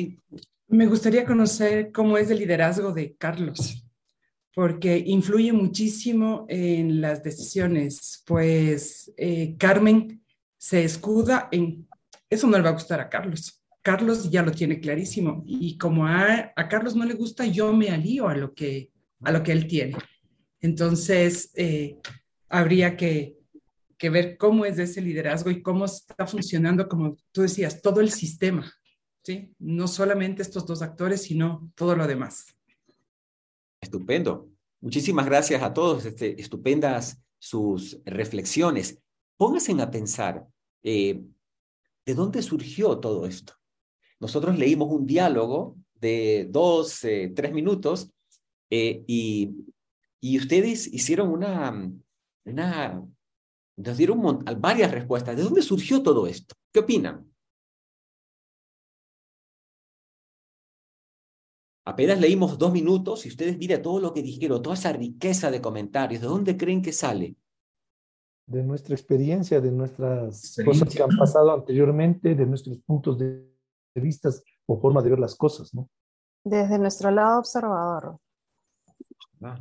Me 0.69 0.85
gustaría 0.85 1.25
conocer 1.25 1.91
cómo 1.91 2.17
es 2.17 2.31
el 2.31 2.39
liderazgo 2.39 2.93
de 2.93 3.15
Carlos 3.15 3.83
porque 4.59 5.01
influye 5.07 5.53
muchísimo 5.53 6.45
en 6.49 6.99
las 6.99 7.23
decisiones, 7.23 8.21
pues 8.27 9.09
eh, 9.15 9.55
Carmen 9.57 10.21
se 10.57 10.83
escuda 10.83 11.47
en, 11.49 11.87
eso 12.29 12.45
no 12.45 12.57
le 12.57 12.63
va 12.63 12.71
a 12.71 12.73
gustar 12.73 12.99
a 12.99 13.07
Carlos. 13.07 13.63
Carlos 13.81 14.29
ya 14.29 14.43
lo 14.43 14.51
tiene 14.51 14.81
clarísimo 14.81 15.45
y 15.47 15.77
como 15.77 16.05
a, 16.05 16.53
Carlos 16.69 16.93
no 16.93 17.05
le 17.05 17.13
gusta, 17.13 17.45
yo 17.45 17.71
me 17.71 17.89
alío 17.89 18.27
a 18.27 18.35
lo 18.35 18.53
que, 18.53 18.91
a 19.21 19.31
lo 19.31 19.43
que 19.43 19.53
él 19.53 19.65
tiene. 19.65 19.95
Entonces, 20.59 21.53
eh, 21.55 21.97
habría 22.49 22.97
que, 22.97 23.37
que 23.97 24.09
ver 24.09 24.35
cómo 24.35 24.65
es 24.65 24.77
ese 24.77 24.99
liderazgo 24.99 25.51
y 25.51 25.61
cómo 25.61 25.85
está 25.85 26.27
funcionando, 26.27 26.89
como 26.89 27.15
tú 27.31 27.43
decías, 27.43 27.81
todo 27.81 28.01
el 28.01 28.11
sistema, 28.11 28.69
¿sí? 29.23 29.55
No 29.57 29.87
solamente 29.87 30.41
estos 30.41 30.65
dos 30.65 30.81
actores, 30.81 31.21
sino 31.21 31.71
todo 31.75 31.95
lo 31.95 32.05
demás. 32.05 32.58
Estupendo. 33.89 34.47
Muchísimas 34.81 35.25
gracias 35.25 35.63
a 35.63 35.73
todos. 35.73 36.05
Este, 36.05 36.39
estupendas 36.39 37.19
sus 37.39 37.99
reflexiones. 38.05 39.01
Pónganse 39.35 39.71
a 39.81 39.89
pensar, 39.89 40.45
eh, 40.83 41.23
¿de 42.05 42.13
dónde 42.13 42.43
surgió 42.43 42.99
todo 42.99 43.25
esto? 43.25 43.53
Nosotros 44.19 44.59
leímos 44.59 44.91
un 44.91 45.07
diálogo 45.07 45.75
de 45.95 46.47
dos, 46.51 47.03
eh, 47.03 47.33
tres 47.35 47.51
minutos 47.51 48.11
eh, 48.69 49.03
y, 49.07 49.55
y 50.21 50.37
ustedes 50.37 50.85
hicieron 50.93 51.29
una, 51.29 51.91
una, 52.45 53.03
nos 53.75 53.97
dieron 53.97 54.45
varias 54.59 54.91
respuestas. 54.91 55.35
¿De 55.35 55.43
dónde 55.43 55.63
surgió 55.63 56.03
todo 56.03 56.27
esto? 56.27 56.53
¿Qué 56.71 56.81
opinan? 56.81 57.27
Apenas 61.89 62.19
leímos 62.19 62.55
dos 62.59 62.71
minutos 62.71 63.25
y 63.25 63.29
ustedes 63.29 63.57
miren 63.57 63.81
todo 63.81 63.99
lo 63.99 64.13
que 64.13 64.21
dijeron, 64.21 64.61
toda 64.61 64.75
esa 64.75 64.93
riqueza 64.93 65.49
de 65.49 65.59
comentarios, 65.59 66.21
¿de 66.21 66.27
dónde 66.27 66.55
creen 66.55 66.83
que 66.83 66.93
sale? 66.93 67.35
De 68.45 68.61
nuestra 68.61 68.93
experiencia, 68.93 69.59
de 69.59 69.71
nuestras 69.71 70.55
cosas 70.63 70.93
que 70.93 71.01
han 71.01 71.09
pasado 71.17 71.51
anteriormente, 71.51 72.35
de 72.35 72.45
nuestros 72.45 72.77
puntos 72.79 73.17
de, 73.17 73.43
vista 73.95 74.29
o 74.67 74.79
forma 74.79 75.01
de 75.01 75.09
ver 75.09 75.19
las 75.19 75.33
cosas, 75.33 75.73
¿no? 75.73 75.89
Desde 76.43 76.77
nuestro 76.77 77.09
lado 77.09 77.39
observador. 77.39 78.19
Ah, 79.41 79.59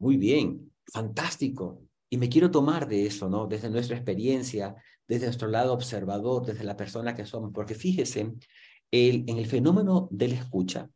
muy 0.00 0.16
bien, 0.16 0.68
fantástico. 0.92 1.80
Y 2.10 2.16
me 2.16 2.28
quiero 2.28 2.50
tomar 2.50 2.88
de 2.88 3.06
eso, 3.06 3.28
¿no? 3.28 3.46
Desde 3.46 3.70
nuestra 3.70 3.96
experiencia, 3.96 4.74
desde 5.06 5.26
nuestro 5.26 5.46
lado 5.46 5.72
observador, 5.72 6.44
desde 6.44 6.64
la 6.64 6.76
persona 6.76 7.14
que 7.14 7.24
somos, 7.24 7.52
porque 7.54 7.76
fíjese, 7.76 8.34
el, 8.90 9.24
en 9.28 9.38
el 9.38 9.46
fenómeno 9.46 10.08
de 10.10 10.28
la 10.28 10.34
escucha, 10.34 10.90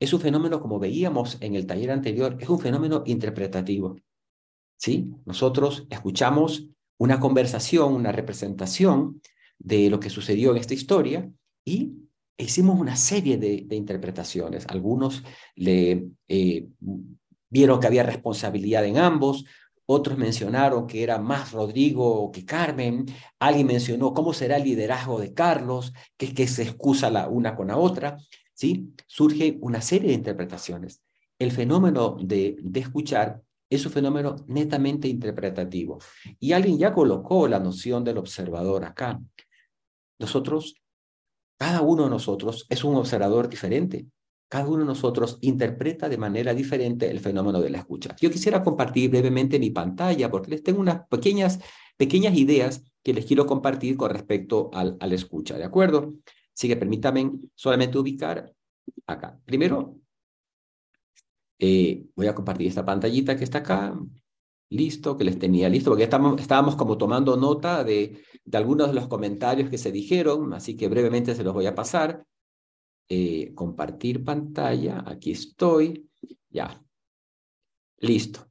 es 0.00 0.12
un 0.12 0.20
fenómeno, 0.20 0.60
como 0.60 0.78
veíamos 0.78 1.38
en 1.40 1.54
el 1.54 1.66
taller 1.66 1.90
anterior, 1.90 2.36
es 2.40 2.48
un 2.48 2.60
fenómeno 2.60 3.02
interpretativo. 3.06 3.96
¿Sí? 4.76 5.10
Nosotros 5.24 5.86
escuchamos 5.90 6.68
una 6.98 7.18
conversación, 7.18 7.94
una 7.94 8.12
representación 8.12 9.20
de 9.58 9.90
lo 9.90 9.98
que 9.98 10.10
sucedió 10.10 10.52
en 10.52 10.58
esta 10.58 10.74
historia 10.74 11.28
y 11.64 11.94
hicimos 12.36 12.78
una 12.78 12.96
serie 12.96 13.38
de, 13.38 13.66
interpretaciones. 13.74 14.66
Algunos 14.68 15.24
le 15.56 16.10
eh, 16.28 16.68
vieron 17.50 17.80
que 17.80 17.86
había 17.88 18.04
responsabilidad 18.04 18.84
en 18.84 18.98
ambos, 18.98 19.44
otros 19.86 20.18
mencionaron 20.18 20.86
que 20.86 21.02
era 21.02 21.18
más 21.18 21.52
Rodrigo 21.52 22.30
que 22.30 22.44
Carmen, 22.44 23.06
alguien 23.38 23.66
mencionó 23.66 24.12
cómo 24.12 24.32
será 24.34 24.56
el 24.56 24.64
liderazgo 24.64 25.18
de 25.18 25.32
Carlos, 25.32 25.92
que 26.16 26.34
que 26.34 26.46
se 26.46 26.62
excusa 26.62 27.10
la 27.10 27.28
una 27.28 27.56
con 27.56 27.68
la 27.68 27.78
otra. 27.78 28.18
¿Sí? 28.58 28.92
Surge 29.06 29.56
una 29.60 29.80
serie 29.80 30.08
de 30.08 30.14
interpretaciones. 30.14 31.00
El 31.38 31.52
fenómeno 31.52 32.16
de, 32.20 32.56
de 32.60 32.80
escuchar 32.80 33.40
es 33.70 33.86
un 33.86 33.92
fenómeno 33.92 34.34
netamente 34.48 35.06
interpretativo. 35.06 36.00
Y 36.40 36.52
alguien 36.52 36.76
ya 36.76 36.92
colocó 36.92 37.46
la 37.46 37.60
noción 37.60 38.02
del 38.02 38.18
observador 38.18 38.84
acá. 38.84 39.20
Nosotros, 40.18 40.74
cada 41.56 41.82
uno 41.82 42.04
de 42.04 42.10
nosotros 42.10 42.66
es 42.68 42.82
un 42.82 42.96
observador 42.96 43.48
diferente. 43.48 44.06
Cada 44.48 44.66
uno 44.66 44.78
de 44.78 44.86
nosotros 44.86 45.38
interpreta 45.42 46.08
de 46.08 46.18
manera 46.18 46.52
diferente 46.52 47.08
el 47.08 47.20
fenómeno 47.20 47.60
de 47.60 47.70
la 47.70 47.78
escucha. 47.78 48.16
Yo 48.20 48.28
quisiera 48.28 48.64
compartir 48.64 49.10
brevemente 49.10 49.60
mi 49.60 49.70
pantalla 49.70 50.30
porque 50.32 50.50
les 50.50 50.64
tengo 50.64 50.80
unas 50.80 51.06
pequeñas, 51.06 51.60
pequeñas 51.96 52.36
ideas 52.36 52.82
que 53.04 53.14
les 53.14 53.24
quiero 53.24 53.46
compartir 53.46 53.96
con 53.96 54.10
respecto 54.10 54.70
al, 54.72 54.96
a 54.98 55.06
la 55.06 55.14
escucha, 55.14 55.56
¿de 55.56 55.64
acuerdo? 55.64 56.14
Así 56.58 56.66
que 56.66 56.76
permítame 56.76 57.30
solamente 57.54 57.98
ubicar 57.98 58.52
acá. 59.06 59.38
Primero, 59.44 60.00
eh, 61.56 62.04
voy 62.16 62.26
a 62.26 62.34
compartir 62.34 62.66
esta 62.66 62.84
pantallita 62.84 63.36
que 63.36 63.44
está 63.44 63.58
acá. 63.58 63.96
Listo, 64.70 65.16
que 65.16 65.22
les 65.22 65.38
tenía 65.38 65.68
listo, 65.68 65.90
porque 65.90 66.02
estamos, 66.02 66.38
estábamos 66.40 66.74
como 66.74 66.98
tomando 66.98 67.36
nota 67.36 67.84
de, 67.84 68.24
de 68.44 68.58
algunos 68.58 68.88
de 68.88 68.94
los 68.94 69.06
comentarios 69.06 69.70
que 69.70 69.78
se 69.78 69.92
dijeron, 69.92 70.52
así 70.52 70.76
que 70.76 70.88
brevemente 70.88 71.36
se 71.36 71.44
los 71.44 71.54
voy 71.54 71.66
a 71.66 71.76
pasar. 71.76 72.26
Eh, 73.08 73.54
compartir 73.54 74.24
pantalla, 74.24 75.04
aquí 75.06 75.30
estoy, 75.30 76.10
ya. 76.50 76.82
Listo. 77.98 78.50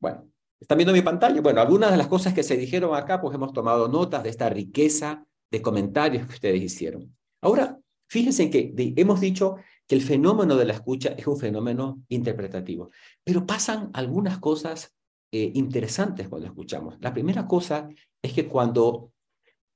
Bueno, 0.00 0.28
¿están 0.58 0.78
viendo 0.78 0.92
mi 0.92 1.02
pantalla? 1.02 1.40
Bueno, 1.40 1.60
algunas 1.60 1.92
de 1.92 1.98
las 1.98 2.08
cosas 2.08 2.34
que 2.34 2.42
se 2.42 2.56
dijeron 2.56 2.96
acá, 2.96 3.20
pues 3.20 3.32
hemos 3.36 3.52
tomado 3.52 3.86
notas 3.86 4.24
de 4.24 4.30
esta 4.30 4.48
riqueza 4.48 5.24
de 5.52 5.62
comentarios 5.62 6.26
que 6.26 6.34
ustedes 6.34 6.60
hicieron. 6.60 7.14
Ahora, 7.44 7.78
fíjense 8.08 8.48
que 8.48 8.72
hemos 8.96 9.20
dicho 9.20 9.56
que 9.86 9.94
el 9.94 10.00
fenómeno 10.00 10.56
de 10.56 10.64
la 10.64 10.72
escucha 10.72 11.10
es 11.10 11.26
un 11.26 11.38
fenómeno 11.38 12.02
interpretativo, 12.08 12.90
pero 13.22 13.44
pasan 13.44 13.90
algunas 13.92 14.38
cosas 14.38 14.96
eh, 15.30 15.52
interesantes 15.54 16.26
cuando 16.30 16.46
escuchamos. 16.46 16.96
La 17.00 17.12
primera 17.12 17.46
cosa 17.46 17.86
es 18.22 18.32
que 18.32 18.48
cuando 18.48 19.12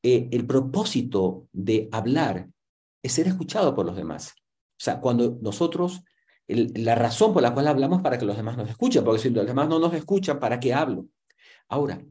eh, 0.02 0.30
el 0.32 0.46
propósito 0.46 1.46
de 1.52 1.90
hablar 1.92 2.48
es 3.02 3.12
ser 3.12 3.26
escuchado 3.26 3.74
por 3.74 3.84
los 3.84 3.96
demás, 3.96 4.32
o 4.38 4.82
sea, 4.82 4.98
cuando 4.98 5.38
nosotros, 5.42 6.02
la 6.46 6.94
razón 6.94 7.34
por 7.34 7.42
la 7.42 7.52
cual 7.52 7.68
hablamos 7.68 8.00
para 8.00 8.16
que 8.16 8.24
los 8.24 8.38
demás 8.38 8.56
nos 8.56 8.70
escuchen, 8.70 9.04
porque 9.04 9.20
si 9.20 9.28
los 9.28 9.46
demás 9.46 9.68
no 9.68 9.78
nos 9.78 9.92
escuchan, 9.92 10.40
¿para 10.40 10.58
qué 10.58 10.72
hablo? 10.72 11.06
Ahora, 11.68 12.02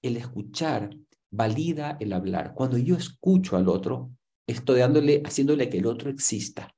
el 0.00 0.16
escuchar 0.16 0.96
valida 1.30 1.98
el 2.00 2.14
hablar. 2.14 2.54
Cuando 2.54 2.78
yo 2.78 2.96
escucho 2.96 3.58
al 3.58 3.68
otro, 3.68 4.10
estoy 4.46 4.80
haciéndole 4.80 5.68
que 5.68 5.78
el 5.78 5.86
otro 5.86 6.10
exista. 6.10 6.74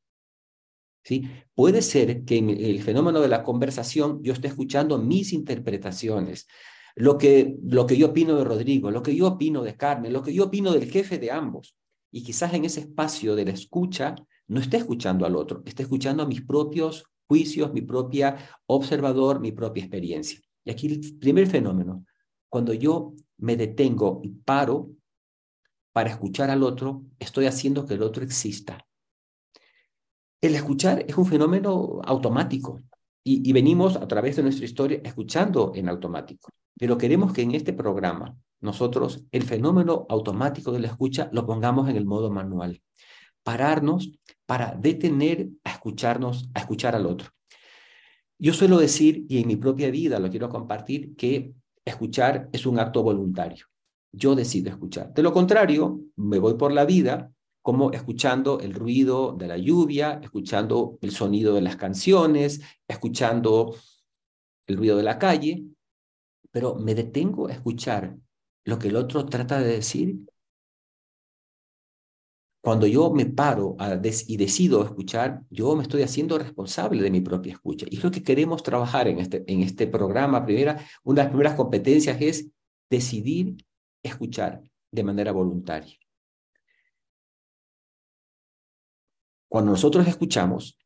¿Sí? 1.04 1.28
Puede 1.54 1.82
ser 1.82 2.24
que 2.24 2.38
en 2.38 2.50
el 2.50 2.82
fenómeno 2.82 3.20
de 3.20 3.28
la 3.28 3.44
conversación 3.44 4.20
yo 4.22 4.32
esté 4.32 4.48
escuchando 4.48 4.98
mis 4.98 5.32
interpretaciones. 5.32 6.48
lo 6.96 7.18
que, 7.18 7.56
lo 7.62 7.86
que 7.86 7.96
yo 7.96 8.08
opino 8.08 8.36
de 8.36 8.44
Rodrigo, 8.44 8.90
lo 8.90 9.02
que 9.02 9.14
yo 9.14 9.28
opino 9.28 9.62
de 9.62 9.76
Carmen, 9.76 10.12
lo 10.12 10.22
que 10.22 10.32
yo 10.32 10.44
opino 10.44 10.72
del 10.72 10.90
jefe 10.90 11.18
de 11.18 11.30
ambos. 11.30 11.76
Y 12.10 12.22
quizás 12.24 12.54
en 12.54 12.64
ese 12.64 12.80
espacio 12.80 13.36
de 13.36 13.44
la 13.44 13.50
escucha 13.52 14.14
no 14.48 14.60
esté 14.60 14.78
escuchando 14.78 15.26
al 15.26 15.36
otro, 15.36 15.62
esté 15.66 15.82
escuchando 15.82 16.22
a 16.22 16.26
mis 16.26 16.42
propios 16.42 17.04
juicios, 17.28 17.72
mi 17.72 17.82
propia 17.82 18.36
observador, 18.66 19.40
mi 19.40 19.52
propia 19.52 19.82
experiencia. 19.82 20.40
Y 20.64 20.70
aquí 20.70 20.86
el 20.86 21.18
primer 21.18 21.46
fenómeno, 21.46 22.04
cuando 22.48 22.72
yo 22.72 23.12
me 23.38 23.56
detengo 23.56 24.20
y 24.22 24.30
paro 24.30 24.90
para 25.96 26.10
escuchar 26.10 26.50
al 26.50 26.62
otro, 26.62 27.04
estoy 27.18 27.46
haciendo 27.46 27.86
que 27.86 27.94
el 27.94 28.02
otro 28.02 28.22
exista. 28.22 28.86
El 30.42 30.54
escuchar 30.54 31.06
es 31.08 31.16
un 31.16 31.24
fenómeno 31.24 32.02
automático 32.04 32.82
y, 33.24 33.50
venimos 33.54 33.96
a 33.96 34.06
través 34.06 34.36
de 34.36 34.42
nuestra 34.42 34.66
historia 34.66 35.00
escuchando 35.02 35.72
en 35.74 35.88
automático. 35.88 36.50
Pero 36.78 36.98
queremos 36.98 37.32
que 37.32 37.40
en 37.40 37.54
este 37.54 37.72
programa 37.72 38.36
nosotros 38.60 39.24
el 39.32 39.44
fenómeno 39.44 40.04
automático 40.10 40.70
de 40.70 40.80
la 40.80 40.88
escucha 40.88 41.30
lo 41.32 41.46
pongamos 41.46 41.88
en 41.88 41.96
el 41.96 42.04
modo 42.04 42.30
manual. 42.30 42.82
Pararnos 43.42 44.12
para 44.44 44.74
detener 44.74 45.48
a 45.64 45.70
escucharnos, 45.70 46.50
a 46.52 46.60
escuchar 46.60 46.94
al 46.94 47.06
otro. 47.06 47.30
Yo 48.38 48.52
suelo 48.52 48.76
decir, 48.76 49.24
y 49.30 49.40
en 49.40 49.48
mi 49.48 49.56
propia 49.56 49.90
vida 49.90 50.18
lo 50.18 50.28
quiero 50.28 50.50
compartir, 50.50 51.16
que 51.16 51.54
escuchar 51.86 52.50
es 52.52 52.66
un 52.66 52.78
acto 52.78 53.02
voluntario. 53.02 53.64
Yo 54.16 54.34
decido 54.34 54.70
escuchar. 54.70 55.12
De 55.12 55.22
lo 55.22 55.32
contrario, 55.32 56.00
me 56.16 56.38
voy 56.38 56.54
por 56.54 56.72
la 56.72 56.86
vida 56.86 57.30
como 57.60 57.90
escuchando 57.90 58.60
el 58.60 58.72
ruido 58.72 59.32
de 59.32 59.48
la 59.48 59.58
lluvia, 59.58 60.20
escuchando 60.22 60.98
el 61.02 61.10
sonido 61.10 61.54
de 61.54 61.60
las 61.60 61.76
canciones, 61.76 62.60
escuchando 62.86 63.74
el 64.68 64.76
ruido 64.76 64.96
de 64.96 65.02
la 65.02 65.18
calle, 65.18 65.64
pero 66.50 66.76
me 66.76 66.94
detengo 66.94 67.48
a 67.48 67.52
escuchar 67.52 68.16
lo 68.64 68.78
que 68.78 68.88
el 68.88 68.96
otro 68.96 69.26
trata 69.26 69.60
de 69.60 69.66
decir. 69.66 70.16
Cuando 72.62 72.86
yo 72.86 73.12
me 73.12 73.26
paro 73.26 73.76
y 74.28 74.36
decido 74.36 74.84
escuchar, 74.84 75.42
yo 75.50 75.76
me 75.76 75.82
estoy 75.82 76.02
haciendo 76.02 76.38
responsable 76.38 77.02
de 77.02 77.10
mi 77.10 77.20
propia 77.20 77.52
escucha. 77.52 77.84
Y 77.90 77.96
es 77.96 78.04
lo 78.04 78.10
que 78.10 78.22
queremos 78.22 78.62
trabajar 78.62 79.08
en 79.08 79.18
este, 79.18 79.44
en 79.46 79.62
este 79.62 79.86
programa. 79.86 80.46
Primera, 80.46 80.80
una 81.02 81.16
de 81.16 81.24
las 81.24 81.30
primeras 81.30 81.54
competencias 81.54 82.16
es 82.20 82.48
decidir 82.88 83.56
escuchar 84.06 84.62
de 84.90 85.04
manera 85.04 85.32
voluntaria. 85.32 85.96
Cuando 89.48 89.72
nosotros 89.72 90.06
escuchamos, 90.06 90.78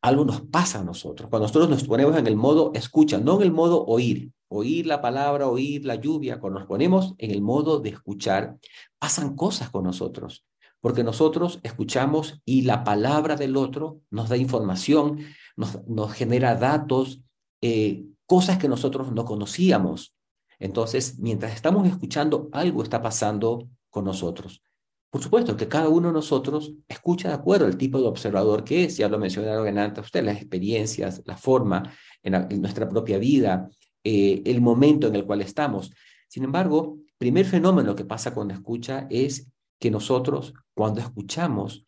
algo 0.00 0.24
nos 0.24 0.42
pasa 0.42 0.80
a 0.80 0.84
nosotros. 0.84 1.28
Cuando 1.28 1.46
nosotros 1.46 1.68
nos 1.68 1.84
ponemos 1.84 2.16
en 2.16 2.26
el 2.26 2.36
modo 2.36 2.72
escucha, 2.74 3.18
no 3.18 3.36
en 3.36 3.42
el 3.42 3.52
modo 3.52 3.84
oír, 3.84 4.32
oír 4.48 4.86
la 4.86 5.00
palabra, 5.00 5.48
oír 5.48 5.84
la 5.84 5.96
lluvia, 5.96 6.40
cuando 6.40 6.60
nos 6.60 6.68
ponemos 6.68 7.14
en 7.18 7.30
el 7.30 7.42
modo 7.42 7.80
de 7.80 7.90
escuchar, 7.90 8.58
pasan 8.98 9.36
cosas 9.36 9.70
con 9.70 9.84
nosotros, 9.84 10.46
porque 10.80 11.04
nosotros 11.04 11.60
escuchamos 11.62 12.40
y 12.44 12.62
la 12.62 12.84
palabra 12.84 13.36
del 13.36 13.56
otro 13.56 14.00
nos 14.10 14.28
da 14.28 14.36
información, 14.36 15.20
nos, 15.56 16.12
genera 16.12 16.54
datos, 16.54 17.20
eh, 17.60 18.04
cosas 18.26 18.58
que 18.58 18.68
nosotros 18.68 19.12
no 19.12 19.24
conocíamos. 19.24 20.14
Entonces, 20.58 21.18
mientras 21.18 21.54
estamos 21.54 21.86
escuchando, 21.86 22.48
algo 22.52 22.82
está 22.82 23.00
pasando 23.00 23.68
con 23.90 24.04
nosotros. 24.04 24.62
Por 25.10 25.22
supuesto 25.22 25.56
que 25.56 25.68
cada 25.68 25.88
uno 25.88 26.08
de 26.08 26.14
nosotros 26.14 26.74
escucha 26.86 27.28
de 27.28 27.34
acuerdo 27.34 27.66
al 27.66 27.78
tipo 27.78 27.98
de 28.00 28.08
observador 28.08 28.62
que 28.62 28.84
es, 28.84 28.98
ya 28.98 29.08
lo 29.08 29.18
mencionaron 29.18 29.78
antes 29.78 30.04
usted, 30.04 30.22
las 30.22 30.36
experiencias, 30.36 31.22
la 31.24 31.36
forma 31.36 31.94
en, 32.22 32.60
nuestra 32.60 32.88
propia 32.88 33.18
vida, 33.18 33.70
eh, 34.04 34.42
el 34.44 34.60
momento 34.60 35.06
en 35.06 35.16
el 35.16 35.24
cual 35.24 35.40
estamos. 35.40 35.90
Sin 36.28 36.44
embargo, 36.44 36.98
primer 37.16 37.46
fenómeno 37.46 37.94
que 37.94 38.04
pasa 38.04 38.34
con 38.34 38.48
la 38.48 38.54
escucha 38.54 39.06
es 39.08 39.50
que 39.78 39.90
nosotros, 39.90 40.52
cuando 40.74 41.00
escuchamos, 41.00 41.84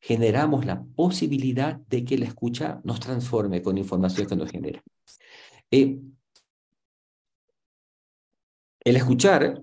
generamos 0.00 0.66
la 0.66 0.84
posibilidad 0.94 1.76
de 1.76 2.04
que 2.04 2.18
la 2.18 2.26
escucha 2.26 2.80
nos 2.84 3.00
transforme 3.00 3.62
con 3.62 3.78
información 3.78 4.26
que 4.26 4.36
nos 4.36 4.50
genera. 4.50 4.82
Eh, 5.70 5.98
el 8.88 8.96
escuchar 8.96 9.62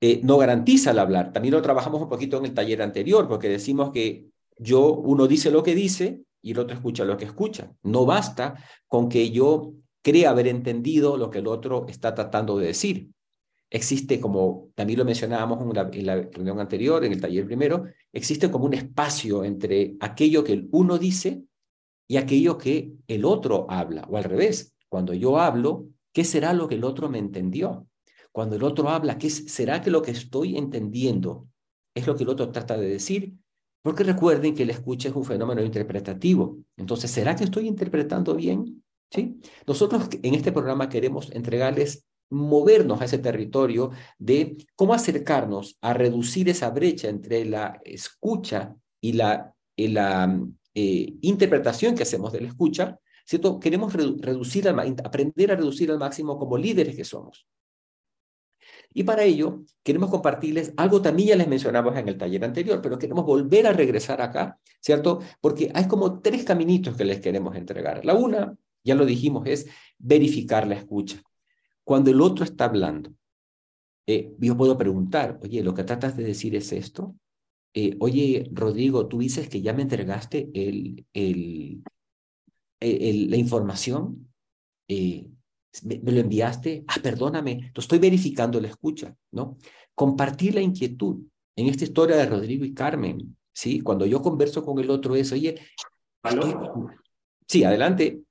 eh, 0.00 0.20
no 0.22 0.38
garantiza 0.38 0.90
el 0.90 0.98
hablar. 0.98 1.32
También 1.32 1.54
lo 1.54 1.62
trabajamos 1.62 2.00
un 2.02 2.08
poquito 2.08 2.38
en 2.38 2.46
el 2.46 2.54
taller 2.54 2.82
anterior, 2.82 3.28
porque 3.28 3.48
decimos 3.48 3.90
que 3.90 4.26
yo, 4.58 4.92
uno 4.94 5.26
dice 5.26 5.50
lo 5.50 5.62
que 5.62 5.74
dice 5.74 6.22
y 6.42 6.52
el 6.52 6.58
otro 6.58 6.76
escucha 6.76 7.04
lo 7.04 7.16
que 7.16 7.24
escucha. 7.24 7.72
No 7.82 8.06
basta 8.06 8.54
con 8.86 9.08
que 9.08 9.30
yo 9.30 9.72
crea 10.02 10.30
haber 10.30 10.48
entendido 10.48 11.16
lo 11.16 11.30
que 11.30 11.38
el 11.38 11.46
otro 11.46 11.86
está 11.88 12.14
tratando 12.14 12.58
de 12.58 12.68
decir. 12.68 13.08
Existe, 13.68 14.20
como 14.20 14.70
también 14.74 15.00
lo 15.00 15.04
mencionábamos 15.04 15.60
en 15.60 15.74
la, 15.74 15.90
en 15.92 16.06
la 16.06 16.14
reunión 16.16 16.60
anterior, 16.60 17.04
en 17.04 17.12
el 17.12 17.20
taller 17.20 17.46
primero, 17.46 17.86
existe 18.12 18.50
como 18.50 18.66
un 18.66 18.74
espacio 18.74 19.42
entre 19.42 19.96
aquello 19.98 20.44
que 20.44 20.52
el 20.52 20.68
uno 20.70 20.98
dice 20.98 21.42
y 22.06 22.16
aquello 22.16 22.56
que 22.56 22.92
el 23.08 23.24
otro 23.24 23.66
habla, 23.68 24.06
o 24.08 24.16
al 24.16 24.24
revés. 24.24 24.76
Cuando 24.88 25.12
yo 25.12 25.40
hablo, 25.40 25.88
¿qué 26.16 26.24
será 26.24 26.54
lo 26.54 26.66
que 26.66 26.76
el 26.76 26.84
otro 26.84 27.10
me 27.10 27.18
entendió? 27.18 27.86
Cuando 28.32 28.56
el 28.56 28.62
otro 28.62 28.88
habla, 28.88 29.18
¿qué 29.18 29.28
será 29.28 29.82
que 29.82 29.90
lo 29.90 30.00
que 30.00 30.12
estoy 30.12 30.56
entendiendo 30.56 31.46
es 31.94 32.06
lo 32.06 32.16
que 32.16 32.22
el 32.22 32.30
otro 32.30 32.50
trata 32.50 32.78
de 32.78 32.88
decir? 32.88 33.34
Porque 33.82 34.02
recuerden 34.02 34.54
que 34.54 34.62
el 34.62 34.70
escucha 34.70 35.10
es 35.10 35.14
un 35.14 35.26
fenómeno 35.26 35.62
interpretativo. 35.62 36.56
Entonces, 36.78 37.10
¿será 37.10 37.36
que 37.36 37.44
estoy 37.44 37.68
interpretando 37.68 38.34
bien? 38.34 38.82
¿Sí? 39.10 39.38
Nosotros 39.66 40.08
en 40.22 40.34
este 40.34 40.52
programa 40.52 40.88
queremos 40.88 41.30
entregarles, 41.32 42.06
movernos 42.30 42.98
a 43.02 43.04
ese 43.04 43.18
territorio 43.18 43.90
de 44.18 44.56
cómo 44.74 44.94
acercarnos 44.94 45.76
a 45.82 45.92
reducir 45.92 46.48
esa 46.48 46.70
brecha 46.70 47.10
entre 47.10 47.44
la 47.44 47.78
escucha 47.84 48.74
y 49.02 49.12
la, 49.12 49.52
eh, 49.76 51.14
interpretación 51.20 51.94
que 51.94 52.04
hacemos 52.04 52.32
de 52.32 52.40
la 52.40 52.48
escucha, 52.48 52.98
¿cierto? 53.26 53.58
Queremos 53.58 53.92
reducir, 53.92 54.68
aprender 54.68 55.52
a 55.52 55.56
reducir 55.56 55.90
al 55.90 55.98
máximo 55.98 56.38
como 56.38 56.56
líderes 56.56 56.94
que 56.96 57.04
somos. 57.04 57.46
Y 58.94 59.04
para 59.04 59.24
ello 59.24 59.64
queremos 59.82 60.10
compartirles 60.10 60.72
algo 60.76 61.02
también 61.02 61.30
ya 61.30 61.36
les 61.36 61.48
mencionamos 61.48 61.96
en 61.96 62.08
el 62.08 62.16
taller 62.16 62.44
anterior, 62.44 62.80
pero 62.80 62.98
queremos 62.98 63.26
volver 63.26 63.66
a 63.66 63.72
regresar 63.72 64.22
acá, 64.22 64.58
¿cierto? 64.80 65.20
Porque 65.40 65.70
hay 65.74 65.86
como 65.86 66.20
tres 66.20 66.44
caminitos 66.44 66.96
que 66.96 67.04
les 67.04 67.20
queremos 67.20 67.54
entregar. 67.56 68.04
La 68.04 68.14
una, 68.14 68.56
ya 68.82 68.94
lo 68.94 69.04
dijimos, 69.04 69.46
es 69.46 69.66
verificar 69.98 70.66
la 70.66 70.76
escucha. 70.76 71.22
Cuando 71.84 72.10
el 72.10 72.20
otro 72.20 72.44
está 72.44 72.64
hablando, 72.64 73.12
eh, 74.06 74.32
yo 74.38 74.56
puedo 74.56 74.78
preguntar, 74.78 75.38
oye, 75.42 75.62
lo 75.62 75.74
que 75.74 75.84
tratas 75.84 76.16
de 76.16 76.24
decir 76.24 76.54
es 76.54 76.72
esto. 76.72 77.14
Eh, 77.74 77.96
oye, 78.00 78.48
Rodrigo, 78.52 79.08
tú 79.08 79.18
dices 79.18 79.48
que 79.48 79.60
ya 79.60 79.72
me 79.72 79.82
entregaste 79.82 80.48
el, 80.54 81.04
el, 81.12 81.82
la 82.80 83.36
información. 83.36 84.28
Eh, 84.88 85.26
me, 85.84 86.12
lo 86.12 86.20
enviaste, 86.20 86.84
ah, 86.88 86.96
perdóname, 87.02 87.70
lo 87.74 87.80
estoy 87.80 87.98
verificando 87.98 88.60
la 88.60 88.68
escucha, 88.68 89.14
¿no? 89.32 89.58
Compartir 89.94 90.54
la 90.54 90.60
inquietud. 90.60 91.22
En 91.54 91.68
esta 91.68 91.84
historia 91.84 92.16
de 92.16 92.26
Rodrigo 92.26 92.64
y 92.64 92.74
Carmen, 92.74 93.36
¿sí? 93.52 93.80
Cuando 93.80 94.06
yo 94.06 94.22
converso 94.22 94.64
con 94.64 94.78
el 94.78 94.90
otro 94.90 95.16
es, 95.16 95.32
oye, 95.32 95.58
sí, 97.46 97.64
adelante. 97.64 98.22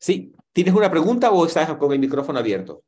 Sí, 0.00 0.32
¿tienes 0.52 0.74
una 0.74 0.90
pregunta 0.90 1.30
o 1.30 1.46
estás 1.46 1.76
con 1.76 1.92
el 1.92 1.98
micrófono 1.98 2.38
abierto? 2.38 2.84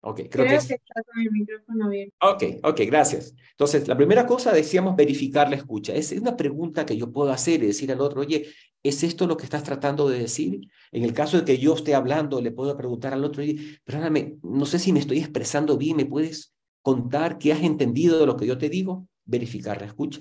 Ok, 0.00 0.22
creo, 0.30 0.46
que, 0.46 0.54
está 0.54 1.02
con 1.02 1.20
el 1.20 1.30
micrófono 1.32 1.86
abierto. 1.86 2.14
Ok, 2.22 2.44
ok, 2.62 2.80
gracias. 2.86 3.34
Entonces, 3.50 3.88
la 3.88 3.96
primera 3.96 4.26
cosa 4.26 4.52
decíamos 4.52 4.94
verificar 4.94 5.50
la 5.50 5.56
escucha. 5.56 5.92
Es 5.92 6.12
una 6.12 6.36
pregunta 6.36 6.86
que 6.86 6.96
yo 6.96 7.10
puedo 7.10 7.32
hacer 7.32 7.62
y 7.62 7.66
decir 7.66 7.90
al 7.90 8.00
otro, 8.00 8.20
oye, 8.20 8.46
¿es 8.82 9.02
esto 9.02 9.26
lo 9.26 9.36
que 9.36 9.44
estás 9.44 9.64
tratando 9.64 10.08
de 10.08 10.20
decir? 10.20 10.60
En 10.92 11.02
el 11.02 11.12
caso 11.12 11.38
de 11.38 11.44
que 11.44 11.58
yo 11.58 11.74
esté 11.74 11.96
hablando, 11.96 12.40
le 12.40 12.52
puedo 12.52 12.76
preguntar 12.76 13.12
al 13.12 13.24
otro, 13.24 13.42
oye, 13.42 13.80
perdóname, 13.84 14.36
no 14.42 14.66
sé 14.66 14.78
si 14.78 14.92
me 14.92 15.00
estoy 15.00 15.18
expresando 15.18 15.76
bien, 15.76 15.96
¿me 15.96 16.06
puedes 16.06 16.54
contar 16.80 17.38
qué 17.38 17.52
has 17.52 17.62
entendido 17.62 18.20
de 18.20 18.26
lo 18.26 18.36
que 18.36 18.46
yo 18.46 18.56
te 18.56 18.68
digo? 18.68 19.08
Verificar 19.24 19.80
la 19.80 19.88
escucha. 19.88 20.20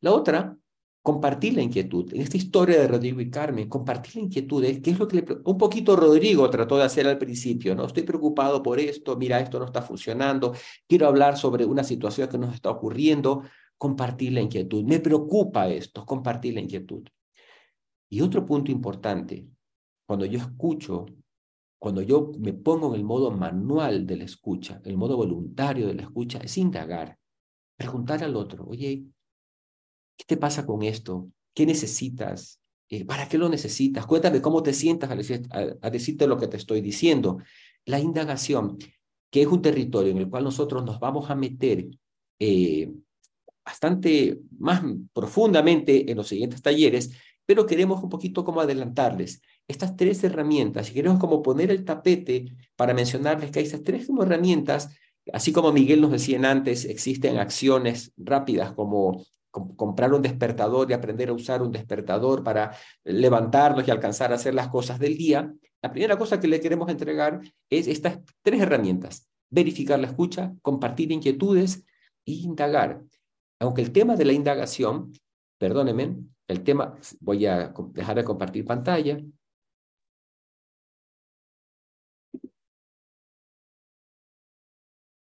La 0.00 0.12
otra 0.12 0.58
compartir 1.06 1.54
la 1.54 1.62
inquietud. 1.62 2.12
En 2.12 2.20
esta 2.20 2.36
historia 2.36 2.80
de 2.80 2.88
Rodrigo 2.88 3.20
y 3.20 3.30
Carmen, 3.30 3.68
compartir 3.68 4.16
la 4.16 4.22
inquietud, 4.22 4.64
¿eh? 4.64 4.82
¿qué 4.82 4.90
es 4.90 4.98
lo 4.98 5.06
que 5.06 5.24
un 5.44 5.56
poquito 5.56 5.94
Rodrigo 5.94 6.50
trató 6.50 6.76
de 6.78 6.82
hacer 6.82 7.06
al 7.06 7.16
principio, 7.16 7.76
¿no? 7.76 7.86
Estoy 7.86 8.02
preocupado 8.02 8.60
por 8.60 8.80
esto, 8.80 9.16
mira, 9.16 9.38
esto 9.38 9.60
no 9.60 9.66
está 9.66 9.82
funcionando, 9.82 10.52
quiero 10.88 11.06
hablar 11.06 11.36
sobre 11.36 11.64
una 11.64 11.84
situación 11.84 12.28
que 12.28 12.38
nos 12.38 12.52
está 12.52 12.70
ocurriendo, 12.70 13.44
compartir 13.78 14.32
la 14.32 14.40
inquietud. 14.40 14.82
Me 14.82 14.98
preocupa 14.98 15.68
esto, 15.68 16.04
compartir 16.04 16.54
la 16.54 16.60
inquietud. 16.62 17.06
Y 18.10 18.20
otro 18.20 18.44
punto 18.44 18.72
importante, 18.72 19.46
cuando 20.08 20.26
yo 20.26 20.40
escucho, 20.40 21.06
cuando 21.78 22.02
yo 22.02 22.32
me 22.40 22.52
pongo 22.52 22.88
en 22.88 22.96
el 22.96 23.04
modo 23.04 23.30
manual 23.30 24.08
de 24.08 24.16
la 24.16 24.24
escucha, 24.24 24.80
el 24.84 24.96
modo 24.96 25.16
voluntario 25.16 25.86
de 25.86 25.94
la 25.94 26.02
escucha, 26.02 26.38
es 26.38 26.58
indagar, 26.58 27.16
preguntar 27.76 28.24
al 28.24 28.34
otro, 28.34 28.66
oye, 28.66 29.06
¿Qué 30.16 30.24
te 30.26 30.36
pasa 30.36 30.64
con 30.64 30.82
esto? 30.82 31.28
¿Qué 31.54 31.66
necesitas? 31.66 32.60
Eh, 32.88 33.04
¿Para 33.04 33.28
qué 33.28 33.38
lo 33.38 33.48
necesitas? 33.48 34.06
Cuéntame 34.06 34.40
cómo 34.40 34.62
te 34.62 34.72
sientas 34.72 35.10
a, 35.10 35.90
decirte 35.90 36.26
lo 36.26 36.38
que 36.38 36.48
te 36.48 36.56
estoy 36.56 36.80
diciendo. 36.80 37.38
La 37.84 37.98
indagación, 37.98 38.78
que 39.30 39.42
es 39.42 39.48
un 39.48 39.62
territorio 39.62 40.12
en 40.12 40.18
el 40.18 40.28
cual 40.28 40.44
nosotros 40.44 40.84
nos 40.84 41.00
vamos 41.00 41.30
a 41.30 41.34
meter 41.34 41.86
eh, 42.38 42.90
bastante 43.64 44.40
más 44.58 44.82
profundamente 45.12 46.10
en 46.10 46.16
los 46.16 46.28
siguientes 46.28 46.62
talleres, 46.62 47.10
pero 47.44 47.66
queremos 47.66 48.02
un 48.02 48.08
poquito 48.08 48.44
como 48.44 48.60
adelantarles 48.60 49.40
estas 49.68 49.96
tres 49.96 50.22
herramientas 50.22 50.90
y 50.90 50.94
queremos 50.94 51.18
como 51.18 51.42
poner 51.42 51.70
el 51.70 51.84
tapete 51.84 52.46
para 52.76 52.94
mencionarles 52.94 53.50
que 53.50 53.60
hay 53.60 53.66
esas 53.66 53.82
tres 53.82 54.08
herramientas, 54.08 54.90
así 55.32 55.52
como 55.52 55.72
Miguel 55.72 56.00
nos 56.00 56.12
decía 56.12 56.38
antes, 56.48 56.84
existen 56.84 57.38
acciones 57.38 58.12
rápidas 58.16 58.72
como 58.72 59.24
comprar 59.76 60.12
un 60.12 60.22
despertador 60.22 60.90
y 60.90 60.94
aprender 60.94 61.28
a 61.28 61.32
usar 61.32 61.62
un 61.62 61.72
despertador 61.72 62.42
para 62.42 62.72
levantarnos 63.04 63.86
y 63.86 63.90
alcanzar 63.90 64.32
a 64.32 64.36
hacer 64.36 64.54
las 64.54 64.68
cosas 64.68 64.98
del 64.98 65.16
día, 65.16 65.52
la 65.82 65.92
primera 65.92 66.18
cosa 66.18 66.40
que 66.40 66.48
le 66.48 66.60
queremos 66.60 66.88
entregar 66.88 67.40
es 67.70 67.86
estas 67.86 68.18
tres 68.42 68.60
herramientas. 68.60 69.28
Verificar 69.50 69.98
la 69.98 70.08
escucha, 70.08 70.52
compartir 70.62 71.12
inquietudes 71.12 71.84
e 72.24 72.32
indagar. 72.32 73.02
Aunque 73.60 73.82
el 73.82 73.92
tema 73.92 74.16
de 74.16 74.24
la 74.24 74.32
indagación, 74.32 75.12
perdónenme, 75.58 76.16
el 76.48 76.62
tema, 76.62 76.94
voy 77.20 77.46
a 77.46 77.72
dejar 77.92 78.16
de 78.16 78.24
compartir 78.24 78.64
pantalla. 78.64 79.18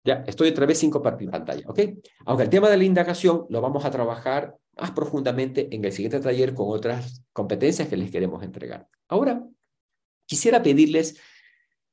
Ya, 0.06 0.24
estoy 0.28 0.50
otra 0.50 0.68
vez 0.68 0.86
compartir 0.92 1.32
pantalla, 1.32 1.64
¿ok? 1.68 1.80
Aunque 2.26 2.44
el 2.44 2.50
tema 2.50 2.70
de 2.70 2.78
la 2.78 2.84
indagación 2.84 3.48
lo 3.50 3.60
vamos 3.60 3.86
a 3.86 3.92
trabajar 3.92 4.56
más 4.78 4.92
profundamente 4.92 5.68
en 5.76 5.84
el 5.84 5.92
siguiente 5.92 6.20
taller 6.20 6.54
con 6.54 6.68
otras 6.70 7.24
competencias 7.34 7.88
que 7.88 7.98
les 7.98 8.12
queremos 8.12 8.44
entregar. 8.44 8.88
Ahora, 9.08 9.44
quisiera 10.28 10.62
pedirles, 10.62 11.20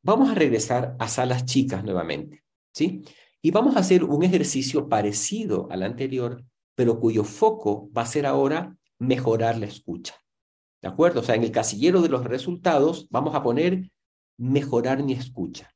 vamos 0.03 0.31
a 0.31 0.35
regresar 0.35 0.95
a 0.99 1.09
salas 1.09 1.47
chicas 1.47 1.85
nuevamente, 1.85 2.45
¿sí? 2.75 3.03
Y 3.41 3.51
vamos 3.51 3.77
a 3.77 3.81
hacer 3.81 4.05
un 4.05 4.23
ejercicio 4.23 4.91
parecido 4.91 5.69
al 5.71 5.83
anterior, 5.83 6.45
pero 6.75 7.01
cuyo 7.01 7.25
foco 7.25 7.91
va 7.97 8.03
a 8.03 8.07
ser 8.07 8.27
ahora 8.27 8.77
mejorar 8.99 9.57
la 9.57 9.67
escucha. 9.67 10.17
¿De 10.83 10.89
acuerdo? 10.89 11.21
O 11.21 11.23
sea, 11.23 11.37
en 11.37 11.45
el 11.45 11.51
casillero 11.51 12.03
de 12.03 12.11
los 12.11 12.25
resultados 12.25 13.07
vamos 13.09 13.35
a 13.35 13.43
poner 13.43 13.91
mejorar 14.37 15.03
mi 15.03 15.15
escucha. 15.15 15.73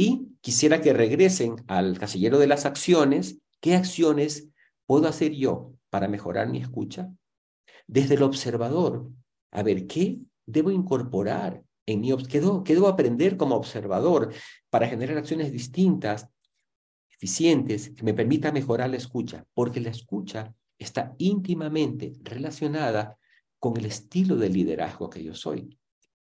Y 0.00 0.38
quisiera 0.40 0.80
que 0.80 0.94
regresen 0.94 1.56
al 1.66 1.98
casillero 1.98 2.38
de 2.38 2.46
las 2.46 2.64
acciones. 2.64 3.36
¿Qué 3.60 3.74
acciones 3.74 4.48
puedo 4.86 5.06
hacer 5.06 5.32
yo 5.32 5.74
para 5.90 6.08
mejorar 6.08 6.48
mi 6.48 6.56
escucha? 6.56 7.12
Desde 7.86 8.14
el 8.14 8.22
observador. 8.22 9.10
A 9.50 9.62
ver, 9.62 9.86
¿qué 9.86 10.20
debo 10.46 10.70
incorporar 10.70 11.62
en 11.84 12.00
mi 12.00 12.16
¿qué 12.28 12.40
debo, 12.40 12.64
qué 12.64 12.72
debo 12.72 12.88
aprender 12.88 13.36
como 13.36 13.56
observador 13.56 14.32
para 14.70 14.88
generar 14.88 15.18
acciones 15.18 15.52
distintas, 15.52 16.30
eficientes, 17.10 17.90
que 17.90 18.02
me 18.02 18.14
permita 18.14 18.52
mejorar 18.52 18.88
la 18.88 18.96
escucha? 18.96 19.44
Porque 19.52 19.82
la 19.82 19.90
escucha 19.90 20.54
está 20.78 21.14
íntimamente 21.18 22.14
relacionada 22.22 23.18
con 23.58 23.76
el 23.76 23.84
estilo 23.84 24.36
de 24.36 24.48
liderazgo 24.48 25.10
que 25.10 25.22
yo 25.22 25.34
soy 25.34 25.78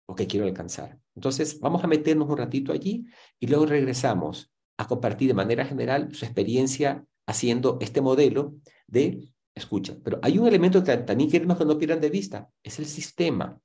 o 0.07 0.15
que 0.15 0.25
quiero 0.25 0.45
alcanzar. 0.45 0.97
Entonces, 1.15 1.59
vamos 1.59 1.83
a 1.83 1.87
meternos 1.87 2.29
un 2.29 2.37
ratito 2.37 2.71
allí 2.71 3.05
y 3.39 3.47
luego 3.47 3.65
regresamos 3.65 4.51
a 4.77 4.87
compartir 4.87 5.27
de 5.27 5.33
manera 5.33 5.65
general 5.65 6.13
su 6.13 6.25
experiencia 6.25 7.05
haciendo 7.27 7.77
este 7.81 8.01
modelo 8.01 8.55
de 8.87 9.29
escucha. 9.53 9.97
Pero 10.03 10.19
hay 10.21 10.37
un 10.37 10.47
elemento 10.47 10.83
que 10.83 10.97
también 10.97 11.29
queremos 11.29 11.57
que 11.57 11.65
no 11.65 11.77
pierdan 11.77 11.99
de 11.99 12.09
vista, 12.09 12.49
es 12.63 12.79
el 12.79 12.85
sistema. 12.85 13.59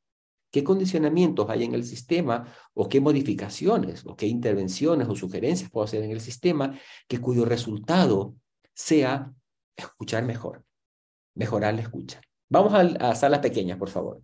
¿Qué 0.50 0.62
condicionamientos 0.62 1.48
hay 1.48 1.64
en 1.64 1.74
el 1.74 1.84
sistema 1.84 2.46
o 2.74 2.88
qué 2.88 3.00
modificaciones 3.00 4.04
o 4.04 4.16
qué 4.16 4.26
intervenciones 4.26 5.08
o 5.08 5.16
sugerencias 5.16 5.70
puedo 5.70 5.84
hacer 5.84 6.02
en 6.02 6.10
el 6.10 6.20
sistema 6.20 6.78
que 7.08 7.20
cuyo 7.20 7.46
resultado 7.46 8.34
sea 8.74 9.32
escuchar 9.74 10.24
mejor, 10.24 10.64
mejorar 11.34 11.74
la 11.74 11.80
escucha? 11.80 12.20
Vamos 12.50 12.74
a, 12.74 12.80
a 12.80 13.14
salas 13.14 13.40
pequeñas, 13.40 13.78
por 13.78 13.88
favor. 13.88 14.20